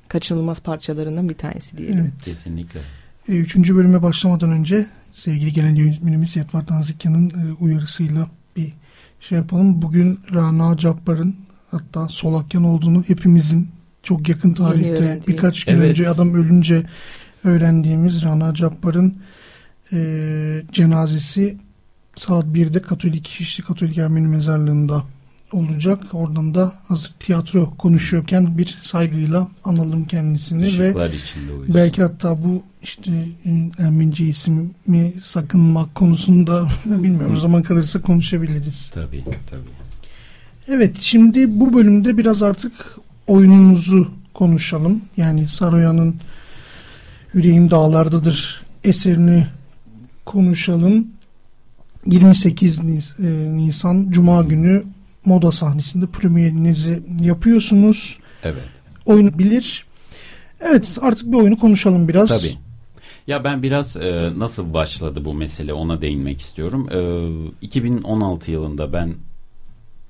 kaçınılmaz 0.07 0.59
parçalarından 0.59 1.30
bir 1.30 1.34
tanesi 1.34 1.78
diyelim. 1.78 1.99
Evet. 1.99 2.24
Kesinlikle. 2.24 2.80
E, 3.30 3.32
üçüncü 3.32 3.76
bölüme 3.76 4.01
başlamadan 4.01 4.51
önce 4.51 4.88
sevgili 5.13 5.53
genel 5.53 5.78
yönetmenimiz 5.78 6.36
Yetvar 6.36 6.67
Tanzikyan'ın 6.67 7.30
e, 7.30 7.53
uyarısıyla 7.59 8.28
bir 8.55 8.74
şey 9.19 9.38
yapalım. 9.38 9.82
Bugün 9.82 10.19
Rana 10.34 10.78
Cabbar'ın 10.78 11.36
hatta 11.71 12.07
Solakyan 12.07 12.63
olduğunu 12.63 13.03
hepimizin 13.07 13.67
çok 14.03 14.30
yakın 14.30 14.53
tarihte 14.53 15.19
birkaç 15.28 15.63
gün 15.63 15.74
evet. 15.74 15.89
önce 15.89 16.09
adam 16.09 16.34
ölünce 16.34 16.84
öğrendiğimiz 17.43 18.24
Rana 18.24 18.53
Cabbar'ın 18.53 19.17
e, 19.93 20.63
cenazesi 20.71 21.57
saat 22.15 22.45
1'de 22.45 22.82
Katolik 22.82 23.28
Şişli 23.28 23.63
Katolik 23.63 23.97
Ermeni 23.97 24.28
Mezarlığı'nda 24.28 25.03
olacak. 25.53 26.03
Oradan 26.13 26.55
da 26.55 26.73
hazır 26.87 27.11
tiyatro 27.19 27.73
konuşuyorken 27.77 28.57
bir 28.57 28.77
saygıyla 28.81 29.47
analım 29.63 30.05
kendisini 30.05 30.67
Işıklar 30.67 31.11
ve 31.11 31.73
belki 31.73 32.01
hatta 32.01 32.43
bu 32.43 32.63
işte 32.83 33.11
e, 33.45 33.49
Ermenice 33.83 34.25
ismi 34.25 35.13
sakınmak 35.23 35.95
konusunda 35.95 36.67
bilmiyorum. 36.85 37.37
zaman 37.37 37.63
kalırsa 37.63 38.01
konuşabiliriz. 38.01 38.89
Tabii 38.93 39.23
tabii. 39.49 39.61
Evet 40.67 40.97
şimdi 40.99 41.59
bu 41.59 41.73
bölümde 41.73 42.17
biraz 42.17 42.41
artık 42.41 42.73
oyunumuzu 43.27 44.11
konuşalım. 44.33 45.01
Yani 45.17 45.47
Saroyan'ın 45.47 46.15
Yüreğim 47.33 47.71
Dağlardadır 47.71 48.63
eserini 48.83 49.47
konuşalım. 50.25 51.07
28 52.05 52.79
e, 52.79 52.83
Nisan 53.57 54.09
Cuma 54.09 54.43
günü 54.43 54.83
moda 55.26 55.51
sahnesinde 55.51 56.07
premierinizi 56.07 57.03
yapıyorsunuz. 57.21 58.17
Evet. 58.43 58.84
Oyunu 59.05 59.39
bilir. 59.39 59.86
Evet 60.61 60.97
artık 61.01 61.32
bir 61.32 61.38
oyunu 61.38 61.59
konuşalım 61.59 62.07
biraz. 62.07 62.41
Tabii. 62.41 62.57
Ya 63.28 63.43
ben 63.43 63.63
biraz 63.63 63.97
e, 63.97 64.34
nasıl 64.38 64.74
başladı 64.74 65.26
bu 65.26 65.34
mesele 65.34 65.74
ona 65.74 66.01
değinmek 66.01 66.41
istiyorum. 66.41 66.89
E, 66.91 67.65
2016 67.65 68.51
yılında 68.51 68.93
ben 68.93 69.15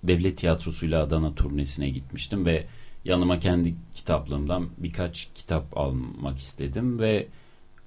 Devlet 0.03 0.37
Tiyatrosu'yla 0.37 1.03
Adana 1.03 1.35
turnesine 1.35 1.89
gitmiştim 1.89 2.45
ve 2.45 2.65
yanıma 3.05 3.39
kendi 3.39 3.75
kitaplığımdan 3.95 4.67
birkaç 4.77 5.27
kitap 5.35 5.77
almak 5.77 6.37
istedim 6.37 6.99
ve 6.99 7.27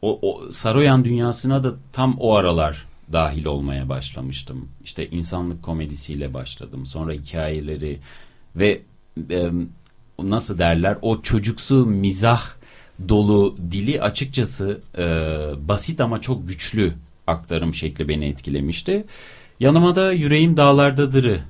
o, 0.03 0.19
o 0.23 0.53
Saroyan 0.53 1.05
dünyasına 1.05 1.65
da 1.65 1.75
tam 1.93 2.17
o 2.19 2.35
aralar 2.35 2.87
dahil 3.13 3.45
olmaya 3.45 3.89
başlamıştım. 3.89 4.69
İşte 4.85 5.11
insanlık 5.11 5.63
komedisiyle 5.63 6.35
başladım. 6.35 6.87
Sonra 6.87 7.13
hikayeleri 7.13 7.99
ve 8.57 8.83
e, 9.31 9.51
nasıl 10.23 10.59
derler 10.59 10.99
o 11.03 11.23
çocuksu 11.23 11.87
mizah 11.87 12.43
dolu 13.09 13.57
dili 13.71 14.03
açıkçası 14.03 14.81
e, 14.99 15.05
basit 15.69 16.01
ama 16.01 16.21
çok 16.21 16.49
güçlü 16.49 16.93
aktarım 17.27 17.75
şekli 17.75 18.09
beni 18.09 18.25
etkilemişti. 18.25 19.05
Yanıma 19.61 19.95
da 19.95 20.13
Yüreğim 20.13 20.57
Dağlardadır'ı 20.57 21.41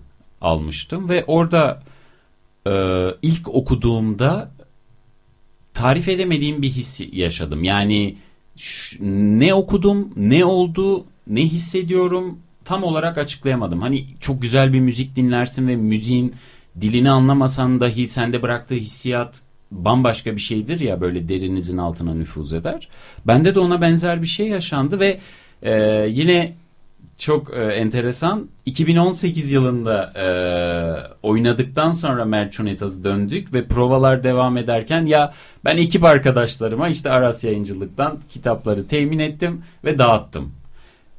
almıştım 0.41 1.09
ve 1.09 1.25
orada 1.27 1.83
e, 2.67 3.07
ilk 3.23 3.49
okuduğumda 3.49 4.51
tarif 5.75 6.09
edemediğim 6.09 6.63
bir 6.63 6.71
his 6.71 7.01
yaşadım. 7.13 7.65
Yani 7.65 8.17
ne 9.01 9.55
okudum, 9.55 10.13
ne 10.17 10.45
oldu, 10.45 11.05
ne 11.27 11.43
hissediyorum 11.43 12.39
tam 12.65 12.85
olarak 12.85 13.19
açıklayamadım. 13.19 13.81
Hani 13.81 14.07
çok 14.21 14.43
güzel 14.43 14.73
bir 14.73 14.81
müzik 14.81 15.17
dinlersin 15.17 15.69
ve 15.69 15.77
müziğin 15.77 16.35
dilini 16.81 17.11
anlamasan 17.11 17.81
dahi 17.81 18.07
sende 18.07 18.43
bıraktığı 18.43 18.75
hissiyat 18.75 19.43
bambaşka 19.71 20.33
bir 20.33 20.41
şeydir 20.41 20.81
ya 20.81 21.01
böyle 21.01 21.29
derinizin 21.29 21.77
altına 21.77 22.15
nüfuz 22.15 22.53
eder. 22.53 22.89
Bende 23.27 23.55
de 23.55 23.59
ona 23.61 23.81
benzer 23.81 24.23
bir 24.23 24.27
şey 24.27 24.49
yaşandı 24.49 25.01
ve 25.01 25.21
e, 25.63 26.07
yine 26.09 26.55
çok 27.19 27.55
e, 27.55 27.61
enteresan 27.61 28.49
2018 28.67 29.53
yılında 29.53 30.13
e, 30.17 30.27
oynadıktan 31.23 31.91
sonra 31.91 32.25
Merchunitas'a 32.25 33.05
döndük 33.05 33.55
ve 33.55 33.65
provalar 33.65 34.25
devam 34.25 34.57
ederken 34.57 35.07
ya 35.07 35.33
ben 35.65 35.77
ekip 35.77 36.05
arkadaşlarıma 36.05 36.89
işte 36.89 37.11
Aras 37.11 37.45
Yayıncılık'tan 37.45 38.19
kitapları 38.29 38.87
temin 38.87 39.19
ettim 39.19 39.63
ve 39.85 39.99
dağıttım. 39.99 40.53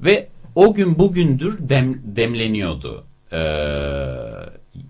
Ve 0.02 0.28
o 0.56 0.74
gün 0.74 1.00
bugündür 1.00 1.70
dem, 1.70 2.02
demleniyordu. 2.04 3.04
Ee, 3.32 3.38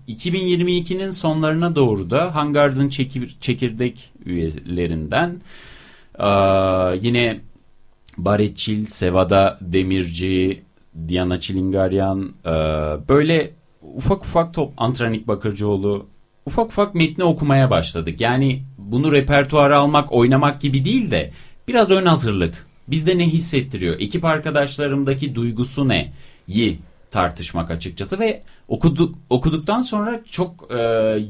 2022'nin 0.08 1.10
sonlarına 1.10 1.76
doğru 1.76 2.10
da 2.10 2.34
Hangarz'ın 2.34 2.88
çekir, 2.88 3.36
çekirdek 3.40 4.12
üyelerinden 4.24 5.40
ee, 6.18 6.26
yine 7.02 7.40
Baretçil, 8.18 8.84
Sevada 8.84 9.58
Demirci, 9.60 10.62
Diana 11.08 11.40
Çilingaryan 11.40 12.32
e, 12.46 12.50
böyle 13.08 13.50
ufak 13.82 14.24
ufak 14.24 14.54
top 14.54 14.72
Antranik 14.76 15.28
Bakırcıoğlu 15.28 16.06
ufak 16.46 16.66
ufak 16.66 16.94
metni 16.94 17.24
okumaya 17.24 17.70
başladık. 17.70 18.20
Yani 18.20 18.62
bunu 18.78 19.12
repertuara 19.12 19.78
almak, 19.78 20.12
oynamak 20.12 20.60
gibi 20.60 20.84
değil 20.84 21.10
de 21.10 21.30
biraz 21.68 21.90
ön 21.90 22.06
hazırlık 22.06 22.67
bizde 22.88 23.18
ne 23.18 23.26
hissettiriyor? 23.26 24.00
Ekip 24.00 24.24
arkadaşlarımdaki 24.24 25.34
duygusu 25.34 25.88
ne? 25.88 26.12
Yi 26.46 26.78
tartışmak 27.10 27.70
açıkçası 27.70 28.18
ve 28.18 28.42
okuduk, 28.68 29.14
okuduktan 29.30 29.80
sonra 29.80 30.20
çok 30.30 30.68
e, 30.70 30.78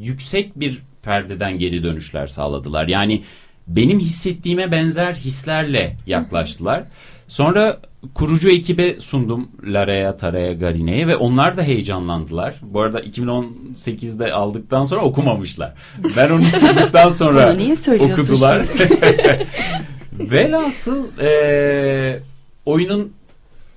yüksek 0.00 0.60
bir 0.60 0.82
perdeden 1.02 1.58
geri 1.58 1.82
dönüşler 1.82 2.26
sağladılar. 2.26 2.88
Yani 2.88 3.22
benim 3.68 4.00
hissettiğime 4.00 4.72
benzer 4.72 5.14
hislerle 5.14 5.96
yaklaştılar. 6.06 6.84
Sonra 7.28 7.80
kurucu 8.14 8.48
ekibe 8.48 9.00
sundum 9.00 9.48
Lara'ya, 9.64 10.16
Tara'ya, 10.16 10.52
Garine'ye 10.52 11.06
ve 11.06 11.16
onlar 11.16 11.56
da 11.56 11.62
heyecanlandılar. 11.62 12.54
Bu 12.62 12.80
arada 12.80 13.00
2018'de 13.00 14.32
aldıktan 14.32 14.84
sonra 14.84 15.00
okumamışlar. 15.00 15.74
Ben 16.16 16.30
onu 16.30 16.44
sunduktan 16.60 17.08
sonra 17.08 17.56
okudular. 18.00 18.62
Velhasıl 20.18 21.18
e, 21.20 22.20
oyunun 22.64 23.12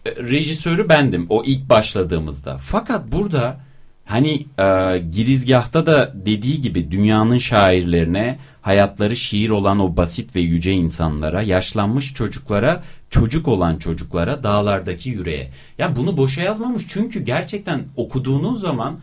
rejisörü 0.06 0.90
bendim 0.90 1.26
o 1.30 1.44
ilk 1.46 1.70
başladığımızda. 1.70 2.58
Fakat 2.58 3.12
burada 3.12 3.60
hani 4.06 4.46
e, 4.60 4.98
girizgahta 4.98 5.86
da 5.86 6.14
dediği 6.26 6.62
gibi 6.62 6.92
dünyanın 6.92 7.38
şairlerine 7.38 8.40
hayatları 8.62 9.16
şiir 9.16 9.50
olan 9.50 9.80
o 9.80 9.98
basit 9.98 10.36
ve 10.36 10.40
yüce 10.40 10.72
insanlara, 10.72 11.42
yaşlanmış 11.42 12.14
çocuklara, 12.14 12.84
çocuk 13.10 13.48
olan 13.48 13.78
çocuklara, 13.78 14.44
dağlardaki 14.44 15.10
yüreğe. 15.10 15.52
Ya 15.78 15.96
bunu 15.96 16.18
boşa 16.18 16.42
yazmamış 16.42 16.84
çünkü 16.88 17.20
gerçekten 17.20 17.84
okuduğunuz 17.96 18.62
zaman 18.62 19.00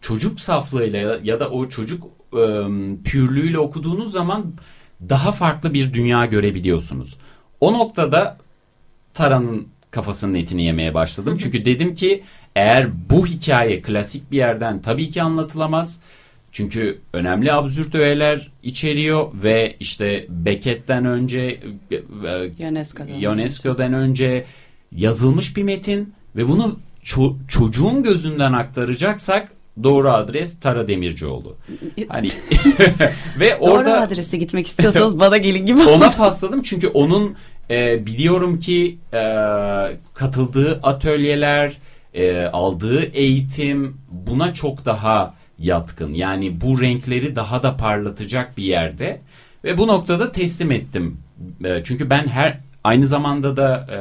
çocuk 0.00 0.40
saflığıyla 0.40 1.18
ya 1.22 1.40
da 1.40 1.50
o 1.50 1.68
çocuk 1.68 2.04
e, 2.32 2.42
pürlüğüyle 3.04 3.58
okuduğunuz 3.58 4.12
zaman 4.12 4.44
daha 5.08 5.32
farklı 5.32 5.74
bir 5.74 5.92
dünya 5.92 6.26
görebiliyorsunuz. 6.26 7.16
O 7.60 7.72
noktada 7.72 8.38
Tara'nın 9.14 9.68
kafasının 9.90 10.34
etini 10.34 10.62
yemeye 10.62 10.94
başladım. 10.94 11.36
Çünkü 11.40 11.64
dedim 11.64 11.94
ki 11.94 12.22
eğer 12.56 13.10
bu 13.10 13.26
hikaye 13.26 13.82
klasik 13.82 14.30
bir 14.30 14.36
yerden 14.36 14.82
tabii 14.82 15.10
ki 15.10 15.22
anlatılamaz. 15.22 16.00
Çünkü 16.52 16.98
önemli 17.12 17.52
absürt 17.52 17.94
öğeler 17.94 18.50
içeriyor 18.62 19.30
ve 19.34 19.76
işte 19.80 20.26
Beckett'ten 20.28 21.04
önce 21.04 21.60
UNESCO'dan, 22.68 23.32
UNESCO'dan 23.32 23.92
önce 23.92 24.44
yazılmış 24.92 25.56
bir 25.56 25.62
metin 25.62 26.14
ve 26.36 26.48
bunu 26.48 26.78
ço- 27.04 27.36
çocuğun 27.48 28.02
gözünden 28.02 28.52
aktaracaksak 28.52 29.52
doğru 29.82 30.10
adres 30.10 30.60
Tara 30.60 30.88
Demircioğlu. 30.88 31.56
Hani 32.08 32.28
ve 33.38 33.56
orada 33.56 33.90
Doğru 33.90 34.00
adrese 34.00 34.36
gitmek 34.36 34.66
istiyorsanız 34.66 35.20
bana 35.20 35.36
gelin 35.36 35.66
gibi. 35.66 35.82
ona 35.82 36.10
pasladım 36.10 36.62
çünkü 36.62 36.88
onun 36.88 37.36
e, 37.70 38.06
biliyorum 38.06 38.58
ki 38.58 38.98
e, 39.12 39.22
katıldığı 40.14 40.80
atölyeler, 40.82 41.78
e, 42.14 42.42
aldığı 42.44 43.02
eğitim 43.02 43.96
buna 44.10 44.54
çok 44.54 44.84
daha 44.84 45.34
yatkın. 45.58 46.14
Yani 46.14 46.60
bu 46.60 46.80
renkleri 46.80 47.36
daha 47.36 47.62
da 47.62 47.76
parlatacak 47.76 48.56
bir 48.56 48.64
yerde 48.64 49.20
ve 49.64 49.78
bu 49.78 49.86
noktada 49.86 50.32
teslim 50.32 50.72
ettim. 50.72 51.18
E, 51.64 51.80
çünkü 51.84 52.10
ben 52.10 52.26
her 52.26 52.58
aynı 52.84 53.06
zamanda 53.06 53.56
da 53.56 53.86
e, 53.92 54.00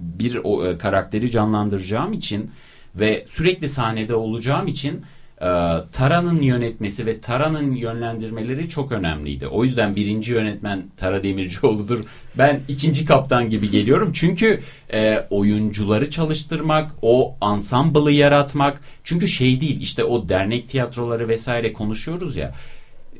bir 0.00 0.40
o, 0.44 0.66
e, 0.66 0.78
karakteri 0.78 1.30
canlandıracağım 1.30 2.12
için 2.12 2.50
ve 2.96 3.24
sürekli 3.28 3.68
sahnede 3.68 4.14
olacağım 4.14 4.66
için 4.66 5.02
e, 5.42 5.48
Tara'nın 5.92 6.42
yönetmesi 6.42 7.06
ve 7.06 7.20
Tara'nın 7.20 7.72
yönlendirmeleri 7.74 8.68
çok 8.68 8.92
önemliydi. 8.92 9.46
O 9.46 9.64
yüzden 9.64 9.96
birinci 9.96 10.32
yönetmen 10.32 10.82
Tara 10.96 11.22
Demircioğlu'dur. 11.22 12.04
Ben 12.38 12.60
ikinci 12.68 13.04
kaptan 13.04 13.50
gibi 13.50 13.70
geliyorum. 13.70 14.10
Çünkü 14.14 14.60
e, 14.92 15.26
oyuncuları 15.30 16.10
çalıştırmak, 16.10 16.90
o 17.02 17.36
ansamblı 17.40 18.12
yaratmak. 18.12 18.80
Çünkü 19.04 19.28
şey 19.28 19.60
değil 19.60 19.80
işte 19.80 20.04
o 20.04 20.28
dernek 20.28 20.68
tiyatroları 20.68 21.28
vesaire 21.28 21.72
konuşuyoruz 21.72 22.36
ya. 22.36 22.54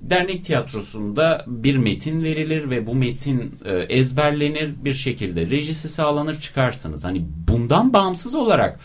Dernek 0.01 0.45
tiyatrosunda 0.45 1.45
bir 1.47 1.77
metin 1.77 2.25
verilir 2.25 2.71
ve 2.71 2.87
bu 2.87 2.95
metin 2.95 3.55
e, 3.65 3.75
ezberlenir 3.75 4.71
bir 4.85 4.95
şekilde 4.95 5.51
rejisi 5.51 5.89
sağlanır 5.89 6.41
çıkarsınız. 6.41 7.05
Hani 7.05 7.25
bundan 7.49 7.93
bağımsız 7.93 8.35
olarak 8.35 8.81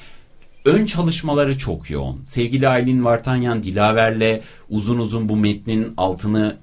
ön 0.68 0.86
çalışmaları 0.86 1.57
çok 1.57 1.89
yoğun. 1.89 2.22
Sevgili 2.24 2.68
Aylin 2.68 3.05
Vartanyan 3.05 3.63
Dilaver'le 3.63 4.41
uzun 4.70 4.99
uzun 4.99 5.30
bu 5.30 5.36
metnin 5.36 5.93
altını 5.97 6.57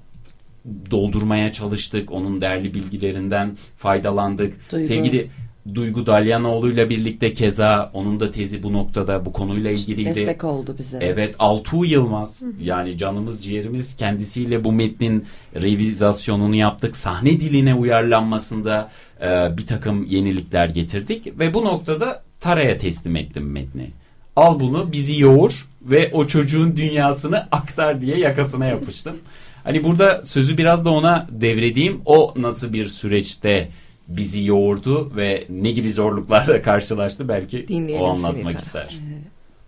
doldurmaya 0.91 1.51
çalıştık. 1.51 2.11
Onun 2.11 2.41
değerli 2.41 2.73
bilgilerinden 2.73 3.57
faydalandık. 3.77 4.71
Duygu. 4.71 4.87
Sevgili 4.87 5.29
Duygu 5.73 6.05
Dalyanoğlu 6.05 6.71
ile 6.71 6.89
birlikte 6.89 7.33
keza 7.33 7.91
onun 7.93 8.19
da 8.19 8.31
tezi 8.31 8.63
bu 8.63 8.73
noktada 8.73 9.25
bu 9.25 9.33
konuyla 9.33 9.71
ilgiliydi. 9.71 10.09
Destek 10.09 10.43
oldu 10.43 10.75
bize. 10.77 10.99
Evet 11.01 11.35
Altuğ 11.39 11.85
Yılmaz 11.85 12.43
yani 12.61 12.97
canımız 12.97 13.43
ciğerimiz 13.43 13.97
kendisiyle 13.97 14.63
bu 14.63 14.71
metnin 14.71 15.25
revizasyonunu 15.55 16.55
yaptık. 16.55 16.97
Sahne 16.97 17.29
diline 17.29 17.73
uyarlanmasında 17.73 18.89
e, 19.21 19.57
bir 19.57 19.65
takım 19.65 20.05
yenilikler 20.05 20.69
getirdik 20.69 21.39
ve 21.39 21.53
bu 21.53 21.65
noktada 21.65 22.24
Tara'ya 22.45 22.77
teslim 22.77 23.15
ettim 23.15 23.51
metni. 23.51 23.89
Al 24.35 24.59
bunu 24.59 24.91
bizi 24.91 25.21
yoğur 25.21 25.67
ve 25.81 26.09
o 26.13 26.27
çocuğun 26.27 26.75
dünyasını 26.75 27.47
aktar 27.51 28.01
diye 28.01 28.17
yakasına 28.17 28.65
yapıştım. 28.65 29.15
Hani 29.63 29.83
burada 29.83 30.23
sözü 30.23 30.57
biraz 30.57 30.85
da 30.85 30.89
ona 30.89 31.27
devredeyim. 31.31 32.01
O 32.05 32.33
nasıl 32.35 32.73
bir 32.73 32.87
süreçte 32.87 33.69
bizi 34.07 34.43
yoğurdu 34.43 35.11
ve 35.15 35.45
ne 35.49 35.71
gibi 35.71 35.93
zorluklarla 35.93 36.61
karşılaştı 36.61 37.27
belki 37.27 37.67
Dinleyelim 37.67 38.05
o 38.05 38.09
anlatmak 38.09 38.33
Simita. 38.33 38.57
ister. 38.57 38.99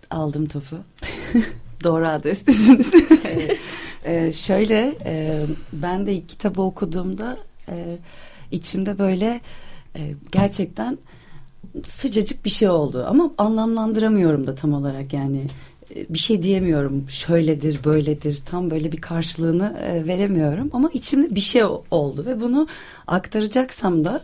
Aldım 0.09 0.47
topu. 0.47 0.75
Doğru 1.83 2.07
adrestesiniz. 2.07 2.93
Ee, 4.05 4.31
şöyle 4.31 4.95
e, 5.05 5.39
ben 5.73 6.05
de 6.05 6.21
kitabı 6.21 6.61
okuduğumda 6.61 7.37
e, 7.69 7.97
içimde 8.51 8.99
böyle 8.99 9.41
e, 9.95 10.13
gerçekten 10.31 10.97
sıcacık 11.83 12.45
bir 12.45 12.49
şey 12.49 12.69
oldu. 12.69 13.05
Ama 13.09 13.31
anlamlandıramıyorum 13.37 14.47
da 14.47 14.55
tam 14.55 14.73
olarak 14.73 15.13
yani. 15.13 15.47
E, 15.95 16.05
bir 16.09 16.19
şey 16.19 16.41
diyemiyorum. 16.41 17.09
Şöyledir 17.09 17.79
böyledir. 17.85 18.41
Tam 18.45 18.71
böyle 18.71 18.91
bir 18.91 18.97
karşılığını 18.97 19.77
e, 19.83 20.07
veremiyorum. 20.07 20.69
Ama 20.73 20.89
içimde 20.93 21.35
bir 21.35 21.39
şey 21.39 21.63
oldu 21.91 22.25
ve 22.25 22.41
bunu 22.41 22.67
aktaracaksam 23.07 24.05
da 24.05 24.21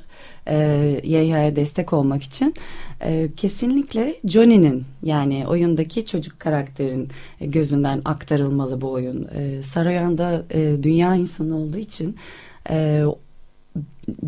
e, 0.48 0.56
YH'ye 1.04 1.56
destek 1.56 1.94
olmak 1.94 2.24
için 2.24 2.54
e, 3.02 3.30
kesinlikle 3.38 4.16
Johnny'nin 4.26 4.86
yani 5.04 5.48
oyundaki 5.48 6.06
çocuk 6.06 6.40
karakterin 6.40 7.10
e, 7.42 7.46
gözünden 7.46 8.02
aktarılmalı 8.06 8.82
bu 8.82 8.92
oyun. 8.92 9.28
E, 9.36 9.62
Sarayan'da 9.62 10.46
e, 10.52 10.84
dünya 10.84 11.16
insanı 11.16 11.58
olduğu 11.58 11.78
için 11.78 12.16
e, 12.70 13.04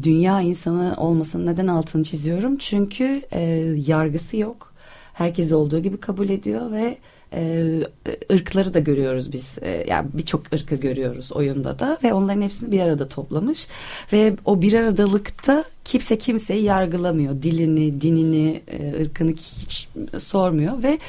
dünya 0.02 0.42
insanı 0.42 0.94
olmasının 0.98 1.46
neden 1.46 1.68
altını 1.68 2.04
çiziyorum? 2.04 2.58
Çünkü 2.58 3.22
e, 3.32 3.42
yargısı 3.88 4.38
yok. 4.38 4.74
Herkes 5.14 5.52
olduğu 5.52 5.80
gibi 5.80 5.98
kabul 5.98 6.30
ediyor 6.30 6.72
ve 6.72 6.98
e, 7.34 7.64
ırkları 8.32 8.74
da 8.74 8.80
görüyoruz 8.80 9.32
biz. 9.32 9.58
E, 9.62 9.86
yani 9.88 10.08
birçok 10.14 10.54
ırkı 10.54 10.76
görüyoruz 10.76 11.32
oyunda 11.32 11.80
da 11.80 11.98
ve 12.04 12.14
onların 12.14 12.42
hepsini 12.42 12.72
bir 12.72 12.80
arada 12.80 13.08
toplamış. 13.08 13.68
Ve 14.14 14.36
o 14.46 14.62
bir 14.62 14.74
aradalıkta 14.74 15.64
kimse 15.86 16.18
kimseyi 16.18 16.64
yargılamıyor. 16.64 17.42
Dilini, 17.42 18.02
dinini, 18.02 18.62
e, 18.68 19.02
ırkını 19.02 19.32
hiç 19.32 19.90
sormuyor 20.18 20.84
ve 20.84 21.00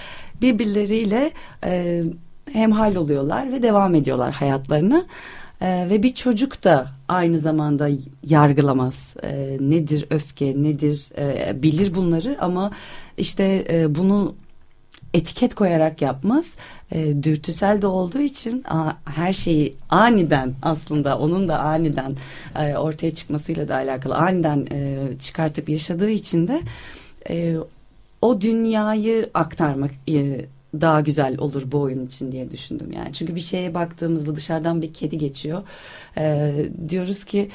birbirleriyle 0.42 1.30
e, 1.64 2.02
hemhal 2.52 2.94
oluyorlar 2.94 3.52
ve 3.52 3.62
devam 3.62 3.94
ediyorlar 3.94 4.32
hayatlarına. 4.32 5.06
Ee, 5.60 5.86
ve 5.90 6.02
bir 6.02 6.14
çocuk 6.14 6.64
da 6.64 6.88
aynı 7.08 7.38
zamanda 7.38 7.88
yargılamaz. 8.22 9.16
Ee, 9.22 9.56
nedir 9.60 10.06
öfke, 10.10 10.62
nedir 10.62 11.08
e, 11.18 11.62
bilir 11.62 11.94
bunları 11.94 12.36
ama 12.40 12.70
işte 13.16 13.66
e, 13.70 13.94
bunu 13.94 14.34
etiket 15.14 15.54
koyarak 15.54 16.02
yapmaz. 16.02 16.56
E, 16.92 17.22
dürtüsel 17.22 17.82
de 17.82 17.86
olduğu 17.86 18.20
için 18.20 18.64
a, 18.68 18.92
her 19.04 19.32
şeyi 19.32 19.74
aniden 19.90 20.54
aslında 20.62 21.18
onun 21.18 21.48
da 21.48 21.58
aniden 21.58 22.16
e, 22.58 22.76
ortaya 22.76 23.14
çıkmasıyla 23.14 23.68
da 23.68 23.74
alakalı 23.74 24.14
aniden 24.16 24.66
e, 24.72 25.08
çıkartıp 25.20 25.68
yaşadığı 25.68 26.10
için 26.10 26.48
de 26.48 26.60
e, 27.30 27.56
o 28.22 28.40
dünyayı 28.40 29.30
aktarmak 29.34 29.90
e, 30.08 30.46
daha 30.74 31.00
güzel 31.00 31.38
olur 31.38 31.62
bu 31.66 31.80
oyun 31.80 32.06
için 32.06 32.32
diye 32.32 32.50
düşündüm 32.50 32.92
yani. 32.92 33.12
Çünkü 33.12 33.34
bir 33.34 33.40
şeye 33.40 33.74
baktığımızda 33.74 34.36
dışarıdan 34.36 34.82
bir 34.82 34.92
kedi 34.92 35.18
geçiyor. 35.18 35.62
Ee, 36.18 36.66
diyoruz 36.88 37.24
ki 37.24 37.50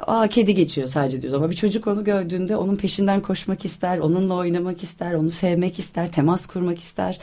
aa 0.00 0.28
kedi 0.28 0.54
geçiyor 0.54 0.88
sadece 0.88 1.22
diyoruz 1.22 1.38
ama 1.38 1.50
bir 1.50 1.56
çocuk 1.56 1.86
onu 1.86 2.04
gördüğünde 2.04 2.56
onun 2.56 2.76
peşinden 2.76 3.20
koşmak 3.20 3.64
ister, 3.64 3.98
onunla 3.98 4.34
oynamak 4.34 4.82
ister, 4.82 5.14
onu 5.14 5.30
sevmek 5.30 5.78
ister, 5.78 6.12
temas 6.12 6.46
kurmak 6.46 6.78
ister. 6.78 7.18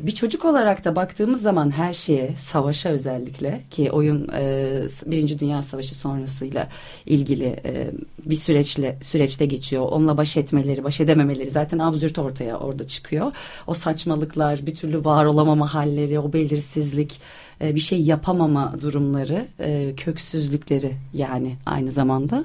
Bir 0.00 0.12
çocuk 0.12 0.44
olarak 0.44 0.84
da 0.84 0.96
baktığımız 0.96 1.42
zaman 1.42 1.70
her 1.70 1.92
şeye, 1.92 2.36
savaşa 2.36 2.88
özellikle 2.88 3.60
ki 3.70 3.90
oyun 3.90 4.28
e, 4.34 4.82
Birinci 5.06 5.38
Dünya 5.38 5.62
Savaşı 5.62 5.94
sonrasıyla 5.94 6.68
ilgili 7.06 7.60
e, 7.64 7.90
bir 8.26 8.36
süreçle 8.36 8.96
süreçte 9.02 9.46
geçiyor. 9.46 9.82
Onunla 9.90 10.16
baş 10.16 10.36
etmeleri, 10.36 10.84
baş 10.84 11.00
edememeleri 11.00 11.50
zaten 11.50 11.78
absürt 11.78 12.18
ortaya 12.18 12.58
orada 12.58 12.86
çıkıyor. 12.86 13.32
O 13.66 13.74
saçmalıklar, 13.74 14.66
bir 14.66 14.74
türlü 14.74 15.04
var 15.04 15.24
olamama 15.24 15.74
halleri, 15.74 16.18
o 16.18 16.32
belirsizlik, 16.32 17.20
e, 17.60 17.74
bir 17.74 17.80
şey 17.80 18.00
yapamama 18.00 18.74
durumları, 18.80 19.46
e, 19.60 19.94
köksüzlükleri 19.96 20.92
yani 21.14 21.56
aynı 21.66 21.90
zamanda. 21.90 22.44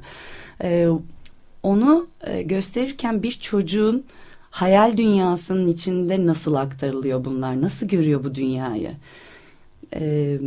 E, 0.64 0.88
onu 1.64 2.08
e, 2.22 2.42
gösterirken 2.42 3.24
bir 3.24 3.32
çocuğun 3.32 4.06
hayal 4.52 4.97
dünyasının 4.97 5.68
içinde 5.68 6.26
nasıl 6.26 6.56
aktarılıyor 6.56 7.26
bunlar? 7.26 7.62
Nasıl 7.62 7.88
görüyor 7.88 8.24
bu 8.24 8.36
dünyayı? 8.36 8.91
Ee, 9.95 10.39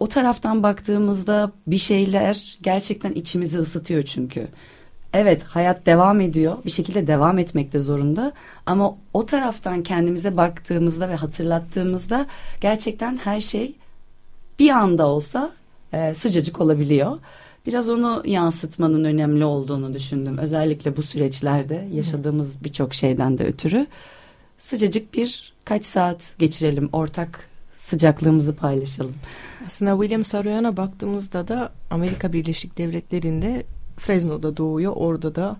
o 0.00 0.08
taraftan 0.08 0.62
baktığımızda 0.62 1.52
bir 1.66 1.78
şeyler 1.78 2.58
gerçekten 2.62 3.12
içimizi 3.12 3.58
ısıtıyor 3.58 4.02
çünkü. 4.02 4.48
Evet 5.12 5.42
hayat 5.42 5.86
devam 5.86 6.20
ediyor 6.20 6.56
bir 6.64 6.70
şekilde 6.70 7.06
devam 7.06 7.38
etmekte 7.38 7.78
zorunda 7.78 8.32
ama 8.66 8.96
o 9.14 9.26
taraftan 9.26 9.82
kendimize 9.82 10.36
baktığımızda 10.36 11.08
ve 11.08 11.14
hatırlattığımızda 11.14 12.26
gerçekten 12.60 13.16
her 13.16 13.40
şey 13.40 13.74
bir 14.58 14.70
anda 14.70 15.06
olsa 15.06 15.50
e, 15.92 16.14
sıcacık 16.14 16.60
olabiliyor. 16.60 17.18
Biraz 17.66 17.88
onu 17.88 18.22
yansıtmanın 18.24 19.04
önemli 19.04 19.44
olduğunu 19.44 19.94
düşündüm. 19.94 20.38
Özellikle 20.38 20.96
bu 20.96 21.02
süreçlerde 21.02 21.88
yaşadığımız 21.92 22.64
birçok 22.64 22.94
şeyden 22.94 23.38
de 23.38 23.44
ötürü. 23.44 23.86
Sıcacık 24.58 25.14
bir 25.14 25.52
kaç 25.64 25.84
saat 25.84 26.34
geçirelim, 26.38 26.88
ortak 26.92 27.48
sıcaklığımızı 27.76 28.56
paylaşalım. 28.56 29.14
Aslında 29.66 29.92
William 30.00 30.24
Saroyan'a 30.24 30.76
baktığımızda 30.76 31.48
da 31.48 31.72
Amerika 31.90 32.32
Birleşik 32.32 32.78
Devletleri'nde 32.78 33.64
Fresno'da 33.96 34.56
doğuyor, 34.56 34.92
orada 34.96 35.34
da 35.34 35.56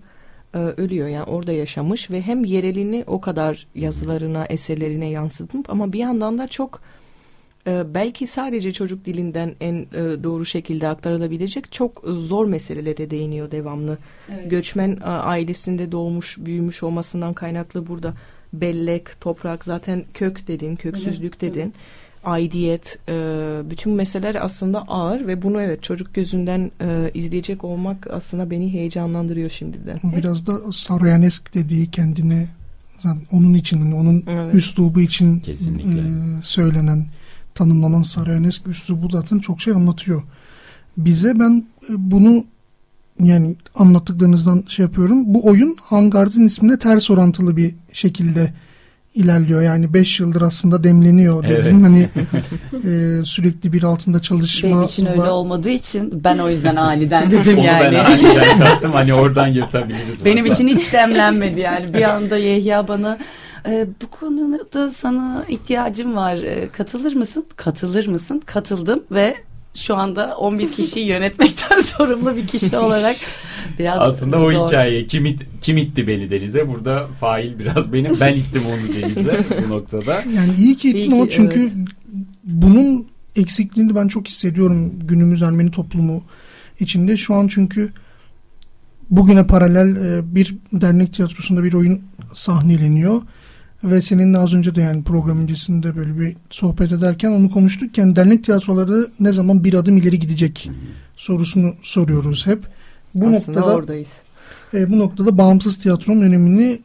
e, 0.53 0.57
ölüyor. 0.57 1.07
Yani 1.07 1.23
orada 1.23 1.51
yaşamış 1.51 2.11
ve 2.11 2.21
hem 2.21 2.45
yerelini 2.45 3.03
o 3.07 3.21
kadar 3.21 3.67
yazılarına, 3.75 4.45
eserlerine 4.45 5.09
yansıtmış 5.09 5.65
ama 5.67 5.93
bir 5.93 5.99
yandan 5.99 6.37
da 6.37 6.47
çok 6.47 6.81
ee, 7.67 7.83
belki 7.93 8.27
sadece 8.27 8.71
çocuk 8.71 9.05
dilinden 9.05 9.55
en 9.61 9.75
e, 9.75 10.23
doğru 10.23 10.45
şekilde 10.45 10.87
aktarılabilecek 10.87 11.71
çok 11.71 12.03
zor 12.07 12.45
meselelere 12.45 13.09
değiniyor 13.09 13.51
devamlı. 13.51 13.97
Evet. 14.29 14.51
Göçmen 14.51 14.97
ailesinde 15.03 15.91
doğmuş, 15.91 16.37
büyümüş 16.37 16.83
olmasından 16.83 17.33
kaynaklı 17.33 17.87
burada 17.87 18.13
bellek, 18.53 19.21
toprak, 19.21 19.65
zaten 19.65 20.03
kök 20.13 20.47
dedin, 20.47 20.75
köksüzlük 20.75 21.41
dedin. 21.41 21.61
Evet. 21.61 21.73
Aidiyet, 22.23 22.99
e, 23.09 23.13
bütün 23.69 23.93
meseleler 23.93 24.35
aslında 24.41 24.81
ağır 24.81 25.27
ve 25.27 25.41
bunu 25.41 25.61
evet 25.61 25.83
çocuk 25.83 26.13
gözünden 26.13 26.71
e, 26.81 27.11
izleyecek 27.13 27.63
olmak 27.63 28.07
aslında 28.11 28.51
beni 28.51 28.73
heyecanlandırıyor 28.73 29.49
şimdiden. 29.49 29.99
Biraz 30.15 30.47
da 30.47 30.71
Saroyanesk 30.71 31.53
dediği 31.53 31.91
kendine 31.91 32.47
onun 33.31 33.53
için, 33.53 33.91
onun 33.91 34.23
evet. 34.27 34.55
üslubu 34.55 35.01
için 35.01 35.39
Kesinlikle. 35.39 36.03
söylenen 36.43 37.05
tanımlanan 37.55 38.03
Sarayanesk 38.03 38.67
üslubu 38.67 39.09
zaten 39.09 39.39
çok 39.39 39.61
şey 39.61 39.73
anlatıyor. 39.73 40.23
Bize 40.97 41.39
ben 41.39 41.65
e, 41.89 41.93
bunu 41.97 42.45
yani 43.19 43.55
anlattıklarınızdan 43.75 44.63
şey 44.67 44.83
yapıyorum. 44.83 45.33
Bu 45.33 45.47
oyun 45.47 45.75
Hangard'ın 45.81 46.45
ismine 46.45 46.79
ters 46.79 47.09
orantılı 47.09 47.57
bir 47.57 47.75
şekilde 47.93 48.53
ilerliyor. 49.15 49.61
Yani 49.61 49.93
5 49.93 50.19
yıldır 50.19 50.41
aslında 50.41 50.83
demleniyor 50.83 51.43
dedin. 51.43 51.53
Evet. 51.53 51.83
Hani 51.83 52.09
e, 53.19 53.25
sürekli 53.25 53.73
bir 53.73 53.83
altında 53.83 54.21
çalışma. 54.21 54.69
Benim 54.69 54.83
için 54.83 55.05
öyle 55.05 55.21
olmadığı 55.21 55.69
için 55.69 56.23
ben 56.23 56.37
o 56.37 56.49
yüzden 56.49 56.75
aniden 56.75 57.31
dedim 57.31 57.57
Onu 57.57 57.65
yani. 57.65 57.87
Onu 57.87 57.93
ben 57.93 58.05
aniden 58.05 58.59
kattım. 58.59 58.91
Hani 58.91 59.13
oradan 59.13 59.47
yırtabiliriz. 59.47 60.25
Benim 60.25 60.45
için 60.45 60.67
hiç 60.67 60.93
demlenmedi 60.93 61.59
yani. 61.59 61.93
Bir 61.93 62.03
anda 62.03 62.37
Yehya 62.37 62.87
bana 62.87 63.17
e, 63.65 63.87
bu 64.01 64.07
konuda 64.07 64.91
sana 64.91 65.45
ihtiyacım 65.49 66.15
var. 66.15 66.37
E, 66.37 66.69
katılır 66.69 67.15
mısın? 67.15 67.45
Katılır 67.55 68.07
mısın? 68.07 68.41
Katıldım 68.45 69.03
ve 69.11 69.35
şu 69.73 69.95
anda 69.95 70.37
11 70.37 70.71
kişiyi 70.71 71.05
yönetmekten 71.05 71.81
sorumlu 71.81 72.35
bir 72.35 72.47
kişi 72.47 72.77
olarak 72.77 73.15
biraz 73.79 74.01
Aslında 74.01 74.37
zor. 74.37 74.53
o 74.53 74.67
hikaye 74.67 75.07
kim, 75.07 75.25
it, 75.25 75.41
kim 75.61 75.77
itti 75.77 76.07
beni 76.07 76.31
denize 76.31 76.67
burada 76.67 77.07
fail 77.19 77.59
biraz 77.59 77.93
benim 77.93 78.17
ben 78.19 78.33
ittim 78.33 78.61
onu 78.67 78.95
denize 78.95 79.45
bu 79.67 79.69
noktada. 79.69 80.23
Yani 80.35 80.53
iyi 80.57 80.75
ki 80.75 80.89
ittin 80.89 81.11
ama 81.11 81.29
çünkü 81.29 81.59
evet. 81.59 81.73
bunun 82.43 83.07
eksikliğini 83.35 83.95
ben 83.95 84.07
çok 84.07 84.27
hissediyorum 84.27 84.93
günümüz 84.99 85.41
Ermeni 85.41 85.71
toplumu 85.71 86.23
içinde. 86.79 87.17
Şu 87.17 87.33
an 87.33 87.47
çünkü 87.47 87.93
bugüne 89.09 89.47
paralel 89.47 89.95
e, 89.95 90.35
bir 90.35 90.55
dernek 90.73 91.13
tiyatrosunda 91.13 91.63
bir 91.63 91.73
oyun 91.73 92.01
sahneleniyor 92.33 93.21
ve 93.83 94.01
seninle 94.01 94.37
az 94.37 94.53
önce 94.53 94.75
de 94.75 94.81
yani 94.81 95.03
program 95.03 95.41
öncesinde 95.41 95.95
böyle 95.95 96.19
bir 96.19 96.35
sohbet 96.49 96.91
ederken 96.91 97.31
onu 97.31 97.51
konuştuk. 97.51 97.97
Yani 97.97 98.15
dernek 98.15 98.43
tiyatroları 98.43 99.11
ne 99.19 99.31
zaman 99.31 99.63
bir 99.63 99.73
adım 99.73 99.97
ileri 99.97 100.19
gidecek 100.19 100.69
sorusunu 101.15 101.73
soruyoruz 101.81 102.47
hep. 102.47 102.67
Bu 103.15 103.27
Aslında 103.27 103.59
noktada, 103.59 103.75
oradayız. 103.75 104.21
E, 104.73 104.91
bu 104.91 104.99
noktada 104.99 105.37
bağımsız 105.37 105.77
tiyatronun 105.77 106.21
önemini 106.21 106.79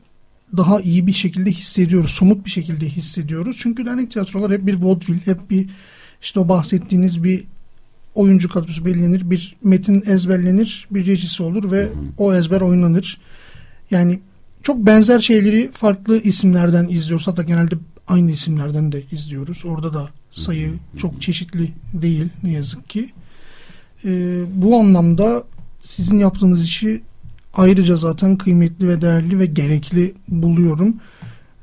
daha 0.57 0.81
iyi 0.81 1.07
bir 1.07 1.13
şekilde 1.13 1.51
hissediyoruz. 1.51 2.11
Somut 2.11 2.45
bir 2.45 2.51
şekilde 2.51 2.87
hissediyoruz. 2.87 3.57
Çünkü 3.61 3.87
dernek 3.87 4.11
tiyatrolar 4.11 4.53
hep 4.53 4.67
bir 4.67 4.75
vaudeville, 4.75 5.21
hep 5.25 5.51
bir 5.51 5.69
işte 6.23 6.41
o 6.41 6.49
bahsettiğiniz 6.49 7.25
bir 7.25 7.45
oyuncu 8.15 8.49
kadrosu 8.49 8.85
belirlenir, 8.85 9.31
bir 9.31 9.57
metin 9.65 10.03
ezberlenir, 10.07 10.89
bir 10.91 11.07
rejisi 11.07 11.43
olur 11.43 11.71
ve 11.71 11.89
o 12.19 12.35
ezber 12.35 12.61
oynanır. 12.61 13.19
Yani 13.91 14.21
çok 14.69 14.87
benzer 14.87 15.19
şeyleri 15.19 15.71
farklı 15.73 16.23
isimlerden 16.23 16.89
izliyoruz. 16.89 17.27
Hatta 17.27 17.43
genelde 17.43 17.75
aynı 18.09 18.31
isimlerden 18.31 18.93
de 18.93 19.03
izliyoruz. 19.13 19.65
Orada 19.65 19.95
da 19.95 20.09
sayı 20.33 20.73
çok 20.97 21.23
çeşitli 21.23 21.73
değil 21.95 22.29
ne 22.43 22.53
yazık 22.53 22.91
ki. 22.91 23.11
Ee, 24.05 24.43
bu 24.55 24.77
anlamda 24.77 25.45
sizin 25.85 26.19
yaptığınız 26.19 26.65
işi 26.65 27.03
ayrıca 27.55 27.97
zaten 27.97 28.37
kıymetli 28.37 28.89
ve 28.89 29.01
değerli 29.01 29.39
ve 29.39 29.47
gerekli 29.47 30.15
buluyorum. 30.29 30.97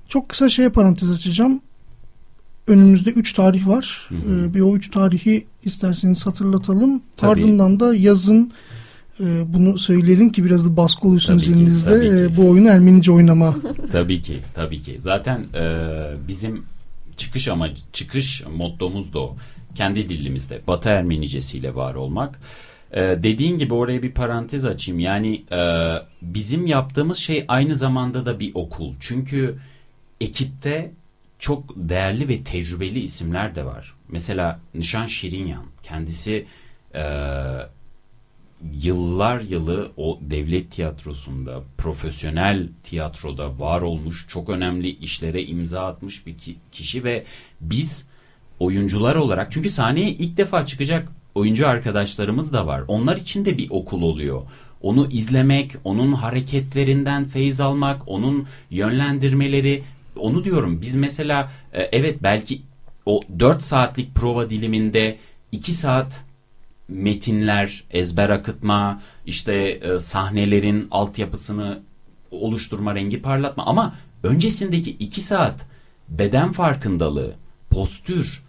Çok 0.09 0.29
kısa 0.29 0.49
şeye 0.49 0.69
parantez 0.69 1.11
açacağım. 1.11 1.61
Önümüzde 2.67 3.09
üç 3.09 3.33
tarih 3.33 3.67
var. 3.67 4.09
Ee, 4.11 4.53
bir 4.53 4.61
o 4.61 4.75
üç 4.75 4.91
tarihi 4.91 5.45
isterseniz 5.65 6.25
hatırlatalım. 6.25 7.01
Tabii. 7.17 7.31
Ardından 7.31 7.79
da 7.79 7.95
yazın 7.95 8.51
e, 9.19 9.53
bunu 9.53 9.77
söyleyelim 9.77 10.31
ki 10.31 10.45
biraz 10.45 10.69
da 10.69 10.77
baskı 10.77 11.07
olursun 11.07 11.37
üzerinizde 11.37 12.23
e, 12.23 12.37
bu 12.37 12.49
oyunu 12.49 12.69
Ermenice 12.69 13.11
oynama. 13.11 13.55
tabii 13.91 14.21
ki, 14.21 14.39
tabii 14.53 14.81
ki. 14.81 14.97
Zaten 14.99 15.45
e, 15.55 15.83
bizim 16.27 16.65
çıkış 17.17 17.47
ama 17.47 17.69
çıkış 17.93 18.43
mottomuz 18.55 19.13
da 19.13 19.19
o. 19.19 19.35
Kendi 19.75 20.09
dilimizde, 20.09 20.61
Batı 20.67 20.89
Ermenicesiyle 20.89 21.75
var 21.75 21.95
olmak. 21.95 22.39
E, 22.91 23.01
dediğin 23.01 23.57
gibi 23.57 23.73
oraya 23.73 24.03
bir 24.03 24.11
parantez 24.11 24.65
açayım. 24.65 24.99
Yani 24.99 25.43
e, 25.51 25.91
bizim 26.21 26.67
yaptığımız 26.67 27.17
şey 27.17 27.45
aynı 27.47 27.75
zamanda 27.75 28.25
da 28.25 28.39
bir 28.39 28.51
okul. 28.55 28.93
Çünkü 28.99 29.55
ekipte 30.21 30.91
çok 31.39 31.63
değerli 31.75 32.27
ve 32.27 32.43
tecrübeli 32.43 32.99
isimler 32.99 33.55
de 33.55 33.65
var. 33.65 33.93
Mesela 34.09 34.59
Nişan 34.73 35.05
Şirinyan 35.05 35.63
kendisi 35.83 36.45
e, 36.95 37.01
yıllar 38.73 39.41
yılı 39.41 39.91
o 39.97 40.19
devlet 40.21 40.71
tiyatrosunda, 40.71 41.63
profesyonel 41.77 42.69
tiyatroda 42.83 43.59
var 43.59 43.81
olmuş, 43.81 44.25
çok 44.29 44.49
önemli 44.49 44.89
işlere 44.89 45.43
imza 45.43 45.85
atmış 45.85 46.25
bir 46.25 46.35
kişi 46.71 47.03
ve 47.03 47.23
biz 47.61 48.07
oyuncular 48.59 49.15
olarak 49.15 49.51
çünkü 49.51 49.69
sahneye 49.69 50.09
ilk 50.09 50.37
defa 50.37 50.65
çıkacak 50.65 51.11
oyuncu 51.35 51.67
arkadaşlarımız 51.67 52.53
da 52.53 52.67
var. 52.67 52.83
Onlar 52.87 53.17
için 53.17 53.45
de 53.45 53.57
bir 53.57 53.67
okul 53.69 54.01
oluyor. 54.01 54.41
Onu 54.81 55.07
izlemek, 55.11 55.71
onun 55.83 56.13
hareketlerinden 56.13 57.25
feyz 57.25 57.59
almak, 57.59 58.07
onun 58.07 58.47
yönlendirmeleri, 58.69 59.83
onu 60.19 60.43
diyorum. 60.43 60.81
Biz 60.81 60.95
mesela 60.95 61.51
e, 61.73 61.81
evet 61.81 62.23
belki 62.23 62.61
o 63.05 63.21
4 63.39 63.61
saatlik 63.61 64.15
prova 64.15 64.49
diliminde 64.49 65.17
2 65.51 65.73
saat 65.73 66.23
metinler, 66.87 67.83
ezber 67.91 68.29
akıtma, 68.29 69.01
işte 69.25 69.53
e, 69.53 69.99
sahnelerin 69.99 70.87
altyapısını 70.91 71.79
oluşturma, 72.31 72.95
rengi 72.95 73.21
parlatma 73.21 73.65
ama 73.65 73.95
öncesindeki 74.23 74.91
iki 74.91 75.21
saat 75.21 75.65
beden 76.09 76.51
farkındalığı, 76.51 77.35
postür, 77.69 78.45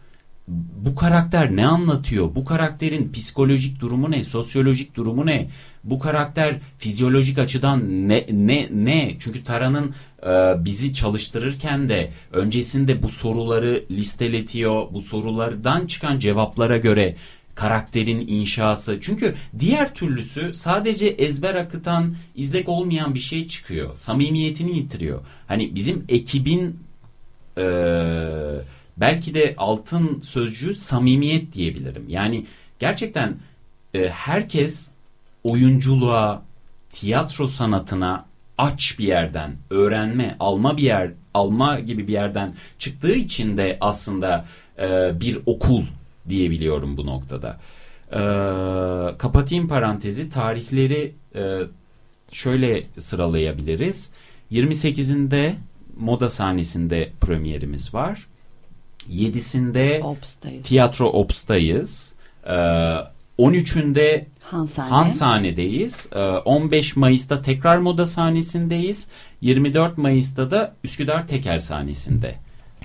bu 0.48 0.94
karakter 0.94 1.56
ne 1.56 1.66
anlatıyor? 1.66 2.34
Bu 2.34 2.44
karakterin 2.44 3.12
psikolojik 3.12 3.80
durumu 3.80 4.10
ne? 4.10 4.24
Sosyolojik 4.24 4.94
durumu 4.94 5.26
ne? 5.26 5.48
Bu 5.84 5.98
karakter 5.98 6.56
fizyolojik 6.78 7.38
açıdan 7.38 8.08
ne 8.08 8.26
ne 8.30 8.68
ne? 8.72 9.16
Çünkü 9.20 9.44
Tara'nın 9.44 9.94
e, 10.22 10.64
bizi 10.64 10.94
çalıştırırken 10.94 11.88
de 11.88 12.10
öncesinde 12.32 13.02
bu 13.02 13.08
soruları 13.08 13.84
listeletiyor. 13.90 14.86
Bu 14.92 15.02
sorulardan 15.02 15.86
çıkan 15.86 16.18
cevaplara 16.18 16.76
göre 16.76 17.16
karakterin 17.56 18.28
inşası. 18.28 18.98
Çünkü 19.00 19.34
diğer 19.58 19.94
türlüsü 19.94 20.54
sadece 20.54 21.06
ezber 21.06 21.54
akıtan, 21.54 22.16
izlek 22.34 22.68
olmayan 22.68 23.14
bir 23.14 23.20
şey 23.20 23.48
çıkıyor. 23.48 23.96
Samimiyetini 23.96 24.76
yitiriyor. 24.76 25.20
Hani 25.48 25.74
bizim 25.74 26.04
ekibin 26.08 26.80
e, 27.58 27.64
belki 28.96 29.34
de 29.34 29.54
altın 29.56 30.20
sözcüğü 30.20 30.74
samimiyet 30.74 31.52
diyebilirim. 31.52 32.04
Yani 32.08 32.46
gerçekten 32.78 33.36
e, 33.94 34.08
herkes 34.08 34.90
oyunculuğa, 35.44 36.42
tiyatro 36.90 37.46
sanatına 37.46 38.24
aç 38.58 38.98
bir 38.98 39.04
yerden, 39.04 39.56
öğrenme, 39.70 40.36
alma 40.40 40.76
bir 40.76 40.82
yer, 40.82 41.10
alma 41.34 41.80
gibi 41.80 42.08
bir 42.08 42.12
yerden 42.12 42.54
çıktığı 42.78 43.14
için 43.14 43.56
de 43.56 43.78
aslında 43.80 44.44
e, 44.78 45.20
bir 45.20 45.38
okul 45.46 45.84
diyebiliyorum 46.28 46.96
bu 46.96 47.06
noktada. 47.06 47.60
E, 48.12 48.20
kapatayım 49.18 49.68
parantezi. 49.68 50.30
Tarihleri 50.30 51.14
e, 51.34 51.58
şöyle 52.32 52.86
sıralayabiliriz. 52.98 54.10
28'inde 54.52 55.54
moda 55.96 56.28
sahnesinde 56.28 57.12
premierimiz 57.20 57.94
var. 57.94 58.26
7'sinde 59.10 60.02
Ops'tayız. 60.02 60.62
tiyatro 60.62 61.06
Ops'tayız. 61.08 62.14
E, 62.46 62.54
13'ünde 63.38 64.24
Hansane. 64.42 64.90
Hanshane'deyiz. 64.90 66.08
E, 66.12 66.18
15 66.18 66.96
Mayıs'ta 66.96 67.42
tekrar 67.42 67.76
moda 67.76 68.06
sahnesindeyiz. 68.06 69.08
24 69.40 69.98
Mayıs'ta 69.98 70.50
da 70.50 70.74
Üsküdar 70.84 71.26
Teker 71.26 71.58
sahnesinde. 71.58 72.34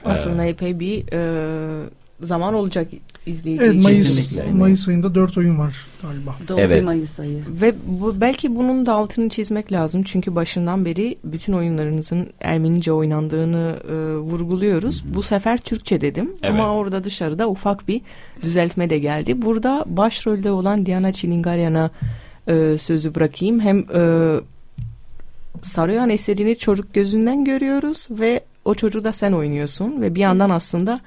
Aslında 0.05 0.45
E, 0.45 0.49
epey 0.49 0.79
bir 0.79 1.13
e, 1.13 1.89
zaman 2.21 2.53
olacak 2.53 2.91
izleyici 3.25 3.63
Evet. 3.63 3.83
Mayıs, 3.83 4.03
Kesinlikle. 4.03 4.51
Mayıs 4.51 4.87
ayında 4.87 5.15
4 5.15 5.37
oyun 5.37 5.59
var 5.59 5.85
galiba. 6.01 6.35
Doğru 6.47 6.59
Evet. 6.59 6.83
Mayıs 6.83 7.19
ayı. 7.19 7.43
Ve 7.61 7.73
bu, 7.85 8.21
belki 8.21 8.55
bunun 8.55 8.85
da 8.85 8.93
altını 8.93 9.29
çizmek 9.29 9.71
lazım. 9.71 10.03
Çünkü 10.03 10.35
başından 10.35 10.85
beri 10.85 11.17
bütün 11.23 11.53
oyunlarınızın 11.53 12.29
Ermenice 12.39 12.91
oynandığını 12.91 13.79
e, 13.89 14.15
vurguluyoruz. 14.15 15.03
Bu 15.15 15.23
sefer 15.23 15.57
Türkçe 15.57 16.01
dedim. 16.01 16.31
Evet. 16.43 16.59
Ama 16.59 16.75
orada 16.75 17.03
dışarıda 17.03 17.49
ufak 17.49 17.87
bir 17.87 18.01
düzeltme 18.41 18.89
de 18.89 18.99
geldi. 18.99 19.41
Burada 19.41 19.85
başrolde 19.87 20.51
olan 20.51 20.85
Diana 20.85 21.13
Çilingaryan'a 21.13 21.91
e, 22.47 22.77
sözü 22.77 23.15
bırakayım. 23.15 23.59
Hem 23.59 23.79
e, 23.79 24.33
Sarıyan 25.61 26.09
eserini 26.09 26.57
çocuk 26.57 26.93
gözünden 26.93 27.45
görüyoruz 27.45 28.07
ve 28.09 28.43
o 28.65 28.75
çocuğu 28.75 29.03
da 29.03 29.13
sen 29.13 29.31
oynuyorsun. 29.31 30.01
Ve 30.01 30.15
bir 30.15 30.19
yandan 30.19 30.49
aslında 30.49 31.01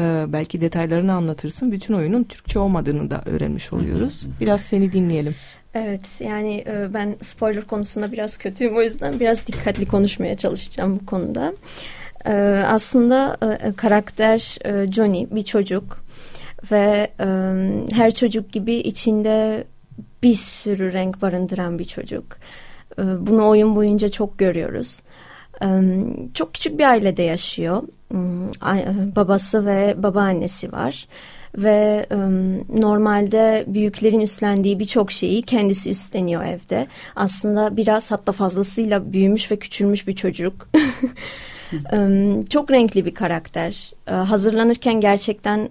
e, 0.00 0.32
belki 0.32 0.60
detaylarını 0.60 1.12
anlatırsın. 1.12 1.72
Bütün 1.72 1.94
oyunun 1.94 2.24
Türkçe 2.24 2.58
olmadığını 2.58 3.10
da 3.10 3.22
öğrenmiş 3.26 3.72
oluyoruz. 3.72 4.26
Biraz 4.40 4.60
seni 4.60 4.92
dinleyelim. 4.92 5.34
Evet 5.74 6.20
yani 6.20 6.64
e, 6.66 6.94
ben 6.94 7.16
spoiler 7.22 7.64
konusunda 7.64 8.12
biraz 8.12 8.38
kötüyüm 8.38 8.76
o 8.76 8.82
yüzden 8.82 9.20
biraz 9.20 9.46
dikkatli 9.46 9.86
konuşmaya 9.86 10.36
çalışacağım 10.36 11.00
bu 11.00 11.06
konuda. 11.06 11.54
E, 12.26 12.32
aslında 12.66 13.36
e, 13.62 13.72
karakter 13.72 14.56
e, 14.64 14.92
Johnny 14.92 15.26
bir 15.30 15.42
çocuk 15.42 16.04
ve 16.72 17.10
her 17.92 18.14
çocuk 18.14 18.52
gibi 18.52 18.74
içinde 18.74 19.64
bir 20.22 20.34
sürü 20.34 20.92
renk 20.92 21.22
barındıran 21.22 21.78
bir 21.78 21.84
çocuk. 21.84 22.24
Bunu 22.98 23.48
oyun 23.48 23.76
boyunca 23.76 24.08
çok 24.08 24.38
görüyoruz. 24.38 25.00
Çok 26.34 26.54
küçük 26.54 26.78
bir 26.78 26.84
ailede 26.84 27.22
yaşıyor. 27.22 27.82
A- 28.60 29.16
Babası 29.16 29.66
ve 29.66 29.94
babaannesi 30.02 30.72
var 30.72 31.06
ve 31.58 32.06
ım, 32.12 32.58
normalde 32.80 33.64
büyüklerin 33.66 34.20
üstlendiği 34.20 34.78
birçok 34.78 35.12
şeyi 35.12 35.42
kendisi 35.42 35.90
üstleniyor 35.90 36.44
evde. 36.44 36.86
Aslında 37.16 37.76
biraz 37.76 38.10
hatta 38.10 38.32
fazlasıyla 38.32 39.12
büyümüş 39.12 39.50
ve 39.50 39.56
küçülmüş 39.56 40.06
bir 40.06 40.14
çocuk. 40.14 40.68
Im, 41.92 42.46
çok 42.50 42.70
renkli 42.70 43.06
bir 43.06 43.14
karakter. 43.14 43.92
Hazırlanırken 44.06 45.00
gerçekten 45.00 45.68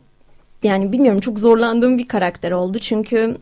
yani 0.64 0.92
bilmiyorum 0.92 1.20
çok 1.20 1.40
zorlandığım 1.40 1.98
bir 1.98 2.08
karakter 2.08 2.52
oldu. 2.52 2.80
Çünkü 2.80 3.38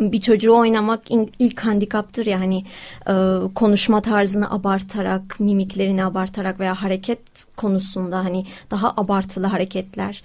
bir 0.00 0.20
çocuğu 0.20 0.56
oynamak 0.56 1.02
ilk 1.38 1.60
handikaptır 1.60 2.26
ya 2.26 2.40
hani 2.40 2.64
e, 3.08 3.14
konuşma 3.54 4.02
tarzını 4.02 4.50
abartarak, 4.50 5.40
mimiklerini 5.40 6.04
abartarak 6.04 6.60
veya 6.60 6.74
hareket 6.74 7.20
konusunda 7.56 8.24
hani 8.24 8.44
daha 8.70 8.94
abartılı 8.96 9.46
hareketler. 9.46 10.22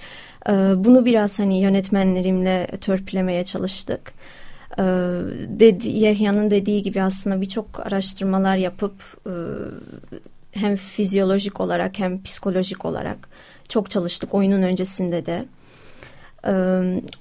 E, 0.50 0.52
bunu 0.76 1.06
biraz 1.06 1.40
hani 1.40 1.62
yönetmenlerimle 1.62 2.68
törpülemeye 2.82 3.44
çalıştık. 3.44 4.14
E, 4.78 4.84
dedi, 5.48 5.90
Yahya'nın 5.90 6.52
dediği 6.52 6.84
gibi 6.84 7.02
aslında 7.02 7.42
birçok 7.42 7.86
araştırmalar 7.86 8.58
yapıp 8.58 8.94
e, 9.28 9.34
hem 10.52 10.76
fizyolojik 10.76 11.62
olarak 11.62 12.00
hem 12.00 12.24
psikolojik 12.24 12.86
olarak 12.86 13.30
çok 13.70 13.90
çalıştık 13.90 14.34
oyunun 14.34 14.62
öncesinde 14.62 15.26
de. 15.26 15.46
Ee, 16.48 16.52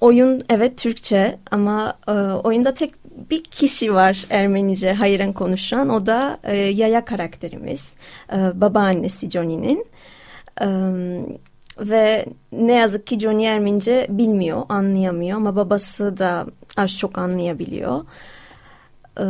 oyun 0.01 0.43
evet 0.49 0.77
Türkçe 0.77 1.37
ama 1.51 1.93
e, 2.07 2.11
oyunda 2.11 2.73
tek 2.73 2.91
bir 3.29 3.43
kişi 3.43 3.93
var 3.93 4.25
Ermenice 4.29 4.93
hayran 4.93 5.33
konuşan 5.33 5.89
o 5.89 6.05
da 6.05 6.39
e, 6.43 6.55
Yaya 6.57 7.05
karakterimiz 7.05 7.95
e, 8.33 8.61
babaannesi 8.61 9.29
Johnny'nin 9.29 9.85
E, 10.61 10.67
ve 11.79 12.25
ne 12.51 12.73
yazık 12.73 13.07
ki 13.07 13.19
Johnny 13.19 13.45
Ermenice 13.45 14.07
bilmiyor 14.09 14.61
anlayamıyor 14.69 15.37
ama 15.37 15.55
babası 15.55 16.17
da 16.17 16.45
az 16.77 16.97
çok 16.97 17.17
anlayabiliyor. 17.17 17.99
E, 19.19 19.25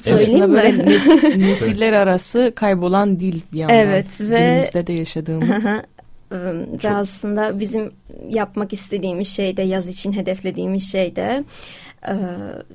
söyleyeyim 0.00 0.42
Aslında 0.42 0.52
böyle 0.52 0.72
mi? 0.72 0.82
nes- 0.82 1.38
nesiller 1.48 1.92
arası 1.92 2.52
kaybolan 2.56 3.20
dil 3.20 3.40
bir 3.52 3.58
yandan. 3.58 3.76
Evet, 3.76 4.20
ve- 4.20 4.38
Günümüzde 4.38 4.86
de 4.86 4.92
yaşadığımız. 4.92 5.64
Ve 6.84 6.90
aslında 6.90 7.60
bizim 7.60 7.90
yapmak 8.28 8.72
istediğimiz 8.72 9.28
şey 9.28 9.56
de 9.56 9.62
yaz 9.62 9.88
için 9.88 10.12
hedeflediğimiz 10.12 10.92
şey 10.92 11.16
de 11.16 11.44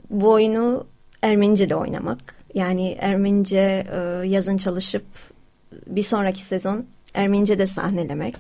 bu 0.10 0.32
oyunu 0.32 0.86
Ermenice'de 1.22 1.76
oynamak. 1.76 2.36
Yani 2.54 2.98
Ermenice 3.00 3.86
yazın 4.26 4.58
çalışıp 4.58 5.04
bir 5.88 6.04
sonraki 6.04 6.44
sezon 6.44 6.86
Ermenice'de 7.14 7.66
sahnelemek. 7.66 8.36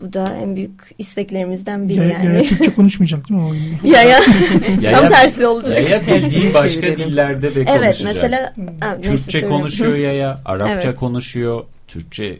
Bu 0.00 0.12
da 0.12 0.36
en 0.42 0.56
büyük 0.56 0.94
isteklerimizden 0.98 1.88
biri 1.88 1.98
Ya, 1.98 2.04
yani. 2.04 2.36
ya, 2.36 2.42
Türkçe 2.42 2.74
konuşmayacak 2.74 3.28
değil 3.28 3.40
mi 3.40 3.46
o 3.46 3.50
oyunda? 3.50 3.98
Ya 3.98 4.02
ya 4.02 4.20
Yaya- 4.80 5.00
tam 5.00 5.08
tersi 5.08 5.46
olacak. 5.46 5.74
Yaya 5.74 6.00
bildiği 6.00 6.20
Tersini 6.20 6.54
başka 6.54 6.82
dillerde 6.82 7.54
de 7.54 7.60
Evet 7.60 7.80
konuşacak. 7.80 8.04
mesela 8.06 8.54
ha, 8.80 8.98
neyse 9.04 9.30
Türkçe 9.30 9.48
konuşuyor 9.48 9.94
Yaya, 9.96 10.40
Arapça 10.44 10.88
Evet. 10.88 10.98
konuşuyor, 10.98 11.64
Türkçe 11.88 12.38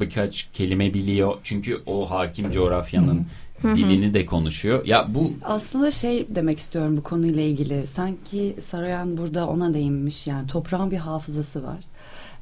birkaç 0.00 0.48
kelime 0.54 0.94
biliyor. 0.94 1.34
Çünkü 1.42 1.82
o 1.86 2.10
hakim 2.10 2.50
coğrafyanın 2.50 3.26
dilini 3.62 4.14
de 4.14 4.26
konuşuyor. 4.26 4.86
Ya 4.86 5.14
bu 5.14 5.32
Aslında 5.44 5.90
şey 5.90 6.26
demek 6.28 6.58
istiyorum 6.58 6.96
bu 6.96 7.02
konuyla 7.02 7.42
ilgili. 7.42 7.86
Sanki 7.86 8.56
Saroyan 8.60 9.16
burada 9.16 9.48
ona 9.48 9.74
değinmiş. 9.74 10.26
Yani 10.26 10.46
toprağın 10.46 10.90
bir 10.90 10.96
hafızası 10.96 11.64
var. 11.64 11.78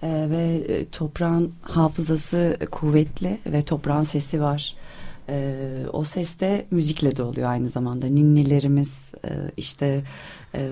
Ee, 0.02 0.26
ve 0.30 0.64
e, 0.68 0.88
toprağın 0.88 1.52
hafızası 1.62 2.56
kuvvetli 2.70 3.38
ve 3.46 3.62
toprağın 3.62 4.02
sesi 4.02 4.40
var. 4.40 4.74
Ee, 5.28 5.56
o 5.92 6.04
ses 6.04 6.40
de 6.40 6.66
müzikle 6.70 7.16
de 7.16 7.22
oluyor 7.22 7.50
aynı 7.50 7.68
zamanda. 7.68 8.06
Ninnilerimiz 8.06 9.14
e, 9.24 9.30
işte 9.56 10.02
e, 10.54 10.68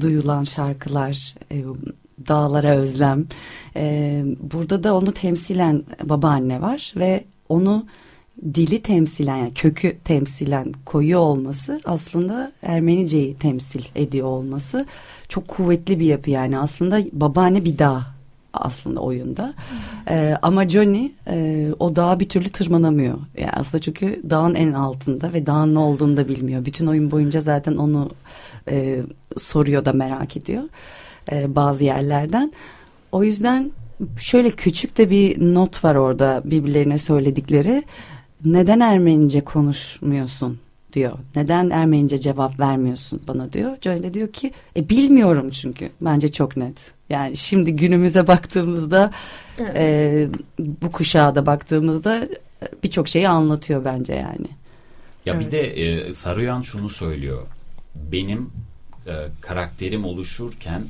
duyulan 0.00 0.42
şarkılar, 0.42 1.34
e, 1.52 1.64
dağlara 2.28 2.76
özlem. 2.76 3.26
E, 3.76 4.22
burada 4.40 4.84
da 4.84 4.94
onu 4.94 5.12
temsilen 5.12 5.84
babaanne 6.04 6.60
var 6.62 6.92
ve 6.96 7.24
onu 7.48 7.86
dili 8.54 8.82
temsilen 8.82 9.36
yani 9.36 9.54
kökü 9.54 9.98
temsilen 10.04 10.72
koyuyor 10.84 11.20
olması 11.20 11.80
aslında 11.84 12.52
Ermeniceyi 12.62 13.34
temsil 13.34 13.84
ediyor 13.94 14.26
olması 14.26 14.86
çok 15.28 15.48
kuvvetli 15.48 16.00
bir 16.00 16.06
yapı 16.06 16.30
yani. 16.30 16.58
Aslında 16.58 17.00
babaanne 17.12 17.64
bir 17.64 17.78
dağ 17.78 18.02
aslında 18.52 19.00
oyunda. 19.00 19.54
Ee, 20.08 20.36
ama 20.42 20.68
Johnny 20.68 21.12
e, 21.28 21.68
o 21.78 21.96
dağa 21.96 22.20
bir 22.20 22.28
türlü 22.28 22.48
tırmanamıyor. 22.48 23.18
Yani 23.38 23.52
aslında 23.52 23.82
çünkü 23.82 24.22
dağın 24.30 24.54
en 24.54 24.72
altında 24.72 25.32
ve 25.32 25.46
dağın 25.46 25.74
ne 25.74 25.78
olduğunu 25.78 26.16
da 26.16 26.28
bilmiyor. 26.28 26.64
Bütün 26.64 26.86
oyun 26.86 27.10
boyunca 27.10 27.40
zaten 27.40 27.76
onu 27.76 28.10
e, 28.68 29.02
soruyor 29.36 29.84
da 29.84 29.92
merak 29.92 30.36
ediyor 30.36 30.62
e, 31.32 31.54
bazı 31.56 31.84
yerlerden 31.84 32.52
o 33.12 33.24
yüzden 33.24 33.72
şöyle 34.18 34.50
küçük 34.50 34.98
de 34.98 35.10
bir 35.10 35.54
not 35.54 35.84
var 35.84 35.94
orada 35.94 36.42
birbirlerine 36.44 36.98
söyledikleri. 36.98 37.82
Neden 38.44 38.80
Ermenice 38.80 39.40
konuşmuyorsun 39.40 40.60
diyor. 40.92 41.18
Neden 41.36 41.70
Ermenice 41.70 42.18
cevap 42.18 42.60
vermiyorsun 42.60 43.22
bana 43.28 43.52
diyor. 43.52 43.76
Joel 43.80 44.02
de 44.02 44.14
diyor 44.14 44.28
ki 44.28 44.52
e, 44.76 44.88
bilmiyorum 44.88 45.50
çünkü. 45.50 45.90
Bence 46.00 46.32
çok 46.32 46.56
net. 46.56 46.92
Yani 47.08 47.36
şimdi 47.36 47.76
günümüze 47.76 48.26
baktığımızda 48.26 49.10
evet. 49.58 49.76
e, 49.76 50.28
bu 50.58 50.92
kuşağa 50.92 51.34
da 51.34 51.46
baktığımızda 51.46 52.24
e, 52.62 52.66
birçok 52.82 53.08
şeyi 53.08 53.28
anlatıyor 53.28 53.84
bence 53.84 54.14
yani. 54.14 54.48
Ya 55.26 55.34
evet. 55.34 55.46
bir 55.46 55.50
de 55.50 55.58
e, 55.58 56.12
Saruyan 56.12 56.60
şunu 56.60 56.90
söylüyor. 56.90 57.42
Benim 57.94 58.50
e, 59.06 59.12
karakterim 59.40 60.04
oluşurken 60.04 60.82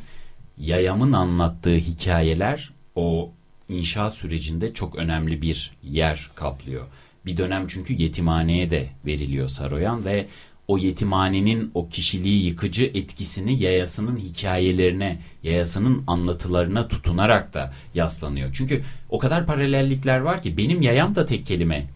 yayamın 0.58 1.12
anlattığı 1.12 1.74
hikayeler 1.74 2.70
o 2.94 3.32
inşa 3.68 4.10
sürecinde 4.10 4.74
çok 4.74 4.96
önemli 4.96 5.42
bir 5.42 5.72
yer 5.82 6.30
kaplıyor. 6.34 6.86
Bir 7.26 7.36
dönem 7.36 7.66
çünkü 7.66 7.94
yetimhaneye 7.94 8.70
de 8.70 8.88
veriliyor 9.06 9.48
Saroyan 9.48 10.04
ve 10.04 10.26
o 10.68 10.78
yetimhanenin 10.78 11.70
o 11.74 11.88
kişiliği 11.88 12.46
yıkıcı 12.46 12.84
etkisini 12.84 13.62
yayasının 13.62 14.16
hikayelerine, 14.16 15.18
yayasının 15.42 16.04
anlatılarına 16.06 16.88
tutunarak 16.88 17.54
da 17.54 17.72
yaslanıyor. 17.94 18.50
Çünkü 18.52 18.82
o 19.10 19.18
kadar 19.18 19.46
paralellikler 19.46 20.20
var 20.20 20.42
ki 20.42 20.56
benim 20.56 20.82
yayam 20.82 21.14
da 21.14 21.26
tek 21.26 21.46
kelime 21.46 21.86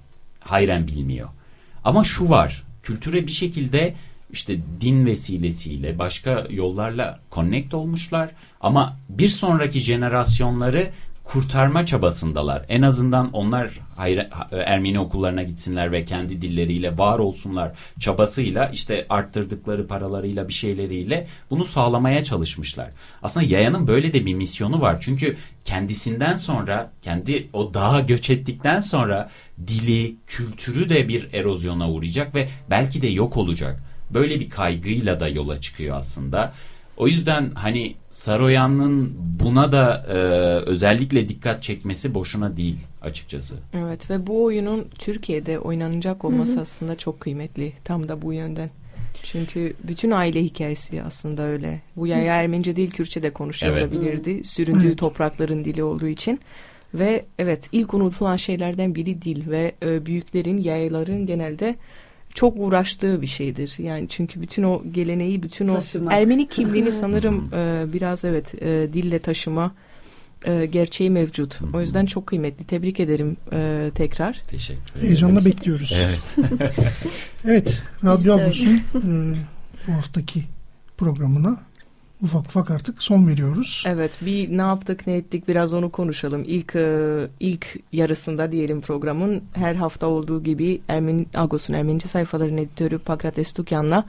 hayren 0.41 0.87
bilmiyor. 0.87 1.29
Ama 1.85 2.05
şu 2.05 2.29
var, 2.29 2.63
kültüre 2.83 3.27
bir 3.27 3.33
şekilde 3.33 3.95
işte 4.33 4.59
din 4.81 5.07
vesilesiyle 5.07 5.99
başka 5.99 6.47
yollarla 6.51 7.21
connect 7.33 7.75
olmuşlar 7.75 8.31
ama 8.61 8.97
bir 9.09 9.29
sonraki 9.29 9.81
jenerasyonları 9.81 10.91
kurtarma 11.33 11.87
çabasındalar. 11.87 12.65
En 12.69 12.83
azından 12.83 13.31
onlar 13.33 13.71
Ermeni 14.51 15.01
okullarına 15.01 15.43
gitsinler 15.43 15.93
ve 15.93 16.05
kendi 16.05 16.43
dilleriyle 16.43 16.99
var 16.99 17.19
olsunlar 17.19 17.73
çabasıyla 17.99 18.69
işte 18.69 19.07
arttırdıkları 19.09 19.87
paralarıyla 19.87 20.49
bir 20.49 20.53
şeyleriyle 20.53 21.27
bunu 21.51 21.65
sağlamaya 21.65 22.25
çalışmışlar. 22.25 22.91
Aslında 23.23 23.47
Yaya'nın 23.47 23.87
böyle 23.87 24.13
de 24.13 24.27
bir 24.27 24.35
misyonu 24.35 24.81
var. 24.81 24.97
Çünkü 25.01 25.37
kendisinden 25.65 26.35
sonra 26.35 26.93
kendi 27.03 27.49
o 27.53 27.75
dağa 27.75 28.01
göç 28.01 28.31
ettikten 28.31 28.81
sonra 28.81 29.31
dili, 29.67 30.17
kültürü 30.27 30.89
de 30.89 31.09
bir 31.09 31.33
erozyona 31.33 31.91
uğrayacak 31.91 32.35
ve 32.35 32.49
belki 32.71 33.03
de 33.03 33.07
yok 33.07 33.37
olacak. 33.37 33.83
Böyle 34.15 34.41
bir 34.41 34.51
kaygıyla 34.51 35.21
da 35.21 35.29
yola 35.29 35.61
çıkıyor 35.61 35.97
aslında. 35.97 36.53
O 36.97 37.09
yüzden 37.09 37.51
hani 37.55 37.95
Saroyan'ın 38.11 39.17
buna 39.41 39.73
da 39.73 40.07
e, 40.09 40.15
özellikle 40.71 41.29
dikkat 41.29 41.63
çekmesi 41.63 42.15
boşuna 42.15 42.57
değil 42.57 42.77
açıkçası. 43.03 43.55
Evet 43.75 44.11
ve 44.11 44.27
bu 44.27 44.45
oyunun 44.45 44.89
Türkiye'de 44.99 45.59
oynanacak 45.59 46.25
olması 46.25 46.53
Hı-hı. 46.53 46.63
aslında 46.63 46.99
çok 46.99 47.21
kıymetli. 47.21 47.73
Tam 47.85 48.09
da 48.09 48.23
bu 48.23 48.33
yönden. 48.33 48.71
Çünkü 49.23 49.75
bütün 49.85 50.11
aile 50.11 50.43
hikayesi 50.43 51.03
aslında 51.03 51.43
öyle. 51.43 51.81
Bu 51.97 52.07
yaya 52.07 52.37
Ermenice 52.37 52.77
değil 52.77 52.91
Kürtçe 52.91 53.23
de 53.23 53.31
konuşulabilirdi. 53.31 54.31
Evet. 54.31 54.47
Süründüğü 54.47 54.87
evet. 54.87 54.99
toprakların 54.99 55.65
dili 55.65 55.83
olduğu 55.83 56.09
için. 56.09 56.41
Ve 56.95 57.25
evet 57.39 57.69
ilk 57.73 57.95
unutulan 57.95 58.37
şeylerden 58.37 58.95
biri 58.95 59.23
dil 59.23 59.51
ve 59.51 59.73
e, 59.83 60.07
büyüklerin, 60.07 60.59
yayaların 60.59 61.27
genelde 61.27 61.77
çok 62.35 62.55
uğraştığı 62.57 63.23
bir 63.23 63.27
şeydir. 63.27 63.75
Yani 63.79 64.09
çünkü 64.09 64.41
bütün 64.41 64.63
o 64.63 64.83
geleneği, 64.93 65.43
bütün 65.43 65.69
o 65.69 65.75
Taşımak. 65.75 66.13
Ermeni 66.13 66.49
kimliğini 66.49 66.91
sanırım 66.91 67.55
e, 67.55 67.93
biraz 67.93 68.25
evet 68.25 68.63
e, 68.63 68.89
dille 68.93 69.19
taşıma 69.19 69.73
e, 70.45 70.67
gerçeği 70.67 71.11
mevcut. 71.11 71.59
O 71.75 71.81
yüzden 71.81 72.07
çok 72.07 72.27
kıymetli. 72.27 72.65
Tebrik 72.65 73.01
ederim 73.01 73.37
e, 73.53 73.91
tekrar. 73.95 74.43
Teşekkür 74.43 74.83
ederim. 74.91 75.07
Heyecanla 75.07 75.45
bekliyoruz. 75.45 75.93
Evet. 75.97 76.37
evet, 77.45 77.83
Radyo 78.05 78.35
Agos'un 78.35 78.75
e, 78.95 79.35
bu 79.89 79.93
haftaki 79.93 80.45
programına 80.97 81.70
ufak 82.23 82.47
ufak 82.47 82.71
artık 82.71 83.03
son 83.03 83.29
veriyoruz. 83.29 83.85
Evet 83.87 84.19
bir 84.23 84.57
ne 84.57 84.63
yaptık 84.63 85.07
ne 85.07 85.17
ettik 85.17 85.49
biraz 85.49 85.75
onu 85.75 85.91
konuşalım. 85.91 86.45
İlk 86.47 86.77
e, 86.77 87.29
ilk 87.41 87.77
yarısında 87.93 88.53
diyelim 88.53 88.81
programın 88.81 89.43
her 89.53 89.75
hafta 89.75 90.07
olduğu 90.07 90.43
gibi 90.43 90.81
Ermeni 90.89 91.27
Agos'un 91.35 91.75
Ermenice 91.75 92.09
sayfaların 92.09 92.59
editörü 92.59 92.99
Pakrates 92.99 93.53
Tukyan'la 93.53 94.05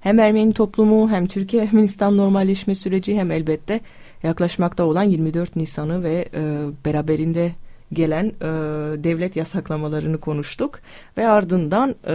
hem 0.00 0.18
Ermeni 0.18 0.52
toplumu 0.52 1.10
hem 1.10 1.26
Türkiye 1.26 1.62
Ermenistan 1.62 2.16
normalleşme 2.16 2.74
süreci 2.74 3.16
hem 3.16 3.30
elbette 3.30 3.80
yaklaşmakta 4.22 4.84
olan 4.84 5.02
24 5.02 5.56
Nisan'ı 5.56 6.02
ve 6.02 6.28
e, 6.34 6.66
beraberinde 6.84 7.52
gelen 7.92 8.26
e, 8.26 8.44
devlet 9.04 9.36
yasaklamalarını 9.36 10.18
konuştuk 10.18 10.80
ve 11.16 11.28
ardından 11.28 11.94
e, 12.06 12.14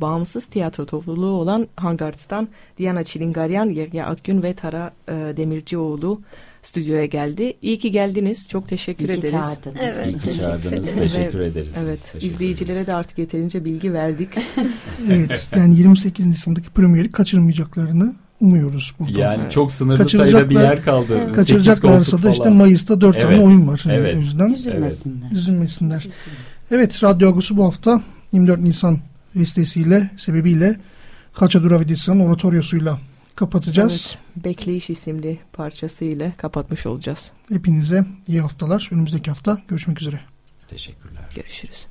bağımsız 0.00 0.46
tiyatro 0.46 0.86
topluluğu 0.86 1.30
olan 1.30 1.68
Hangarts'tan 1.76 2.48
Diana 2.78 3.04
Çilingaryan, 3.04 3.66
Yegya 3.66 4.06
Akgün 4.06 4.42
ve 4.42 4.54
Tara 4.54 4.92
e, 5.08 5.12
Demircioğlu 5.12 6.20
stüdyoya 6.62 7.06
geldi. 7.06 7.52
İyi 7.62 7.78
ki 7.78 7.90
geldiniz. 7.90 8.48
Çok 8.48 8.68
teşekkür 8.68 9.08
İyi 9.08 9.18
ederiz. 9.18 9.30
Çağırdınız. 9.30 9.76
Evet. 9.80 10.06
İyi 10.06 10.18
ki 10.18 10.40
çağırdınız. 10.40 10.94
Teşekkür 10.94 11.40
ederiz. 11.40 11.74
Evet. 11.78 12.00
Teşekkür 12.02 12.26
izleyicilere 12.26 12.72
ederiz. 12.72 12.86
de 12.86 12.94
artık 12.94 13.18
yeterince 13.18 13.64
bilgi 13.64 13.92
verdik. 13.92 14.28
evet. 15.10 15.50
Yani 15.56 15.78
28 15.78 16.26
Nisan'daki 16.26 16.70
premieri 16.70 17.12
kaçırmayacaklarını 17.12 18.14
umuyoruz. 18.40 18.94
Burada. 18.98 19.20
Yani 19.20 19.40
evet. 19.42 19.52
çok 19.52 19.72
sınırlı 19.72 20.08
sayıda 20.08 20.50
bir 20.50 20.54
yer 20.54 20.84
kaldı. 20.84 21.18
Evet. 21.22 21.36
Kaçıracaklarsa 21.36 22.22
da 22.22 22.30
işte 22.30 22.50
Mayıs'ta 22.50 23.00
4 23.00 23.16
evet. 23.16 23.28
tane 23.28 23.42
oyun 23.42 23.68
var. 23.68 23.84
Evet. 23.90 24.16
O 24.16 24.18
yüzden 24.18 24.52
üzülmesinler. 24.52 25.30
üzülmesinler. 25.32 26.08
Evet 26.70 27.02
Radyo 27.02 27.28
Agos'u 27.28 27.56
bu 27.56 27.64
hafta 27.64 28.02
24 28.32 28.60
Nisan 28.60 28.98
listesiyle 29.36 30.10
sebebiyle 30.16 30.76
Kaça 31.32 31.62
Duravidis'in 31.62 32.20
oratoryosuyla 32.20 32.98
kapatacağız. 33.36 34.16
Evet, 34.34 34.44
Bekleyiş 34.44 34.90
isimli 34.90 35.38
parçasıyla 35.52 36.32
kapatmış 36.36 36.86
olacağız. 36.86 37.32
Hepinize 37.48 38.04
iyi 38.28 38.40
haftalar. 38.40 38.88
Önümüzdeki 38.92 39.30
hafta 39.30 39.58
görüşmek 39.68 40.00
üzere. 40.00 40.20
Teşekkürler. 40.68 41.22
Görüşürüz. 41.34 41.86